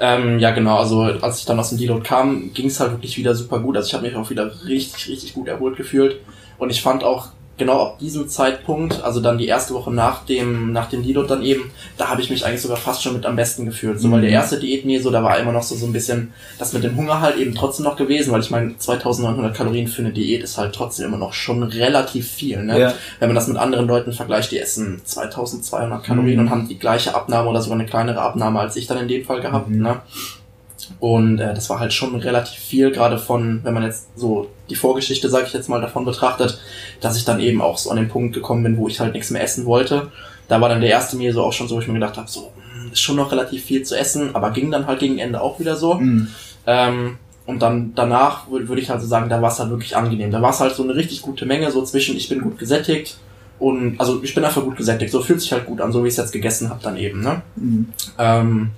Ähm, 0.00 0.38
ja, 0.38 0.50
genau. 0.50 0.76
Also 0.76 1.02
als 1.02 1.40
ich 1.40 1.44
dann 1.46 1.58
aus 1.58 1.70
dem 1.70 1.78
Deload 1.78 2.02
kam, 2.02 2.52
ging 2.52 2.66
es 2.66 2.78
halt 2.78 2.92
wirklich 2.92 3.16
wieder 3.16 3.34
super 3.34 3.58
gut. 3.60 3.76
Also 3.76 3.88
ich 3.88 3.94
habe 3.94 4.06
mich 4.06 4.16
auch 4.16 4.28
wieder 4.30 4.50
richtig, 4.66 5.08
richtig 5.08 5.34
gut 5.34 5.48
erholt 5.48 5.76
gefühlt. 5.76 6.16
Und 6.58 6.70
ich 6.70 6.82
fand 6.82 7.04
auch 7.04 7.28
genau 7.58 7.82
ab 7.82 7.98
diesem 7.98 8.28
Zeitpunkt, 8.28 9.02
also 9.02 9.20
dann 9.20 9.38
die 9.38 9.46
erste 9.46 9.74
Woche 9.74 9.92
nach 9.92 10.24
dem, 10.24 10.72
nach 10.72 10.88
dem 10.88 11.02
Deload 11.02 11.28
dann 11.28 11.42
eben, 11.42 11.70
da 11.96 12.08
habe 12.08 12.22
ich 12.22 12.30
mich 12.30 12.46
eigentlich 12.46 12.62
sogar 12.62 12.76
fast 12.76 13.02
schon 13.02 13.14
mit 13.14 13.26
am 13.26 13.36
besten 13.36 13.66
gefühlt. 13.66 14.00
So, 14.00 14.10
weil 14.10 14.20
der 14.20 14.30
mhm. 14.30 14.36
erste 14.36 14.58
Diät 14.58 14.84
mir 14.84 15.02
so, 15.02 15.10
da 15.10 15.22
war 15.22 15.38
immer 15.38 15.52
noch 15.52 15.62
so, 15.62 15.74
so 15.74 15.86
ein 15.86 15.92
bisschen 15.92 16.32
das 16.58 16.72
mit 16.72 16.84
dem 16.84 16.96
Hunger 16.96 17.20
halt 17.20 17.36
eben 17.36 17.54
trotzdem 17.54 17.84
noch 17.84 17.96
gewesen, 17.96 18.32
weil 18.32 18.40
ich 18.40 18.50
meine, 18.50 18.78
2900 18.78 19.54
Kalorien 19.54 19.88
für 19.88 20.02
eine 20.02 20.12
Diät 20.12 20.42
ist 20.42 20.56
halt 20.56 20.74
trotzdem 20.74 21.06
immer 21.06 21.18
noch 21.18 21.32
schon 21.32 21.62
relativ 21.62 22.30
viel, 22.30 22.62
ne? 22.62 22.78
Ja. 22.78 22.94
Wenn 23.18 23.28
man 23.28 23.36
das 23.36 23.48
mit 23.48 23.56
anderen 23.56 23.86
Leuten 23.86 24.12
vergleicht, 24.12 24.52
die 24.52 24.58
essen 24.58 25.02
2200 25.04 26.02
Kalorien 26.04 26.36
mhm. 26.36 26.40
und 26.40 26.50
haben 26.50 26.68
die 26.68 26.78
gleiche 26.78 27.14
Abnahme 27.14 27.50
oder 27.50 27.60
sogar 27.60 27.78
eine 27.78 27.88
kleinere 27.88 28.20
Abnahme 28.20 28.60
als 28.60 28.76
ich 28.76 28.86
dann 28.86 28.98
in 28.98 29.08
dem 29.08 29.24
Fall 29.24 29.40
gehabt, 29.40 29.68
mhm. 29.68 29.82
ne? 29.82 30.00
Und 31.00 31.38
äh, 31.38 31.54
das 31.54 31.70
war 31.70 31.80
halt 31.80 31.92
schon 31.92 32.14
relativ 32.16 32.58
viel, 32.58 32.90
gerade 32.90 33.18
von, 33.18 33.60
wenn 33.62 33.74
man 33.74 33.82
jetzt 33.82 34.08
so 34.16 34.50
die 34.70 34.74
Vorgeschichte, 34.74 35.28
sage 35.28 35.46
ich 35.46 35.52
jetzt 35.52 35.68
mal, 35.68 35.80
davon 35.80 36.04
betrachtet, 36.04 36.60
dass 37.00 37.16
ich 37.16 37.24
dann 37.24 37.40
eben 37.40 37.60
auch 37.60 37.78
so 37.78 37.90
an 37.90 37.96
den 37.96 38.08
Punkt 38.08 38.34
gekommen 38.34 38.62
bin, 38.62 38.76
wo 38.76 38.88
ich 38.88 39.00
halt 39.00 39.14
nichts 39.14 39.30
mehr 39.30 39.42
essen 39.42 39.64
wollte. 39.64 40.10
Da 40.48 40.60
war 40.60 40.68
dann 40.68 40.80
der 40.80 40.90
erste 40.90 41.16
mir 41.16 41.32
so 41.32 41.42
auch 41.42 41.52
schon 41.52 41.68
so, 41.68 41.76
wo 41.76 41.80
ich 41.80 41.88
mir 41.88 41.94
gedacht 41.94 42.16
habe, 42.16 42.28
so, 42.28 42.52
hm, 42.72 42.92
ist 42.92 43.00
schon 43.00 43.16
noch 43.16 43.30
relativ 43.30 43.64
viel 43.64 43.82
zu 43.82 43.96
essen, 43.96 44.34
aber 44.34 44.50
ging 44.50 44.70
dann 44.70 44.86
halt 44.86 45.00
gegen 45.00 45.18
Ende 45.18 45.40
auch 45.40 45.60
wieder 45.60 45.76
so. 45.76 45.94
Mhm. 45.94 46.28
Ähm, 46.66 47.18
und 47.46 47.62
dann 47.62 47.92
danach 47.94 48.50
würde 48.50 48.80
ich 48.80 48.90
halt 48.90 49.00
so 49.00 49.06
sagen, 49.06 49.30
da 49.30 49.40
war 49.40 49.50
es 49.50 49.58
halt 49.58 49.70
wirklich 49.70 49.96
angenehm. 49.96 50.30
Da 50.30 50.42
war 50.42 50.50
es 50.50 50.60
halt 50.60 50.74
so 50.74 50.82
eine 50.82 50.94
richtig 50.94 51.22
gute 51.22 51.46
Menge, 51.46 51.70
so 51.70 51.82
zwischen 51.82 52.14
ich 52.14 52.28
bin 52.28 52.42
gut 52.42 52.58
gesättigt 52.58 53.16
und 53.58 53.98
also 53.98 54.22
ich 54.22 54.34
bin 54.34 54.44
einfach 54.44 54.62
gut 54.62 54.76
gesättigt. 54.76 55.10
So 55.10 55.22
fühlt 55.22 55.40
sich 55.40 55.52
halt 55.52 55.64
gut 55.64 55.80
an, 55.80 55.90
so 55.90 56.04
wie 56.04 56.08
ich 56.08 56.12
es 56.12 56.18
jetzt 56.18 56.32
gegessen 56.32 56.68
habe 56.68 56.80
dann 56.82 56.98
eben. 56.98 57.22
Ne? 57.22 57.42
Mhm. 57.56 57.88
Ähm, 58.18 58.70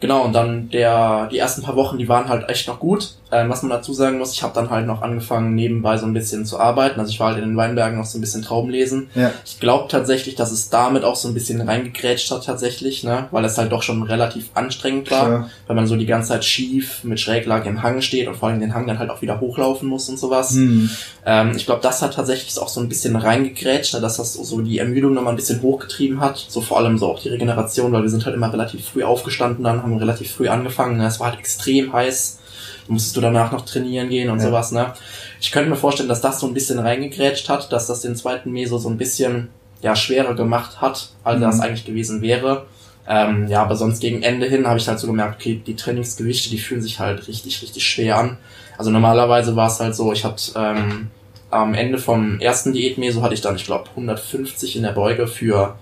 Genau, 0.00 0.24
und 0.24 0.32
dann 0.32 0.70
der, 0.70 1.28
die 1.28 1.38
ersten 1.38 1.62
paar 1.62 1.76
Wochen, 1.76 1.98
die 1.98 2.08
waren 2.08 2.28
halt 2.28 2.48
echt 2.48 2.66
noch 2.66 2.80
gut. 2.80 3.14
Ähm, 3.32 3.48
was 3.48 3.62
man 3.62 3.70
dazu 3.70 3.92
sagen 3.92 4.18
muss, 4.18 4.32
ich 4.32 4.42
habe 4.42 4.54
dann 4.54 4.70
halt 4.70 4.86
noch 4.86 5.02
angefangen, 5.02 5.54
nebenbei 5.54 5.96
so 5.96 6.06
ein 6.06 6.12
bisschen 6.12 6.44
zu 6.44 6.58
arbeiten. 6.58 6.98
Also 6.98 7.12
ich 7.12 7.20
war 7.20 7.28
halt 7.28 7.38
in 7.38 7.50
den 7.50 7.56
Weinbergen 7.56 7.96
noch 7.96 8.04
so 8.04 8.18
ein 8.18 8.20
bisschen 8.20 8.42
Trauben 8.42 8.70
lesen. 8.70 9.08
Ja. 9.14 9.30
Ich 9.44 9.60
glaube 9.60 9.86
tatsächlich, 9.88 10.34
dass 10.34 10.50
es 10.50 10.68
damit 10.68 11.04
auch 11.04 11.14
so 11.14 11.28
ein 11.28 11.34
bisschen 11.34 11.60
reingegrätscht 11.60 12.30
hat 12.32 12.44
tatsächlich, 12.44 13.04
ne? 13.04 13.28
weil 13.30 13.44
es 13.44 13.56
halt 13.56 13.70
doch 13.70 13.82
schon 13.82 14.02
relativ 14.02 14.50
anstrengend 14.54 15.12
war, 15.12 15.26
Klar. 15.26 15.50
weil 15.68 15.76
man 15.76 15.86
so 15.86 15.94
die 15.94 16.06
ganze 16.06 16.30
Zeit 16.30 16.44
schief 16.44 17.04
mit 17.04 17.20
Schräglage 17.20 17.68
im 17.68 17.84
Hang 17.84 18.02
steht 18.02 18.26
und 18.26 18.36
vor 18.36 18.48
allem 18.48 18.58
den 18.58 18.74
Hang 18.74 18.88
dann 18.88 18.98
halt 18.98 19.10
auch 19.10 19.22
wieder 19.22 19.38
hochlaufen 19.38 19.88
muss 19.88 20.08
und 20.08 20.18
sowas. 20.18 20.54
Hm. 20.54 20.90
Ähm, 21.24 21.52
ich 21.54 21.66
glaube, 21.66 21.82
das 21.82 22.02
hat 22.02 22.14
tatsächlich 22.14 22.58
auch 22.58 22.68
so 22.68 22.80
ein 22.80 22.88
bisschen 22.88 23.14
reingegrätscht, 23.14 23.94
ne? 23.94 24.00
dass 24.00 24.16
das 24.16 24.32
so 24.32 24.60
die 24.60 24.78
Ermüdung 24.78 25.14
nochmal 25.14 25.34
ein 25.34 25.36
bisschen 25.36 25.62
hochgetrieben 25.62 26.20
hat. 26.20 26.46
So 26.48 26.60
vor 26.60 26.78
allem 26.78 26.98
so 26.98 27.06
auch 27.06 27.20
die 27.20 27.28
Regeneration, 27.28 27.92
weil 27.92 28.02
wir 28.02 28.10
sind 28.10 28.26
halt 28.26 28.34
immer 28.34 28.52
relativ 28.52 28.88
früh 28.88 29.04
aufgestanden 29.04 29.62
dann, 29.62 29.84
haben 29.84 29.96
relativ 29.96 30.32
früh 30.32 30.48
angefangen. 30.48 30.96
Ne? 30.96 31.06
Es 31.06 31.20
war 31.20 31.28
halt 31.28 31.38
extrem 31.38 31.92
heiß 31.92 32.39
musstest 32.88 33.16
du 33.16 33.20
danach 33.20 33.52
noch 33.52 33.64
trainieren 33.64 34.08
gehen 34.08 34.30
und 34.30 34.38
ja. 34.38 34.46
sowas, 34.46 34.72
ne? 34.72 34.92
Ich 35.40 35.52
könnte 35.52 35.70
mir 35.70 35.76
vorstellen, 35.76 36.08
dass 36.08 36.20
das 36.20 36.40
so 36.40 36.46
ein 36.46 36.54
bisschen 36.54 36.78
reingegrätscht 36.78 37.48
hat, 37.48 37.72
dass 37.72 37.86
das 37.86 38.00
den 38.00 38.16
zweiten 38.16 38.50
Meso 38.50 38.78
so 38.78 38.88
ein 38.88 38.98
bisschen, 38.98 39.48
ja, 39.82 39.96
schwerer 39.96 40.34
gemacht 40.34 40.80
hat, 40.80 41.10
als 41.24 41.38
mhm. 41.38 41.42
das 41.42 41.60
eigentlich 41.60 41.84
gewesen 41.84 42.22
wäre. 42.22 42.66
Ähm, 43.08 43.48
ja, 43.48 43.62
aber 43.62 43.76
sonst 43.76 44.00
gegen 44.00 44.22
Ende 44.22 44.46
hin 44.46 44.66
habe 44.66 44.78
ich 44.78 44.86
halt 44.86 44.98
so 44.98 45.06
gemerkt, 45.06 45.40
okay, 45.40 45.60
die 45.66 45.74
Trainingsgewichte, 45.74 46.50
die 46.50 46.58
fühlen 46.58 46.82
sich 46.82 47.00
halt 47.00 47.26
richtig, 47.26 47.60
richtig 47.62 47.84
schwer 47.84 48.18
an. 48.18 48.36
Also 48.78 48.90
normalerweise 48.90 49.56
war 49.56 49.66
es 49.66 49.80
halt 49.80 49.94
so, 49.94 50.12
ich 50.12 50.24
hatte 50.24 50.52
ähm, 50.54 51.10
am 51.50 51.74
Ende 51.74 51.98
vom 51.98 52.38
ersten 52.40 52.72
Diätmeso 52.72 53.22
hatte 53.22 53.34
ich 53.34 53.40
dann, 53.40 53.56
ich 53.56 53.64
glaube, 53.64 53.90
150 53.90 54.76
in 54.76 54.82
der 54.82 54.92
Beuge 54.92 55.26
für, 55.26 55.76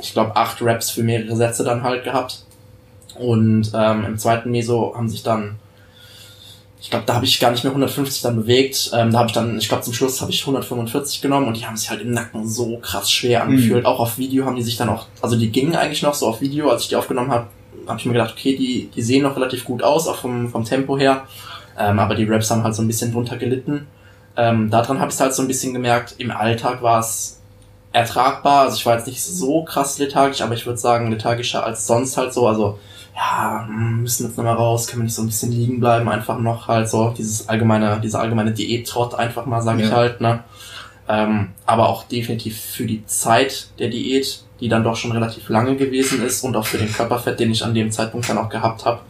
ich 0.00 0.12
glaube, 0.12 0.34
acht 0.36 0.62
Reps 0.62 0.90
für 0.90 1.02
mehrere 1.02 1.36
Sätze 1.36 1.64
dann 1.64 1.82
halt 1.82 2.04
gehabt. 2.04 2.44
Und 3.18 3.72
ähm, 3.74 4.04
im 4.06 4.18
zweiten 4.18 4.50
Meso 4.50 4.94
haben 4.96 5.08
sich 5.08 5.22
dann 5.22 5.56
ich 6.80 6.90
glaube, 6.90 7.04
da 7.06 7.14
habe 7.14 7.24
ich 7.24 7.40
gar 7.40 7.50
nicht 7.50 7.64
mehr 7.64 7.72
150 7.72 8.22
dann 8.22 8.36
bewegt. 8.36 8.90
Ähm, 8.94 9.10
da 9.10 9.18
habe 9.18 9.28
ich 9.28 9.34
dann, 9.34 9.58
ich 9.58 9.68
glaube, 9.68 9.82
zum 9.82 9.92
Schluss 9.92 10.20
habe 10.20 10.30
ich 10.30 10.40
145 10.40 11.20
genommen 11.20 11.48
und 11.48 11.56
die 11.56 11.66
haben 11.66 11.76
sich 11.76 11.90
halt 11.90 12.02
im 12.02 12.12
Nacken 12.12 12.48
so 12.48 12.78
krass 12.78 13.10
schwer 13.10 13.44
mhm. 13.44 13.50
angefühlt. 13.50 13.82
Mhm. 13.82 13.86
Auch 13.86 14.00
auf 14.00 14.18
Video 14.18 14.44
haben 14.44 14.56
die 14.56 14.62
sich 14.62 14.76
dann 14.76 14.88
auch, 14.88 15.06
also 15.20 15.36
die 15.36 15.50
gingen 15.50 15.74
eigentlich 15.74 16.02
noch 16.02 16.14
so 16.14 16.28
auf 16.28 16.40
Video, 16.40 16.70
als 16.70 16.82
ich 16.82 16.88
die 16.88 16.96
aufgenommen 16.96 17.30
habe, 17.30 17.48
habe 17.86 17.98
ich 17.98 18.06
mir 18.06 18.12
gedacht, 18.12 18.34
okay, 18.36 18.56
die, 18.56 18.90
die 18.94 19.02
sehen 19.02 19.22
noch 19.22 19.36
relativ 19.36 19.64
gut 19.64 19.82
aus, 19.82 20.06
auch 20.06 20.16
vom, 20.16 20.50
vom 20.50 20.64
Tempo 20.64 20.96
her. 20.98 21.26
Ähm, 21.78 21.98
aber 21.98 22.14
die 22.14 22.24
Raps 22.24 22.50
haben 22.50 22.62
halt 22.62 22.74
so 22.74 22.82
ein 22.82 22.88
bisschen 22.88 23.12
drunter 23.12 23.36
gelitten. 23.36 23.86
Ähm, 24.36 24.70
daran 24.70 25.00
habe 25.00 25.10
ich 25.10 25.18
halt 25.18 25.34
so 25.34 25.42
ein 25.42 25.48
bisschen 25.48 25.72
gemerkt, 25.72 26.14
im 26.18 26.30
Alltag 26.30 26.82
war 26.82 27.00
es 27.00 27.40
ertragbar. 27.92 28.62
Also 28.62 28.76
ich 28.76 28.86
war 28.86 28.96
jetzt 28.96 29.06
nicht 29.06 29.22
so 29.22 29.64
krass 29.64 29.98
lethargisch, 29.98 30.42
aber 30.42 30.54
ich 30.54 30.66
würde 30.66 30.78
sagen, 30.78 31.10
lethargischer 31.10 31.64
als 31.64 31.86
sonst 31.86 32.16
halt 32.16 32.32
so. 32.32 32.46
Also 32.46 32.78
ja, 33.18 33.64
hm, 33.66 34.02
müssen 34.02 34.26
jetzt 34.26 34.36
nochmal 34.36 34.54
raus, 34.54 34.86
können 34.86 35.02
wir 35.02 35.04
nicht 35.04 35.14
so 35.14 35.22
ein 35.22 35.26
bisschen 35.26 35.50
liegen 35.50 35.80
bleiben, 35.80 36.08
einfach 36.08 36.38
noch 36.38 36.68
halt 36.68 36.88
so 36.88 37.12
dieses 37.16 37.48
allgemeine, 37.48 38.00
dieser 38.00 38.20
allgemeine 38.20 38.52
Diät-Trott 38.52 39.14
einfach 39.14 39.44
mal, 39.44 39.60
sage 39.60 39.82
ja. 39.82 39.88
ich 39.88 39.92
halt, 39.92 40.20
ne? 40.20 40.44
Ähm, 41.08 41.48
aber 41.66 41.88
auch 41.88 42.04
definitiv 42.04 42.60
für 42.60 42.84
die 42.84 43.04
Zeit 43.06 43.70
der 43.78 43.88
Diät, 43.88 44.44
die 44.60 44.68
dann 44.68 44.84
doch 44.84 44.94
schon 44.94 45.10
relativ 45.10 45.48
lange 45.48 45.74
gewesen 45.74 46.22
ist 46.24 46.44
und 46.44 46.54
auch 46.56 46.66
für 46.66 46.78
den 46.78 46.92
Körperfett, 46.92 47.40
den 47.40 47.50
ich 47.50 47.64
an 47.64 47.74
dem 47.74 47.90
Zeitpunkt 47.90 48.28
dann 48.28 48.38
auch 48.38 48.50
gehabt 48.50 48.84
habe, 48.84 49.00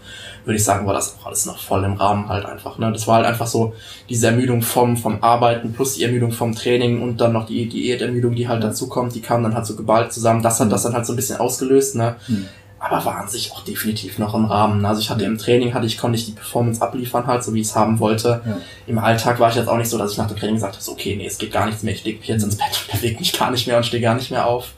würde 0.45 0.57
ich 0.57 0.65
sagen, 0.65 0.87
war 0.87 0.95
das 0.95 1.17
auch 1.19 1.27
alles 1.27 1.45
noch 1.45 1.59
voll 1.59 1.85
im 1.85 1.95
Rahmen 1.95 2.29
halt 2.29 2.47
einfach. 2.47 2.79
Ne? 2.79 2.93
Das 2.93 3.07
war 3.09 3.17
halt 3.17 3.27
einfach 3.27 3.49
so 3.49 3.75
diese 4.09 4.29
Ermüdung 4.29 4.63
vom, 4.63 4.97
vom 4.97 5.23
Arbeiten 5.23 5.73
plus 5.73 5.97
die 5.97 6.05
Ermüdung 6.05 6.31
vom 6.31 6.55
Training 6.55 7.03
und 7.03 7.21
dann 7.21 7.33
noch 7.33 7.47
die 7.47 7.69
Diätermüdung, 7.69 8.35
die 8.35 8.49
halt 8.49 8.63
dazu 8.63 8.89
kommt, 8.89 9.15
die 9.15 9.21
kam 9.21 9.43
dann 9.43 9.55
halt 9.55 9.67
so 9.67 9.75
geballt 9.75 10.13
zusammen. 10.13 10.43
Das 10.43 10.61
hat 10.61 10.71
das 10.71 10.85
dann 10.85 10.95
halt 10.95 11.05
so 11.05 11.13
ein 11.15 11.17
bisschen 11.17 11.39
ausgelöst. 11.39 11.97
Ne? 11.97 12.17
Mhm 12.29 12.49
aber 12.81 13.05
war 13.05 13.17
an 13.17 13.29
sich 13.29 13.53
auch 13.53 13.63
definitiv 13.65 14.19
noch 14.19 14.35
im 14.35 14.45
Rahmen. 14.45 14.85
Also 14.85 15.01
ich 15.01 15.11
hatte 15.11 15.25
im 15.25 15.37
Training 15.37 15.75
hatte 15.75 15.87
ich, 15.87 15.99
konnte 15.99 16.17
ich 16.17 16.27
die 16.27 16.33
Performance 16.33 16.81
abliefern 16.81 17.27
halt, 17.27 17.43
so 17.43 17.53
wie 17.53 17.61
ich 17.61 17.69
es 17.69 17.77
haben 17.77 17.99
wollte. 17.99 18.41
Ja. 18.47 18.59
Im 18.87 18.99
Alltag 18.99 19.41
war 19.41 19.51
ich 19.51 19.57
jetzt 19.57 19.69
auch 19.69 19.77
nicht 19.77 19.91
so, 19.91 19.99
dass 19.99 20.13
ich 20.13 20.19
nach 20.19 20.29
dem 20.29 20.37
Training 20.37 20.55
gesagt 20.55 20.75
habe, 20.75 20.85
so, 20.85 20.93
okay, 20.93 21.17
nee, 21.17 21.27
es 21.27 21.39
geht 21.39 21.53
gar 21.53 21.67
nichts 21.67 21.83
mehr, 21.83 21.93
ich 21.93 22.05
leg 22.05 22.21
mich 22.21 22.29
jetzt 22.29 22.45
ins 22.45 22.57
Bett 22.57 22.87
und 22.87 22.93
bewege 23.01 23.19
mich 23.19 23.37
gar 23.37 23.51
nicht 23.51 23.67
mehr 23.67 23.79
und 23.79 23.87
stehe 23.87 24.03
gar 24.03 24.15
nicht 24.15 24.31
mehr 24.31 24.47
auf. 24.47 24.69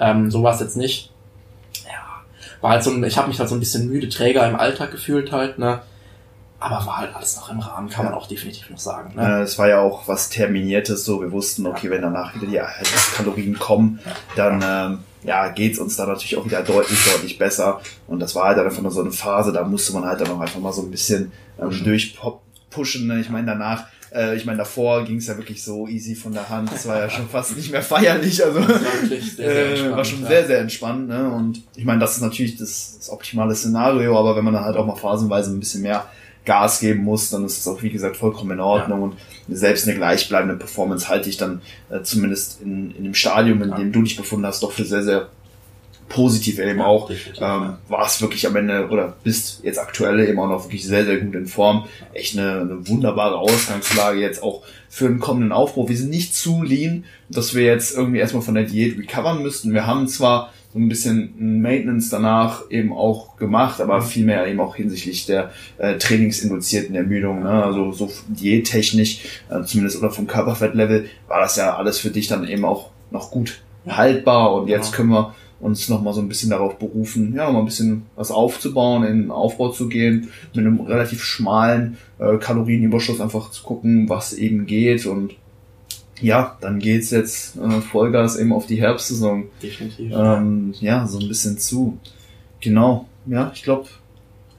Ähm, 0.00 0.30
so 0.30 0.42
war 0.42 0.54
es 0.54 0.60
jetzt 0.60 0.76
nicht. 0.76 1.12
Ja, 1.84 2.22
war 2.60 2.70
halt 2.72 2.82
so 2.82 2.90
ein, 2.90 3.04
ich 3.04 3.16
habe 3.16 3.28
mich 3.28 3.38
halt 3.38 3.48
so 3.48 3.54
ein 3.54 3.60
bisschen 3.60 3.88
müde, 3.88 4.08
träger 4.08 4.48
im 4.48 4.56
Alltag 4.56 4.90
gefühlt 4.90 5.30
halt, 5.30 5.58
ne. 5.58 5.82
Aber 6.58 6.86
war 6.86 6.96
halt 6.96 7.14
alles 7.14 7.36
noch 7.36 7.50
im 7.50 7.60
Rahmen, 7.60 7.90
kann 7.90 8.06
man 8.06 8.14
auch 8.14 8.26
definitiv 8.26 8.70
noch 8.70 8.78
sagen. 8.78 9.14
Ne? 9.14 9.22
Äh, 9.22 9.42
es 9.42 9.58
war 9.58 9.68
ja 9.68 9.80
auch 9.80 10.08
was 10.08 10.30
Terminiertes, 10.30 11.04
so 11.04 11.20
wir 11.20 11.30
wussten, 11.30 11.66
okay, 11.66 11.90
wenn 11.90 12.02
danach 12.02 12.34
wieder 12.34 12.46
die 12.46 12.60
Kalorien 13.14 13.58
kommen, 13.58 14.00
dann 14.36 14.64
ähm, 14.64 14.98
ja, 15.26 15.48
geht's 15.48 15.78
uns 15.78 15.96
da 15.96 16.06
natürlich 16.06 16.36
auch 16.36 16.44
wieder 16.44 16.62
deutlich, 16.62 16.98
deutlich 17.04 17.38
besser. 17.38 17.80
Und 18.06 18.20
das 18.20 18.34
war 18.34 18.48
halt 18.48 18.58
einfach 18.58 18.80
nur 18.80 18.90
so 18.90 19.00
eine 19.00 19.12
Phase, 19.12 19.52
da 19.52 19.64
musste 19.64 19.92
man 19.92 20.04
halt 20.04 20.20
dann 20.20 20.28
auch 20.30 20.40
einfach 20.40 20.60
mal 20.60 20.72
so 20.72 20.82
ein 20.82 20.90
bisschen 20.90 21.32
ähm, 21.60 21.82
durchpushen. 21.82 23.06
Ne? 23.06 23.20
Ich 23.20 23.28
meine, 23.28 23.46
danach, 23.46 23.86
äh, 24.14 24.36
ich 24.36 24.44
meine, 24.44 24.58
davor 24.58 25.04
ging's 25.04 25.26
ja 25.26 25.36
wirklich 25.36 25.62
so 25.62 25.88
easy 25.88 26.14
von 26.14 26.32
der 26.32 26.48
Hand. 26.48 26.70
Das 26.72 26.86
war 26.86 26.98
ja 26.98 27.10
schon 27.10 27.28
fast 27.28 27.56
nicht 27.56 27.72
mehr 27.72 27.82
feierlich. 27.82 28.44
Also 28.44 28.60
war, 28.60 28.68
sehr, 29.08 29.20
sehr 29.20 29.86
äh, 29.86 29.90
war 29.90 30.04
schon 30.04 30.24
sehr, 30.24 30.46
sehr 30.46 30.60
entspannt. 30.60 31.08
Ne? 31.08 31.28
Und 31.28 31.62
ich 31.74 31.84
meine, 31.84 31.98
das 31.98 32.16
ist 32.16 32.22
natürlich 32.22 32.56
das, 32.56 32.96
das 32.98 33.10
optimale 33.10 33.54
Szenario, 33.54 34.18
aber 34.18 34.36
wenn 34.36 34.44
man 34.44 34.54
dann 34.54 34.64
halt 34.64 34.76
auch 34.76 34.86
mal 34.86 34.96
phasenweise 34.96 35.50
ein 35.50 35.60
bisschen 35.60 35.82
mehr 35.82 36.06
Gas 36.46 36.80
geben 36.80 37.04
muss, 37.04 37.28
dann 37.28 37.44
ist 37.44 37.58
es 37.58 37.68
auch, 37.68 37.82
wie 37.82 37.90
gesagt, 37.90 38.16
vollkommen 38.16 38.52
in 38.52 38.60
Ordnung. 38.60 39.00
Ja. 39.00 39.04
Und 39.06 39.16
selbst 39.48 39.86
eine 39.86 39.96
gleichbleibende 39.96 40.56
Performance 40.56 41.08
halte 41.08 41.28
ich 41.28 41.36
dann 41.36 41.60
äh, 41.90 42.02
zumindest 42.02 42.62
in, 42.62 42.92
in 42.92 43.04
dem 43.04 43.14
Stadium, 43.14 43.62
in 43.62 43.70
ja. 43.70 43.76
dem 43.76 43.92
du 43.92 44.02
dich 44.02 44.16
befunden 44.16 44.46
hast, 44.46 44.62
doch 44.62 44.72
für 44.72 44.84
sehr, 44.84 45.02
sehr 45.02 45.28
positiv 46.08 46.58
eben 46.58 46.78
ja, 46.78 46.86
auch. 46.86 47.10
Ähm, 47.10 47.74
war 47.88 48.06
es 48.06 48.20
wirklich 48.20 48.46
am 48.46 48.56
Ende 48.56 48.88
oder 48.88 49.16
bist 49.24 49.64
jetzt 49.64 49.78
aktuell 49.78 50.20
eben 50.20 50.38
auch 50.38 50.48
noch 50.48 50.64
wirklich 50.64 50.86
sehr, 50.86 51.04
sehr 51.04 51.18
gut 51.18 51.34
in 51.34 51.46
Form. 51.46 51.86
Echt 52.12 52.38
eine, 52.38 52.60
eine 52.60 52.88
wunderbare 52.88 53.36
Ausgangslage 53.36 54.20
jetzt 54.20 54.42
auch 54.42 54.62
für 54.88 55.06
einen 55.06 55.18
kommenden 55.18 55.52
Aufbau. 55.52 55.88
Wir 55.88 55.96
sind 55.96 56.10
nicht 56.10 56.34
zu 56.34 56.62
lean, 56.62 57.04
dass 57.28 57.54
wir 57.54 57.64
jetzt 57.64 57.96
irgendwie 57.96 58.20
erstmal 58.20 58.42
von 58.42 58.54
der 58.54 58.64
Diät 58.64 58.96
recovern 58.98 59.42
müssten. 59.42 59.74
Wir 59.74 59.86
haben 59.86 60.06
zwar 60.06 60.52
so 60.76 60.82
ein 60.82 60.90
bisschen 60.90 61.62
Maintenance 61.62 62.10
danach 62.10 62.70
eben 62.70 62.92
auch 62.92 63.38
gemacht, 63.38 63.80
aber 63.80 64.00
mhm. 64.00 64.02
vielmehr 64.02 64.46
eben 64.46 64.60
auch 64.60 64.76
hinsichtlich 64.76 65.24
der 65.24 65.52
äh, 65.78 65.96
trainingsinduzierten 65.96 66.94
Ermüdung, 66.94 67.44
ne? 67.44 67.64
also 67.64 67.92
so 67.92 68.10
diättechnisch, 68.28 69.40
äh, 69.48 69.62
zumindest 69.64 69.98
oder 69.98 70.10
vom 70.10 70.26
Körperfettlevel, 70.26 71.06
war 71.28 71.40
das 71.40 71.56
ja 71.56 71.76
alles 71.76 71.98
für 71.98 72.10
dich 72.10 72.28
dann 72.28 72.46
eben 72.46 72.66
auch 72.66 72.90
noch 73.10 73.30
gut 73.30 73.62
haltbar 73.86 74.52
und 74.52 74.68
jetzt 74.68 74.92
können 74.92 75.08
wir 75.08 75.34
uns 75.60 75.88
nochmal 75.88 76.12
so 76.12 76.20
ein 76.20 76.28
bisschen 76.28 76.50
darauf 76.50 76.78
berufen, 76.78 77.32
ja, 77.34 77.50
mal 77.50 77.60
ein 77.60 77.64
bisschen 77.64 78.04
was 78.14 78.30
aufzubauen, 78.30 79.02
in 79.04 79.22
den 79.22 79.30
Aufbau 79.30 79.70
zu 79.70 79.88
gehen, 79.88 80.28
mit 80.52 80.66
einem 80.66 80.82
relativ 80.82 81.24
schmalen 81.24 81.96
äh, 82.18 82.36
Kalorienüberschuss 82.36 83.22
einfach 83.22 83.50
zu 83.50 83.62
gucken, 83.62 84.10
was 84.10 84.34
eben 84.34 84.66
geht 84.66 85.06
und 85.06 85.36
ja, 86.20 86.56
dann 86.60 86.78
geht's 86.78 87.10
jetzt 87.10 87.56
äh, 87.56 87.80
Vollgas 87.80 88.38
eben 88.38 88.52
auf 88.52 88.66
die 88.66 88.80
Herbstsaison. 88.80 89.44
Definitiv. 89.62 90.12
Ähm, 90.14 90.74
ja, 90.80 91.06
so 91.06 91.18
ein 91.18 91.28
bisschen 91.28 91.58
zu. 91.58 91.98
Genau. 92.60 93.06
Ja, 93.26 93.50
ich 93.54 93.62
glaube. 93.62 93.88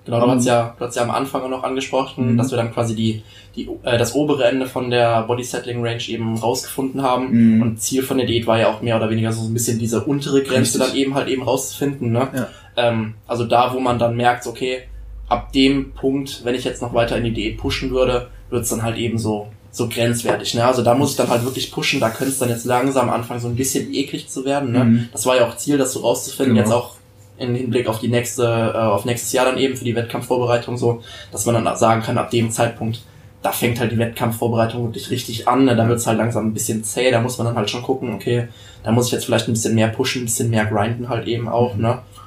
Genau, 0.06 0.22
du 0.22 0.32
hast 0.32 0.46
ja, 0.46 0.74
du 0.78 0.86
hast 0.86 0.96
ja 0.96 1.04
am 1.04 1.12
Anfang 1.12 1.50
noch 1.50 1.64
angesprochen, 1.64 2.34
mhm. 2.34 2.38
dass 2.38 2.52
wir 2.52 2.58
dann 2.58 2.72
quasi 2.72 2.96
die, 2.96 3.24
die, 3.56 3.68
äh, 3.84 3.98
das 3.98 4.16
obere 4.16 4.46
Ende 4.46 4.66
von 4.66 4.90
der 4.90 5.24
Body 5.24 5.44
Settling 5.44 5.84
Range 5.86 6.02
eben 6.08 6.38
rausgefunden 6.38 7.02
haben. 7.02 7.56
Mhm. 7.56 7.62
Und 7.62 7.82
Ziel 7.82 8.04
von 8.04 8.18
der 8.18 8.26
Diät 8.26 8.48
war 8.48 8.60
ja 8.60 8.70
auch 8.70 8.82
mehr 8.82 8.96
oder 8.96 9.10
weniger 9.10 9.34
so 9.34 9.46
ein 9.46 9.54
bisschen 9.54 9.80
diese 9.80 10.04
untere 10.04 10.44
Grenze 10.44 10.80
Richtig. 10.80 10.82
dann 10.82 10.96
eben 10.96 11.16
halt 11.16 11.28
eben 11.28 11.44
rauszufinden. 11.44 12.12
Ne? 12.12 12.30
Ja. 12.34 12.48
Ähm, 12.78 13.16
also 13.28 13.44
da, 13.46 13.74
wo 13.74 13.80
man 13.82 14.00
dann 14.00 14.16
merkt, 14.16 14.48
okay, 14.48 14.84
ab 15.28 15.52
dem 15.52 15.92
Punkt, 15.92 16.46
wenn 16.46 16.56
ich 16.56 16.64
jetzt 16.64 16.82
noch 16.82 16.94
weiter 16.94 17.18
in 17.18 17.26
die 17.26 17.34
Diät 17.34 17.58
pushen 17.58 17.92
würde, 17.92 18.30
wird's 18.50 18.70
dann 18.70 18.84
halt 18.84 18.96
eben 18.98 19.18
so 19.18 19.48
so 19.78 19.88
grenzwertig. 19.88 20.56
Ne? 20.56 20.66
Also 20.66 20.82
da 20.82 20.96
muss 20.96 21.12
ich 21.12 21.18
dann 21.18 21.30
halt 21.30 21.46
wirklich 21.46 21.72
pushen, 21.72 22.00
da 22.00 22.10
könnte 22.10 22.34
es 22.34 22.40
dann 22.40 22.50
jetzt 22.50 22.66
langsam 22.66 23.10
anfangen, 23.10 23.40
so 23.40 23.48
ein 23.48 23.56
bisschen 23.56 23.94
eklig 23.94 24.28
zu 24.28 24.44
werden. 24.44 24.72
Ne? 24.72 24.84
Mhm. 24.84 25.10
Das 25.12 25.26
war 25.26 25.38
ja 25.38 25.48
auch 25.48 25.56
Ziel, 25.56 25.78
das 25.78 25.94
so 25.94 26.02
rauszufinden, 26.02 26.56
genau. 26.56 26.68
jetzt 26.68 26.74
auch 26.74 26.96
in 27.38 27.54
Hinblick 27.54 27.88
auf 27.88 28.00
die 28.00 28.08
nächste, 28.08 28.44
äh, 28.44 28.78
auf 28.78 29.06
nächstes 29.06 29.32
Jahr 29.32 29.46
dann 29.46 29.58
eben 29.58 29.78
für 29.78 29.86
die 29.86 29.96
Wettkampfvorbereitung 29.96 30.78
so, 30.78 31.04
dass 31.32 31.46
man 31.46 31.64
dann 31.64 31.78
sagen 31.78 32.02
kann, 32.02 32.18
ab 32.18 32.32
dem 32.32 32.50
Zeitpunkt, 32.50 33.02
da 33.44 33.52
fängt 33.52 33.80
halt 33.80 33.92
die 33.92 34.00
Wettkampfvorbereitung 34.00 34.86
wirklich 34.86 35.12
richtig 35.12 35.48
an, 35.48 35.66
ne? 35.66 35.76
da 35.76 35.88
wird 35.88 36.00
es 36.00 36.08
halt 36.08 36.18
langsam 36.18 36.48
ein 36.48 36.54
bisschen 36.54 36.84
zäh, 36.84 37.12
da 37.12 37.22
muss 37.22 37.38
man 37.38 37.46
dann 37.46 37.56
halt 37.56 37.70
schon 37.70 37.84
gucken, 37.84 38.16
okay, 38.16 38.48
da 38.84 38.92
muss 38.92 39.06
ich 39.06 39.12
jetzt 39.12 39.26
vielleicht 39.26 39.48
ein 39.48 39.54
bisschen 39.54 39.76
mehr 39.76 39.90
pushen, 39.90 40.24
ein 40.24 40.26
bisschen 40.26 40.50
mehr 40.50 40.66
grinden 40.66 41.08
halt 41.08 41.28
eben 41.28 41.48
auch, 41.48 41.76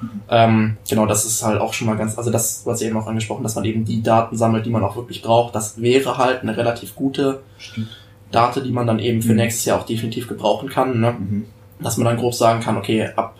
mhm. 0.01 0.21
Ähm, 0.29 0.77
genau, 0.89 1.05
das 1.05 1.25
ist 1.25 1.43
halt 1.43 1.59
auch 1.61 1.73
schon 1.73 1.87
mal 1.87 1.97
ganz, 1.97 2.17
also 2.17 2.31
das, 2.31 2.65
was 2.65 2.81
ihr 2.81 2.87
eben 2.87 2.97
auch 2.97 3.07
angesprochen, 3.07 3.43
dass 3.43 3.55
man 3.55 3.65
eben 3.65 3.85
die 3.85 4.01
Daten 4.01 4.37
sammelt, 4.37 4.65
die 4.65 4.69
man 4.69 4.83
auch 4.83 4.95
wirklich 4.95 5.21
braucht. 5.21 5.55
Das 5.55 5.81
wäre 5.81 6.17
halt 6.17 6.41
eine 6.41 6.55
relativ 6.55 6.95
gute 6.95 7.41
Stimmt. 7.57 7.89
Date, 8.31 8.65
die 8.65 8.71
man 8.71 8.87
dann 8.87 8.99
eben 8.99 9.21
für 9.21 9.31
mhm. 9.31 9.37
nächstes 9.37 9.65
Jahr 9.65 9.79
auch 9.79 9.85
definitiv 9.85 10.27
gebrauchen 10.27 10.69
kann. 10.69 10.99
Ne? 10.99 11.11
Mhm. 11.11 11.45
Dass 11.79 11.97
man 11.97 12.05
dann 12.05 12.17
grob 12.17 12.33
sagen 12.33 12.61
kann, 12.61 12.77
okay, 12.77 13.09
ab, 13.15 13.35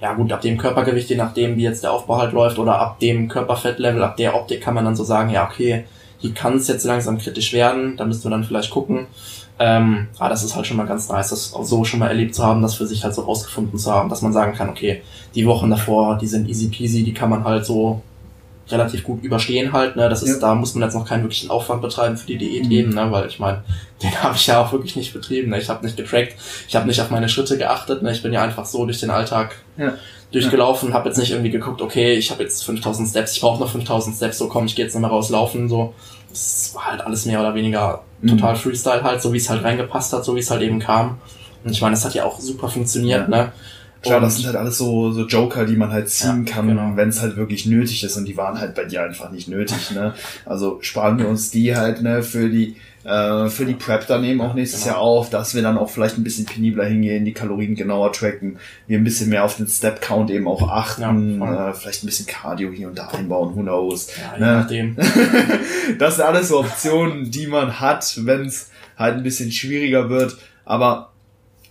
ja 0.00 0.12
gut, 0.14 0.32
ab 0.32 0.40
dem 0.40 0.58
Körpergewicht, 0.58 1.08
je 1.08 1.16
nachdem, 1.16 1.56
wie 1.56 1.62
jetzt 1.62 1.82
der 1.82 1.92
Aufbau 1.92 2.18
halt 2.18 2.32
läuft, 2.32 2.58
oder 2.58 2.78
ab 2.78 2.98
dem 3.00 3.28
Körperfettlevel, 3.28 4.02
ab 4.02 4.16
der 4.16 4.34
Optik 4.34 4.60
kann 4.60 4.74
man 4.74 4.84
dann 4.84 4.96
so 4.96 5.04
sagen, 5.04 5.30
ja, 5.30 5.46
okay, 5.46 5.84
hier 6.18 6.34
kann 6.34 6.56
es 6.56 6.68
jetzt 6.68 6.84
langsam 6.84 7.18
kritisch 7.18 7.52
werden, 7.52 7.96
da 7.96 8.04
müssen 8.04 8.24
wir 8.24 8.30
dann 8.30 8.44
vielleicht 8.44 8.70
gucken. 8.70 9.06
Ähm, 9.58 10.08
aber 10.18 10.28
das 10.28 10.44
ist 10.44 10.54
halt 10.54 10.66
schon 10.66 10.76
mal 10.76 10.86
ganz 10.86 11.08
nice, 11.08 11.30
das 11.30 11.54
auch 11.54 11.64
so 11.64 11.82
schon 11.84 12.00
mal 12.00 12.08
erlebt 12.08 12.34
zu 12.34 12.44
haben, 12.44 12.60
das 12.60 12.74
für 12.74 12.86
sich 12.86 13.04
halt 13.04 13.14
so 13.14 13.22
rausgefunden 13.22 13.78
zu 13.78 13.90
haben, 13.90 14.10
dass 14.10 14.20
man 14.20 14.32
sagen 14.32 14.54
kann, 14.54 14.68
okay, 14.68 15.02
die 15.34 15.46
Wochen 15.46 15.70
davor, 15.70 16.18
die 16.18 16.26
sind 16.26 16.48
easy 16.48 16.68
peasy, 16.68 17.04
die 17.04 17.14
kann 17.14 17.30
man 17.30 17.44
halt 17.44 17.64
so 17.64 18.02
relativ 18.68 19.04
gut 19.04 19.22
überstehen 19.22 19.72
halt, 19.72 19.96
ne? 19.96 20.08
Das 20.08 20.22
ist, 20.22 20.34
ja. 20.34 20.38
da 20.40 20.54
muss 20.54 20.74
man 20.74 20.82
jetzt 20.82 20.94
noch 20.94 21.06
keinen 21.06 21.22
wirklichen 21.22 21.50
Aufwand 21.50 21.82
betreiben 21.82 22.16
für 22.16 22.26
die 22.26 22.36
Diät 22.36 22.64
mhm. 22.64 22.70
eben, 22.72 22.90
ne? 22.90 23.10
Weil 23.10 23.28
ich 23.28 23.38
meine, 23.38 23.62
den 24.02 24.22
habe 24.22 24.36
ich 24.36 24.46
ja 24.46 24.62
auch 24.62 24.72
wirklich 24.72 24.96
nicht 24.96 25.12
betrieben, 25.12 25.50
ne? 25.50 25.58
Ich 25.58 25.68
habe 25.68 25.84
nicht 25.84 25.96
getrackt, 25.96 26.34
ich 26.68 26.74
habe 26.74 26.86
nicht 26.86 27.00
auf 27.00 27.10
meine 27.10 27.28
Schritte 27.28 27.58
geachtet, 27.58 28.02
ne? 28.02 28.12
Ich 28.12 28.22
bin 28.22 28.32
ja 28.32 28.42
einfach 28.42 28.66
so 28.66 28.84
durch 28.84 29.00
den 29.00 29.10
Alltag 29.10 29.56
ja. 29.76 29.94
durchgelaufen, 30.32 30.94
habe 30.94 31.08
jetzt 31.08 31.18
nicht 31.18 31.30
irgendwie 31.30 31.50
geguckt, 31.50 31.80
okay, 31.80 32.14
ich 32.14 32.30
habe 32.30 32.42
jetzt 32.42 32.64
5000 32.64 33.08
Steps, 33.08 33.32
ich 33.34 33.40
brauche 33.40 33.60
noch 33.60 33.70
5000 33.70 34.16
Steps, 34.16 34.38
so 34.38 34.48
komm, 34.48 34.66
ich 34.66 34.74
gehe 34.74 34.84
jetzt 34.84 34.94
nochmal 34.94 35.10
rauslaufen, 35.10 35.68
so. 35.68 35.94
Das 36.28 36.72
war 36.74 36.86
halt 36.86 37.00
alles 37.00 37.24
mehr 37.24 37.40
oder 37.40 37.54
weniger 37.54 38.02
mhm. 38.20 38.28
total 38.28 38.56
Freestyle 38.56 39.02
halt, 39.02 39.22
so 39.22 39.32
wie 39.32 39.38
es 39.38 39.48
halt 39.50 39.64
reingepasst 39.64 40.12
hat, 40.12 40.24
so 40.24 40.34
wie 40.34 40.40
es 40.40 40.50
halt 40.50 40.62
eben 40.62 40.78
kam. 40.78 41.18
Und 41.64 41.70
ich 41.72 41.80
meine, 41.80 41.94
es 41.94 42.04
hat 42.04 42.14
ja 42.14 42.24
auch 42.24 42.38
super 42.38 42.68
funktioniert, 42.68 43.22
ja. 43.22 43.28
ne? 43.28 43.52
Klar, 44.02 44.20
das 44.20 44.36
sind 44.36 44.46
halt 44.46 44.56
alles 44.56 44.78
so, 44.78 45.10
so 45.10 45.26
Joker, 45.26 45.64
die 45.64 45.74
man 45.74 45.90
halt 45.90 46.08
ziehen 46.08 46.44
ja, 46.46 46.52
kann, 46.52 46.68
genau. 46.68 46.92
wenn 46.94 47.08
es 47.08 47.20
halt 47.20 47.36
wirklich 47.36 47.66
nötig 47.66 48.04
ist. 48.04 48.16
Und 48.16 48.26
die 48.26 48.36
waren 48.36 48.60
halt 48.60 48.74
bei 48.74 48.84
dir 48.84 49.02
einfach 49.02 49.30
nicht 49.32 49.48
nötig. 49.48 49.90
Ne? 49.92 50.14
Also 50.44 50.78
sparen 50.80 51.18
wir 51.18 51.28
uns 51.28 51.50
die 51.50 51.74
halt 51.76 52.02
ne, 52.02 52.22
für 52.22 52.48
die 52.48 52.76
äh, 53.06 53.48
für 53.48 53.64
die 53.64 53.74
Prep 53.74 54.06
dann 54.08 54.24
eben 54.24 54.40
auch 54.40 54.54
nächstes 54.54 54.82
genau. 54.82 54.96
Jahr 54.96 55.02
auf, 55.02 55.30
dass 55.30 55.54
wir 55.54 55.62
dann 55.62 55.78
auch 55.78 55.88
vielleicht 55.88 56.18
ein 56.18 56.24
bisschen 56.24 56.44
penibler 56.44 56.84
hingehen, 56.84 57.24
die 57.24 57.32
Kalorien 57.32 57.76
genauer 57.76 58.12
tracken, 58.12 58.58
wir 58.88 58.98
ein 58.98 59.04
bisschen 59.04 59.30
mehr 59.30 59.44
auf 59.44 59.56
den 59.56 59.68
Step 59.68 60.00
Count 60.00 60.30
eben 60.30 60.48
auch 60.48 60.68
achten, 60.68 61.40
ja, 61.40 61.70
äh, 61.70 61.74
vielleicht 61.74 62.02
ein 62.02 62.06
bisschen 62.06 62.26
Cardio 62.26 62.72
hier 62.72 62.88
und 62.88 62.98
da 62.98 63.06
einbauen, 63.08 63.54
who 63.54 63.62
knows. 63.62 64.08
Ja, 64.16 64.38
ne? 64.38 64.52
nachdem. 64.58 64.96
das 65.98 66.16
sind 66.16 66.24
alles 66.24 66.48
so 66.48 66.58
Optionen, 66.58 67.30
die 67.30 67.46
man 67.46 67.78
hat, 67.78 68.18
wenn 68.24 68.46
es 68.46 68.70
halt 68.98 69.16
ein 69.16 69.22
bisschen 69.22 69.52
schwieriger 69.52 70.10
wird. 70.10 70.36
Aber 70.64 71.12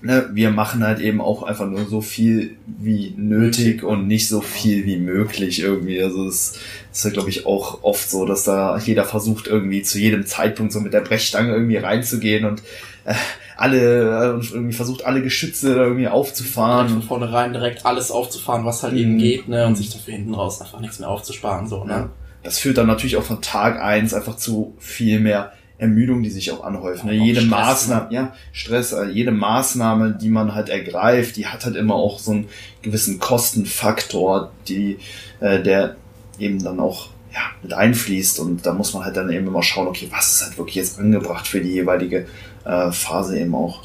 ne, 0.05 0.29
wir 0.33 0.51
machen 0.51 0.83
halt 0.83 0.99
eben 0.99 1.19
auch 1.19 1.41
einfach 1.41 1.65
nur 1.65 1.85
so 1.85 1.99
viel 1.99 2.55
wie 2.67 3.13
nötig 3.17 3.83
und 3.83 4.07
nicht 4.07 4.27
so 4.27 4.39
viel 4.39 4.85
wie 4.85 4.97
möglich 4.97 5.61
irgendwie. 5.61 6.01
Also 6.01 6.27
es 6.27 6.59
ist 6.93 7.05
ja, 7.05 7.09
glaube 7.09 7.29
ich, 7.29 7.47
auch 7.47 7.83
oft 7.83 8.09
so, 8.09 8.25
dass 8.25 8.43
da 8.43 8.77
jeder 8.77 9.03
versucht 9.03 9.47
irgendwie 9.47 9.81
zu 9.81 9.97
jedem 9.97 10.25
Zeitpunkt 10.27 10.71
so 10.71 10.79
mit 10.79 10.93
der 10.93 11.01
Brechstange 11.01 11.51
irgendwie 11.51 11.77
reinzugehen 11.77 12.45
und 12.45 12.61
äh, 13.05 13.15
alle 13.57 14.39
äh, 14.39 14.53
irgendwie 14.53 14.73
versucht 14.73 15.05
alle 15.05 15.23
Geschütze 15.23 15.73
irgendwie 15.73 16.07
aufzufahren. 16.07 16.89
Von 16.89 17.01
vornherein 17.01 17.53
direkt 17.53 17.85
alles 17.85 18.11
aufzufahren, 18.11 18.63
was 18.63 18.83
halt 18.83 18.93
mhm. 18.93 18.99
eben 18.99 19.17
geht, 19.17 19.47
ne, 19.47 19.65
und 19.65 19.75
sich 19.75 19.89
dafür 19.89 20.13
hinten 20.13 20.35
raus 20.35 20.61
einfach 20.61 20.81
nichts 20.81 20.99
mehr 20.99 21.09
aufzusparen, 21.09 21.67
so, 21.67 21.83
ne. 21.83 21.91
Ja. 21.91 22.09
Das 22.43 22.59
führt 22.59 22.77
dann 22.77 22.85
natürlich 22.85 23.17
auch 23.17 23.23
von 23.23 23.41
Tag 23.41 23.81
eins 23.81 24.13
einfach 24.13 24.35
zu 24.35 24.75
viel 24.77 25.19
mehr 25.19 25.53
Ermüdung, 25.77 26.23
die 26.23 26.29
sich 26.29 26.51
auch 26.51 26.63
anhäufen. 26.63 27.07
Ja, 27.07 27.13
jede 27.13 27.41
Stress, 27.41 27.51
Maßnahme, 27.51 28.07
ja, 28.11 28.33
Stress, 28.53 28.93
also 28.93 29.11
jede 29.11 29.31
Maßnahme, 29.31 30.17
die 30.19 30.29
man 30.29 30.55
halt 30.55 30.69
ergreift, 30.69 31.35
die 31.35 31.47
hat 31.47 31.65
halt 31.65 31.75
immer 31.75 31.95
auch 31.95 32.19
so 32.19 32.31
einen 32.31 32.47
gewissen 32.81 33.19
Kostenfaktor, 33.19 34.51
die, 34.67 34.99
äh, 35.41 35.61
der 35.61 35.97
eben 36.39 36.63
dann 36.63 36.79
auch 36.79 37.09
ja, 37.33 37.41
mit 37.61 37.73
einfließt 37.73 38.39
und 38.39 38.65
da 38.65 38.73
muss 38.73 38.93
man 38.93 39.03
halt 39.03 39.17
dann 39.17 39.29
eben 39.29 39.47
immer 39.47 39.63
schauen, 39.63 39.87
okay, 39.87 40.07
was 40.11 40.31
ist 40.31 40.45
halt 40.45 40.57
wirklich 40.57 40.75
jetzt 40.75 40.97
angebracht 40.97 41.45
für 41.45 41.59
die 41.59 41.71
jeweilige 41.71 42.27
äh, 42.63 42.91
Phase 42.91 43.37
eben 43.37 43.53
auch. 43.53 43.81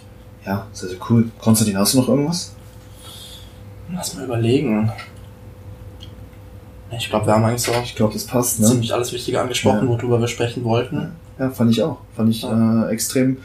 Ja, 0.47 0.69
sehr, 0.73 0.89
sehr 0.89 0.99
cool. 1.11 1.31
Konstantin, 1.41 1.77
hast 1.77 1.95
du 1.95 1.99
noch 1.99 2.09
irgendwas? 2.09 2.55
Lass 3.93 4.15
mal 4.15 4.25
überlegen. 4.25 4.91
Ich 6.97 7.09
glaube, 7.09 7.27
wir 7.27 7.35
haben 7.35 7.45
eigentlich 7.45 7.63
so 7.63 7.73
ich 7.83 7.95
glaube, 7.95 8.13
das 8.13 8.25
passt, 8.25 8.61
ne? 8.61 8.67
ziemlich 8.67 8.93
alles 8.93 9.13
Wichtige 9.13 9.41
angesprochen, 9.41 9.83
ja. 9.83 9.89
worüber 9.89 10.21
wir 10.21 10.29
sprechen 10.29 10.65
wollten. 10.65 10.97
Ja. 10.97 11.11
Ja, 11.41 11.49
fand 11.49 11.71
ich 11.71 11.83
auch. 11.83 11.97
Fand 12.15 12.29
ich 12.29 12.45
äh, 12.45 12.93
extrem, 12.93 13.39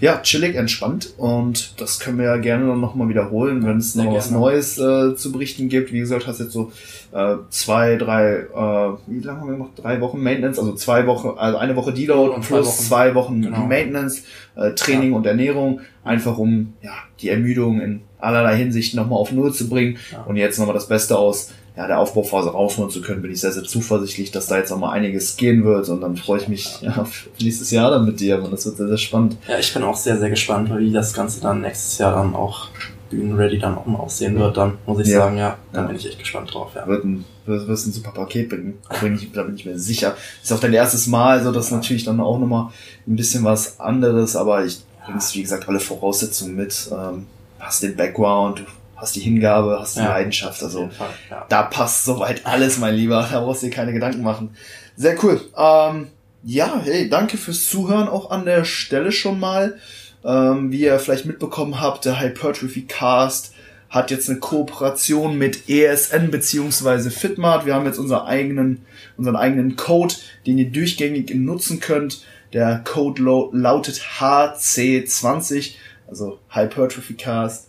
ja, 0.00 0.18
chillig, 0.20 0.56
entspannt. 0.56 1.14
Und 1.16 1.80
das 1.80 2.00
können 2.00 2.18
wir 2.18 2.24
ja 2.24 2.38
gerne 2.38 2.66
dann 2.66 2.80
nochmal 2.80 3.08
wiederholen, 3.08 3.64
wenn 3.64 3.78
es 3.78 3.94
noch 3.94 4.12
was 4.12 4.32
Neues 4.32 4.76
äh, 4.78 5.14
zu 5.14 5.30
berichten 5.30 5.68
gibt. 5.68 5.92
Wie 5.92 6.00
gesagt, 6.00 6.26
hast 6.26 6.40
jetzt 6.40 6.50
so 6.50 6.72
äh, 7.12 7.36
zwei, 7.50 7.94
drei, 7.98 8.32
äh, 8.32 8.96
wie 9.06 9.20
lange 9.20 9.40
haben 9.40 9.46
wir 9.46 9.56
gemacht? 9.58 9.70
Drei 9.76 10.00
Wochen 10.00 10.20
Maintenance, 10.20 10.58
also 10.58 10.74
zwei 10.74 11.06
Wochen, 11.06 11.38
also 11.38 11.56
eine 11.56 11.76
Woche 11.76 11.92
Deload 11.92 12.34
und 12.34 12.44
plus 12.44 12.66
Wochen. 12.66 12.82
zwei 12.82 13.14
Wochen 13.14 13.42
genau. 13.42 13.60
Maintenance, 13.60 14.24
äh, 14.56 14.72
Training 14.72 15.12
ja. 15.12 15.16
und 15.16 15.24
Ernährung, 15.24 15.82
einfach 16.02 16.38
um 16.38 16.72
ja 16.82 16.94
die 17.20 17.28
Ermüdung 17.28 17.80
in 17.80 18.00
allerlei 18.18 18.56
Hinsicht 18.56 18.96
nochmal 18.96 19.20
auf 19.20 19.30
Null 19.30 19.54
zu 19.54 19.68
bringen. 19.68 19.98
Ja. 20.10 20.24
Und 20.24 20.34
jetzt 20.34 20.58
nochmal 20.58 20.74
das 20.74 20.88
Beste 20.88 21.16
aus 21.16 21.52
ja, 21.76 21.86
der 21.86 21.98
Aufbauphase 21.98 22.50
rausholen 22.50 22.90
zu 22.90 23.02
können, 23.02 23.22
bin 23.22 23.30
ich 23.30 23.40
sehr, 23.40 23.52
sehr 23.52 23.64
zuversichtlich, 23.64 24.30
dass 24.30 24.46
da 24.46 24.56
jetzt 24.56 24.70
noch 24.70 24.78
mal 24.78 24.92
einiges 24.92 25.36
gehen 25.36 25.64
wird 25.64 25.88
und 25.88 26.00
dann 26.00 26.16
freue 26.16 26.40
ich 26.40 26.48
mich 26.48 26.80
ja, 26.80 26.96
auf 27.02 27.28
nächstes 27.40 27.70
Jahr 27.70 27.90
dann 27.90 28.06
mit 28.06 28.20
dir 28.20 28.42
und 28.42 28.52
das 28.52 28.64
wird 28.64 28.78
sehr, 28.78 28.88
sehr 28.88 28.96
spannend. 28.96 29.36
Ja, 29.46 29.58
ich 29.58 29.72
bin 29.74 29.82
auch 29.82 29.96
sehr, 29.96 30.18
sehr 30.18 30.30
gespannt, 30.30 30.70
wie 30.76 30.92
das 30.92 31.12
Ganze 31.12 31.40
dann 31.40 31.60
nächstes 31.60 31.98
Jahr 31.98 32.12
dann 32.12 32.34
auch 32.34 32.68
bühnenready 33.10 33.58
dann 33.58 33.76
auch 33.78 33.86
mal 33.86 33.98
aussehen 33.98 34.38
wird, 34.38 34.56
dann 34.56 34.78
muss 34.86 35.00
ich 35.00 35.08
ja. 35.08 35.18
sagen, 35.18 35.38
ja, 35.38 35.58
da 35.72 35.82
ja. 35.82 35.86
bin 35.86 35.96
ich 35.96 36.06
echt 36.06 36.18
gespannt 36.18 36.52
drauf, 36.52 36.72
ja. 36.74 36.86
Wird 36.86 37.04
ein, 37.04 37.24
wird, 37.44 37.68
wird 37.68 37.86
ein 37.86 37.92
super 37.92 38.10
Paket 38.10 38.48
bringen, 38.48 38.78
bring 39.00 39.14
ich, 39.14 39.30
da 39.32 39.42
bin 39.42 39.54
ich 39.54 39.64
mir 39.64 39.78
sicher. 39.78 40.16
Ist 40.42 40.52
auch 40.52 40.60
dein 40.60 40.72
erstes 40.72 41.06
Mal, 41.06 41.38
also 41.38 41.52
das 41.52 41.66
ist 41.66 41.72
natürlich 41.72 42.04
dann 42.04 42.20
auch 42.20 42.38
nochmal 42.38 42.70
ein 43.06 43.16
bisschen 43.16 43.44
was 43.44 43.78
anderes, 43.78 44.34
aber 44.36 44.64
ich 44.64 44.80
bringst, 45.04 45.34
wie 45.34 45.42
gesagt, 45.42 45.68
alle 45.68 45.80
Voraussetzungen 45.80 46.56
mit, 46.56 46.90
ähm, 46.92 47.26
hast 47.58 47.82
den 47.82 47.96
Background, 47.96 48.64
hast 48.96 49.14
die 49.14 49.20
Hingabe, 49.20 49.78
hast 49.78 49.96
die 49.96 50.00
ja. 50.00 50.08
Leidenschaft. 50.08 50.62
Also 50.62 50.88
Fall, 50.88 51.10
ja. 51.30 51.46
da 51.48 51.62
passt 51.62 52.04
soweit 52.04 52.46
alles, 52.46 52.78
mein 52.78 52.94
Lieber. 52.94 53.28
Da 53.30 53.40
brauchst 53.40 53.62
du 53.62 53.66
dir 53.66 53.72
keine 53.72 53.92
Gedanken 53.92 54.22
machen. 54.22 54.56
Sehr 54.96 55.22
cool. 55.22 55.40
Ähm, 55.56 56.08
ja, 56.42 56.80
hey, 56.82 57.08
danke 57.08 57.36
fürs 57.36 57.68
Zuhören 57.68 58.08
auch 58.08 58.30
an 58.30 58.44
der 58.44 58.64
Stelle 58.64 59.12
schon 59.12 59.38
mal. 59.38 59.78
Ähm, 60.24 60.72
wie 60.72 60.80
ihr 60.80 60.98
vielleicht 60.98 61.26
mitbekommen 61.26 61.80
habt, 61.80 62.04
der 62.04 62.20
Hypertrophy 62.20 62.82
Cast 62.82 63.52
hat 63.88 64.10
jetzt 64.10 64.28
eine 64.28 64.40
Kooperation 64.40 65.38
mit 65.38 65.68
ESN 65.68 66.30
beziehungsweise 66.30 67.10
Fitmart. 67.10 67.66
Wir 67.66 67.74
haben 67.74 67.86
jetzt 67.86 67.98
unseren 67.98 68.26
eigenen, 68.26 68.84
unseren 69.16 69.36
eigenen 69.36 69.76
Code, 69.76 70.14
den 70.46 70.58
ihr 70.58 70.70
durchgängig 70.70 71.32
nutzen 71.34 71.80
könnt. 71.80 72.24
Der 72.52 72.78
Code 72.78 73.22
lautet 73.52 74.00
HC20, 74.18 75.74
also 76.08 76.38
Hypertrophy 76.48 77.14
Cast 77.14 77.65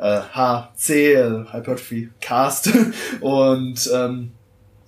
äh, 0.00 0.20
HC, 0.32 1.46
Hypertrophy 1.52 2.10
Cast. 2.20 2.70
Und 3.20 3.90
ähm, 3.94 4.32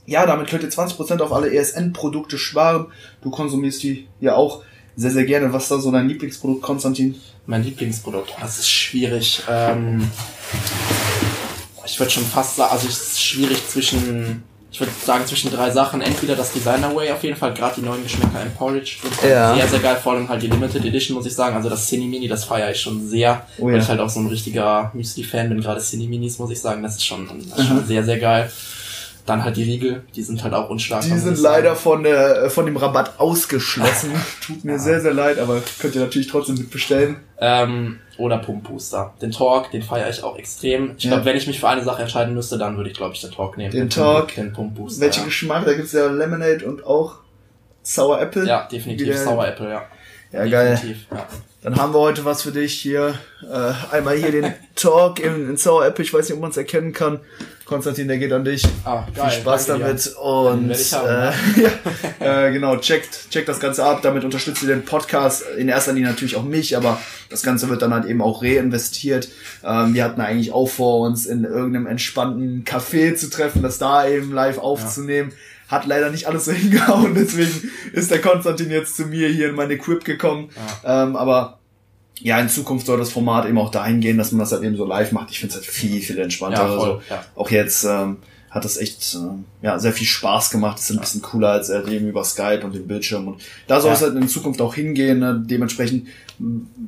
ja, 0.06 0.26
damit 0.26 0.48
könnt 0.48 0.62
ihr 0.62 0.70
20% 0.70 1.20
auf 1.20 1.32
alle 1.32 1.52
ESN-Produkte 1.54 2.38
sparen. 2.38 2.86
Du 3.20 3.30
konsumierst 3.30 3.82
die 3.82 4.08
ja 4.20 4.34
auch 4.34 4.64
sehr, 4.96 5.10
sehr 5.10 5.24
gerne. 5.24 5.52
Was 5.52 5.64
ist 5.64 5.70
da 5.70 5.78
so 5.78 5.92
dein 5.92 6.08
Lieblingsprodukt, 6.08 6.62
Konstantin? 6.62 7.14
Mein 7.46 7.62
Lieblingsprodukt, 7.62 8.34
das 8.40 8.58
ist 8.58 8.70
schwierig. 8.70 9.42
Ähm, 9.48 10.10
ich 11.84 11.98
würde 11.98 12.10
schon 12.10 12.24
fast 12.24 12.56
sagen, 12.56 12.72
also 12.72 12.88
es 12.88 13.00
ist 13.00 13.22
schwierig 13.22 13.66
zwischen 13.68 14.44
ich 14.72 14.80
würde 14.80 14.90
sagen, 15.04 15.26
zwischen 15.26 15.50
drei 15.50 15.70
Sachen. 15.70 16.00
Entweder 16.00 16.34
das 16.34 16.50
Designer 16.50 16.96
Way 16.96 17.12
auf 17.12 17.22
jeden 17.22 17.36
Fall, 17.36 17.52
gerade 17.52 17.74
die 17.76 17.82
neuen 17.82 18.02
Geschmäcker 18.02 18.40
im 18.42 18.52
Porridge. 18.54 18.96
Ja. 19.22 19.54
Sehr, 19.54 19.68
sehr 19.68 19.80
geil, 19.80 19.98
vor 20.02 20.14
allem 20.14 20.26
halt 20.26 20.42
die 20.42 20.46
Limited 20.46 20.82
Edition, 20.82 21.14
muss 21.14 21.26
ich 21.26 21.34
sagen. 21.34 21.54
Also 21.54 21.68
das 21.68 21.86
Cine 21.86 22.06
Mini, 22.06 22.26
das 22.26 22.44
feiere 22.44 22.70
ich 22.70 22.80
schon 22.80 23.06
sehr. 23.06 23.46
Oh, 23.58 23.68
ja. 23.68 23.74
Weil 23.74 23.82
ich 23.82 23.88
halt 23.88 24.00
auch 24.00 24.08
so 24.08 24.20
ein 24.20 24.28
richtiger 24.28 24.90
Müsli-Fan 24.94 25.50
bin, 25.50 25.60
gerade 25.60 25.78
Cine 25.80 26.08
Minis, 26.08 26.38
muss 26.38 26.50
ich 26.50 26.58
sagen. 26.58 26.82
Das 26.82 26.94
ist 26.94 27.04
schon, 27.04 27.28
das 27.50 27.58
ist 27.58 27.68
schon 27.68 27.86
sehr, 27.86 28.02
sehr 28.02 28.18
geil. 28.18 28.50
Dann 29.24 29.44
halt 29.44 29.56
die 29.56 29.62
Riegel, 29.62 30.02
die 30.16 30.22
sind 30.22 30.42
halt 30.42 30.52
auch 30.52 30.68
unschlagbar. 30.68 31.08
Die 31.08 31.18
sind 31.18 31.38
leider 31.38 31.76
von, 31.76 32.02
der, 32.02 32.50
von 32.50 32.66
dem 32.66 32.76
Rabatt 32.76 33.20
ausgeschlossen. 33.20 34.10
Tut 34.44 34.64
mir 34.64 34.72
ja. 34.72 34.78
sehr, 34.78 35.00
sehr 35.00 35.14
leid, 35.14 35.38
aber 35.38 35.62
könnt 35.78 35.94
ihr 35.94 36.00
natürlich 36.00 36.26
trotzdem 36.26 36.56
mitbestellen. 36.56 37.18
Ähm, 37.38 38.00
oder 38.18 38.38
Pumpbooster. 38.38 39.14
Den 39.22 39.30
Talk, 39.30 39.70
den 39.70 39.82
feiere 39.82 40.10
ich 40.10 40.24
auch 40.24 40.36
extrem. 40.36 40.94
Ich 40.96 41.04
ja. 41.04 41.10
glaube, 41.10 41.24
wenn 41.24 41.36
ich 41.36 41.46
mich 41.46 41.60
für 41.60 41.68
eine 41.68 41.84
Sache 41.84 42.02
entscheiden 42.02 42.34
müsste, 42.34 42.58
dann 42.58 42.76
würde 42.76 42.90
ich, 42.90 42.96
glaube 42.96 43.14
ich, 43.14 43.20
den 43.20 43.30
Talk 43.30 43.56
nehmen. 43.56 43.70
Den, 43.70 43.82
den 43.82 43.90
Talk. 43.90 44.34
Den 44.34 44.52
Pumpbooster. 44.52 45.00
Welchen 45.02 45.20
ja. 45.20 45.26
Geschmack? 45.26 45.64
Da 45.66 45.74
gibt's 45.74 45.92
ja 45.92 46.06
Lemonade 46.06 46.66
und 46.66 46.84
auch 46.84 47.16
Sour 47.82 48.20
Apple. 48.20 48.46
Ja, 48.46 48.66
definitiv 48.70 49.16
Sour 49.16 49.46
Apple, 49.46 49.70
ja. 49.70 49.82
Ja, 50.32 50.44
definitiv, 50.44 51.08
geil. 51.10 51.18
Ja. 51.18 51.26
Dann 51.62 51.76
haben 51.76 51.94
wir 51.94 52.00
heute 52.00 52.24
was 52.24 52.42
für 52.42 52.52
dich 52.52 52.74
hier. 52.74 53.14
Äh, 53.42 53.94
einmal 53.94 54.16
hier 54.16 54.32
den 54.32 54.52
Talk 54.74 55.20
in, 55.20 55.50
in 55.50 55.56
Sour 55.56 55.86
Apple. 55.86 56.04
Ich 56.04 56.12
weiß 56.12 56.28
nicht, 56.28 56.34
ob 56.34 56.40
man 56.40 56.50
es 56.50 56.56
erkennen 56.56 56.92
kann. 56.92 57.20
Konstantin, 57.64 58.08
der 58.08 58.18
geht 58.18 58.32
an 58.32 58.44
dich. 58.44 58.66
Ah, 58.84 59.06
geil, 59.14 59.30
Viel 59.30 59.40
Spaß 59.40 59.66
damit. 59.66 60.04
Dir. 60.04 60.20
Und 60.20 60.70
äh, 60.70 61.02
ne? 61.02 61.32
ja, 62.20 62.46
äh, 62.46 62.52
genau, 62.52 62.76
checkt, 62.76 63.30
checkt 63.30 63.48
das 63.48 63.60
Ganze 63.60 63.84
ab. 63.84 64.00
Damit 64.02 64.24
unterstützt 64.24 64.62
ihr 64.62 64.68
den 64.68 64.84
Podcast. 64.84 65.44
In 65.56 65.68
erster 65.68 65.92
Linie 65.92 66.10
natürlich 66.10 66.36
auch 66.36 66.44
mich, 66.44 66.76
aber 66.76 67.00
das 67.30 67.42
Ganze 67.42 67.68
wird 67.68 67.82
dann 67.82 67.94
halt 67.94 68.06
eben 68.06 68.20
auch 68.20 68.42
reinvestiert. 68.42 69.28
Ähm, 69.64 69.94
wir 69.94 70.04
hatten 70.04 70.20
eigentlich 70.20 70.52
auch 70.52 70.66
vor, 70.66 71.06
uns 71.06 71.26
in 71.26 71.44
irgendeinem 71.44 71.86
entspannten 71.86 72.64
Café 72.64 73.14
zu 73.14 73.30
treffen, 73.30 73.62
das 73.62 73.78
da 73.78 74.06
eben 74.06 74.32
live 74.32 74.58
aufzunehmen. 74.58 75.30
Ja 75.30 75.36
hat 75.72 75.86
leider 75.86 76.10
nicht 76.10 76.26
alles 76.26 76.44
so 76.44 76.52
hingehauen, 76.52 77.14
deswegen 77.14 77.70
ist 77.94 78.10
der 78.10 78.20
Konstantin 78.20 78.70
jetzt 78.70 78.94
zu 78.94 79.06
mir 79.06 79.28
hier 79.28 79.48
in 79.48 79.54
meine 79.54 79.72
Equip 79.72 80.04
gekommen. 80.04 80.50
Ja. 80.84 81.04
Ähm, 81.04 81.16
aber 81.16 81.61
ja, 82.22 82.38
in 82.38 82.48
Zukunft 82.48 82.86
soll 82.86 82.98
das 82.98 83.10
Format 83.10 83.46
eben 83.46 83.58
auch 83.58 83.70
dahin 83.70 84.00
gehen, 84.00 84.18
dass 84.18 84.32
man 84.32 84.38
das 84.40 84.52
halt 84.52 84.62
eben 84.62 84.76
so 84.76 84.84
live 84.84 85.12
macht. 85.12 85.30
Ich 85.30 85.40
finde 85.40 85.54
es 85.54 85.56
halt 85.56 85.66
viel, 85.66 86.00
viel 86.00 86.18
entspannter. 86.18 86.62
Ja, 86.62 86.68
voll, 86.68 86.90
also, 86.90 87.02
ja. 87.10 87.24
Auch 87.34 87.50
jetzt 87.50 87.84
ähm, 87.84 88.18
hat 88.50 88.64
das 88.64 88.76
echt 88.76 89.14
äh, 89.14 89.64
ja, 89.66 89.78
sehr 89.78 89.92
viel 89.92 90.06
Spaß 90.06 90.50
gemacht. 90.50 90.78
Es 90.78 90.88
ist 90.88 90.96
ein 90.96 91.00
bisschen 91.00 91.22
cooler 91.22 91.50
als 91.50 91.68
äh, 91.68 91.82
eben 91.90 92.08
über 92.08 92.22
Skype 92.22 92.60
und 92.64 92.74
den 92.74 92.86
Bildschirm. 92.86 93.26
Und 93.28 93.42
da 93.66 93.80
soll 93.80 93.90
ja. 93.90 93.96
es 93.96 94.02
halt 94.02 94.14
in 94.14 94.28
Zukunft 94.28 94.60
auch 94.60 94.74
hingehen. 94.74 95.18
Ne? 95.18 95.42
Dementsprechend 95.44 96.06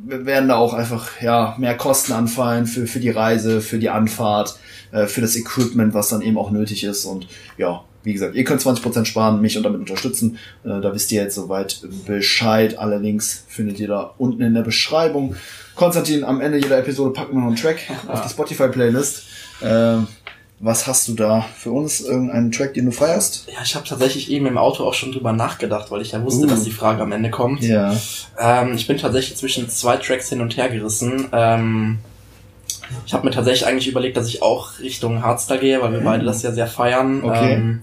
werden 0.06 0.48
da 0.48 0.56
auch 0.56 0.74
einfach 0.74 1.20
ja 1.20 1.56
mehr 1.58 1.76
Kosten 1.76 2.12
anfallen 2.12 2.66
für, 2.66 2.86
für 2.86 3.00
die 3.00 3.10
Reise, 3.10 3.60
für 3.60 3.78
die 3.78 3.90
Anfahrt, 3.90 4.58
äh, 4.92 5.06
für 5.06 5.20
das 5.20 5.36
Equipment, 5.36 5.94
was 5.94 6.10
dann 6.10 6.22
eben 6.22 6.38
auch 6.38 6.50
nötig 6.50 6.84
ist. 6.84 7.06
Und 7.06 7.26
ja, 7.56 7.82
wie 8.04 8.12
gesagt, 8.12 8.34
ihr 8.34 8.44
könnt 8.44 8.60
20% 8.60 9.06
sparen, 9.06 9.40
mich 9.40 9.56
und 9.56 9.62
damit 9.62 9.80
unterstützen. 9.80 10.38
Äh, 10.62 10.80
da 10.80 10.94
wisst 10.94 11.10
ihr 11.10 11.22
jetzt 11.22 11.34
soweit 11.34 11.80
Bescheid. 12.06 12.78
Alle 12.78 12.98
Links 12.98 13.44
findet 13.48 13.80
ihr 13.80 13.88
da 13.88 14.14
unten 14.18 14.42
in 14.42 14.54
der 14.54 14.62
Beschreibung. 14.62 15.34
Konstantin, 15.74 16.22
am 16.22 16.40
Ende 16.40 16.58
jeder 16.58 16.78
Episode 16.78 17.12
packen 17.12 17.34
wir 17.34 17.40
noch 17.40 17.48
einen 17.48 17.56
Track 17.56 17.78
ja. 17.88 18.12
auf 18.12 18.22
die 18.22 18.28
Spotify-Playlist. 18.28 19.22
Äh, 19.62 19.96
was 20.60 20.86
hast 20.86 21.08
du 21.08 21.14
da 21.14 21.44
für 21.56 21.72
uns? 21.72 22.00
Irgendeinen 22.00 22.52
Track, 22.52 22.74
den 22.74 22.86
du 22.86 22.92
feierst? 22.92 23.48
Ja, 23.48 23.60
ich 23.64 23.74
habe 23.74 23.86
tatsächlich 23.86 24.30
eben 24.30 24.46
im 24.46 24.56
Auto 24.56 24.84
auch 24.84 24.94
schon 24.94 25.12
drüber 25.12 25.32
nachgedacht, 25.32 25.90
weil 25.90 26.00
ich 26.00 26.12
ja 26.12 26.22
wusste, 26.22 26.46
uh. 26.46 26.48
dass 26.48 26.62
die 26.62 26.70
Frage 26.70 27.02
am 27.02 27.12
Ende 27.12 27.30
kommt. 27.30 27.62
Ja. 27.62 27.96
Ähm, 28.38 28.74
ich 28.74 28.86
bin 28.86 28.96
tatsächlich 28.96 29.36
zwischen 29.36 29.68
zwei 29.68 29.96
Tracks 29.96 30.28
hin 30.28 30.40
und 30.40 30.56
her 30.56 30.68
gerissen. 30.68 31.28
Ähm, 31.32 31.98
ich 33.06 33.14
habe 33.14 33.26
mir 33.26 33.32
tatsächlich 33.32 33.66
eigentlich 33.66 33.88
überlegt, 33.88 34.16
dass 34.16 34.28
ich 34.28 34.42
auch 34.42 34.78
Richtung 34.80 35.22
Hardstyle 35.22 35.60
gehe, 35.60 35.82
weil 35.82 35.92
wir 35.92 36.00
mhm. 36.00 36.04
beide 36.04 36.24
das 36.24 36.42
ja 36.42 36.52
sehr 36.52 36.66
feiern. 36.66 37.22
Okay. 37.22 37.54
Ähm, 37.54 37.82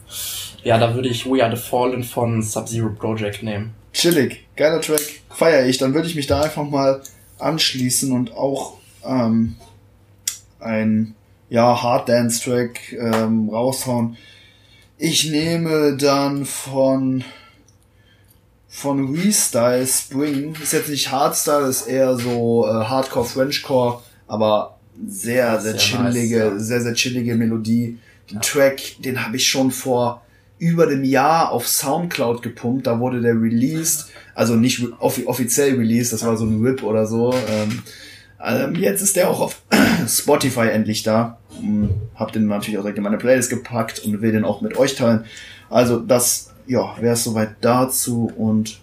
ja, 0.64 0.78
da 0.78 0.93
würde 0.93 1.10
ich 1.10 1.26
We 1.26 1.43
Are 1.43 1.56
the 1.56 1.62
Fallen 1.62 2.04
von 2.04 2.41
Sub-Zero 2.41 2.89
Project 2.89 3.43
nehmen. 3.43 3.74
Chillig, 3.93 4.45
geiler 4.56 4.82
Track, 4.82 5.22
feier 5.30 5.66
ich. 5.66 5.78
Dann 5.78 5.93
würde 5.93 6.08
ich 6.08 6.16
mich 6.16 6.28
da 6.28 6.41
einfach 6.41 6.64
mal 6.64 7.02
anschließen 7.39 8.12
und 8.12 8.34
auch 8.34 8.74
ähm, 9.04 9.56
ein 10.60 11.16
ja, 11.49 11.82
Hard 11.82 12.08
Dance 12.08 12.43
Track 12.43 12.93
ähm, 12.93 13.49
raushauen. 13.49 14.18
Ich 14.97 15.30
nehme 15.30 15.97
dann 15.97 16.45
von 16.45 17.24
von 18.70 19.14
Restyle 19.14 19.86
Spring. 19.86 20.56
Ist 20.62 20.74
jetzt 20.74 20.89
nicht 20.89 21.12
Hardstyle, 21.12 21.68
ist 21.68 21.88
eher 21.88 22.16
so 22.18 22.66
äh, 22.66 22.86
Hardcore 22.86 23.26
Frenchcore, 23.26 24.02
aber 24.28 24.78
sehr, 25.07 25.59
sehr, 25.59 25.71
sehr 25.71 25.77
chillige, 25.77 26.39
nice, 26.39 26.51
ja. 26.53 26.59
sehr, 26.59 26.81
sehr 26.81 26.93
chillige 26.93 27.35
Melodie. 27.35 27.97
Den 28.29 28.35
ja. 28.35 28.39
Track, 28.41 28.81
den 28.99 29.25
habe 29.25 29.35
ich 29.35 29.47
schon 29.47 29.71
vor 29.71 30.23
über 30.59 30.85
dem 30.85 31.03
Jahr 31.03 31.51
auf 31.51 31.67
Soundcloud 31.67 32.41
gepumpt. 32.43 32.87
Da 32.87 32.99
wurde 32.99 33.21
der 33.21 33.33
released. 33.33 34.09
Also 34.35 34.55
nicht 34.55 34.81
offi 34.99 35.25
offiziell 35.25 35.75
released, 35.75 36.13
das 36.13 36.23
war 36.23 36.37
so 36.37 36.45
ein 36.45 36.63
Rip 36.63 36.83
oder 36.83 37.07
so. 37.07 37.33
Ähm, 37.33 37.81
ähm, 38.43 38.75
jetzt 38.75 39.01
ist 39.01 39.15
der 39.15 39.29
auch 39.29 39.39
auf 39.39 39.61
Spotify 40.07 40.69
endlich 40.69 41.03
da. 41.03 41.37
Hm, 41.59 41.89
hab 42.15 42.31
den 42.31 42.47
natürlich 42.47 42.77
auch 42.77 42.83
direkt 42.83 42.97
in 42.97 43.03
meine 43.03 43.17
Playlist 43.17 43.49
gepackt 43.49 43.99
und 43.99 44.21
will 44.21 44.31
den 44.31 44.45
auch 44.45 44.61
mit 44.61 44.77
euch 44.77 44.95
teilen. 44.95 45.25
Also 45.69 45.99
das, 45.99 46.51
ja, 46.67 46.95
wäre 46.99 47.13
es 47.13 47.23
soweit 47.23 47.55
dazu 47.61 48.31
und 48.35 48.79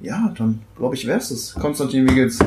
ja, 0.00 0.34
dann 0.36 0.60
glaube 0.76 0.96
ich, 0.96 1.06
wäre 1.06 1.18
es. 1.18 1.54
Konstantin, 1.54 2.08
wie 2.08 2.14
geht's? 2.14 2.38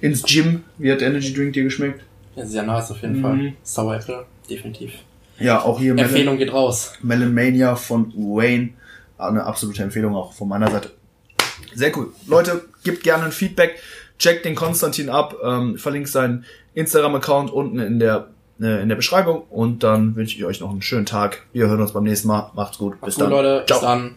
Ins 0.00 0.22
Gym, 0.22 0.64
wie 0.78 0.90
hat 0.90 1.00
der 1.00 1.08
Energy 1.08 1.32
Drink 1.32 1.52
dir 1.52 1.64
geschmeckt? 1.64 2.02
Ja, 2.38 2.46
sehr 2.46 2.62
nice 2.62 2.90
auf 2.90 3.02
jeden 3.02 3.18
mhm. 3.18 3.22
Fall. 3.22 3.52
Sour 3.62 3.96
Apple, 3.96 4.24
definitiv. 4.48 4.92
Ja, 5.38 5.62
auch 5.62 5.78
hier. 5.78 5.92
Empfehlung 5.92 6.34
Melon, 6.34 6.38
geht 6.38 6.52
raus. 6.52 6.92
Melon 7.02 7.34
Mania 7.34 7.76
von 7.76 8.12
Wayne. 8.14 8.70
Eine 9.18 9.44
absolute 9.44 9.82
Empfehlung 9.82 10.14
auch 10.14 10.32
von 10.32 10.48
meiner 10.48 10.70
Seite. 10.70 10.90
Sehr 11.74 11.96
cool. 11.96 12.12
Leute, 12.26 12.64
gebt 12.84 13.02
gerne 13.02 13.24
ein 13.24 13.32
Feedback. 13.32 13.80
Checkt 14.18 14.44
den 14.44 14.54
Konstantin 14.54 15.08
ab. 15.08 15.36
Ähm, 15.44 15.78
verlinkt 15.78 16.08
seinen 16.08 16.44
Instagram-Account 16.74 17.50
unten 17.50 17.78
in 17.80 17.98
der 17.98 18.28
äh, 18.60 18.82
in 18.82 18.88
der 18.88 18.96
Beschreibung. 18.96 19.42
Und 19.50 19.82
dann 19.82 20.14
wünsche 20.16 20.36
ich 20.36 20.44
euch 20.44 20.60
noch 20.60 20.70
einen 20.70 20.82
schönen 20.82 21.06
Tag. 21.06 21.44
Wir 21.52 21.66
hören 21.68 21.80
uns 21.80 21.92
beim 21.92 22.04
nächsten 22.04 22.28
Mal. 22.28 22.50
Macht's 22.54 22.78
gut. 22.78 22.94
Bis 22.94 23.00
Macht's 23.00 23.16
dann. 23.16 23.30
Gut, 23.30 23.36
Leute. 23.36 23.66
Ciao. 23.66 23.78
Bis 23.78 23.88
dann. 23.88 24.14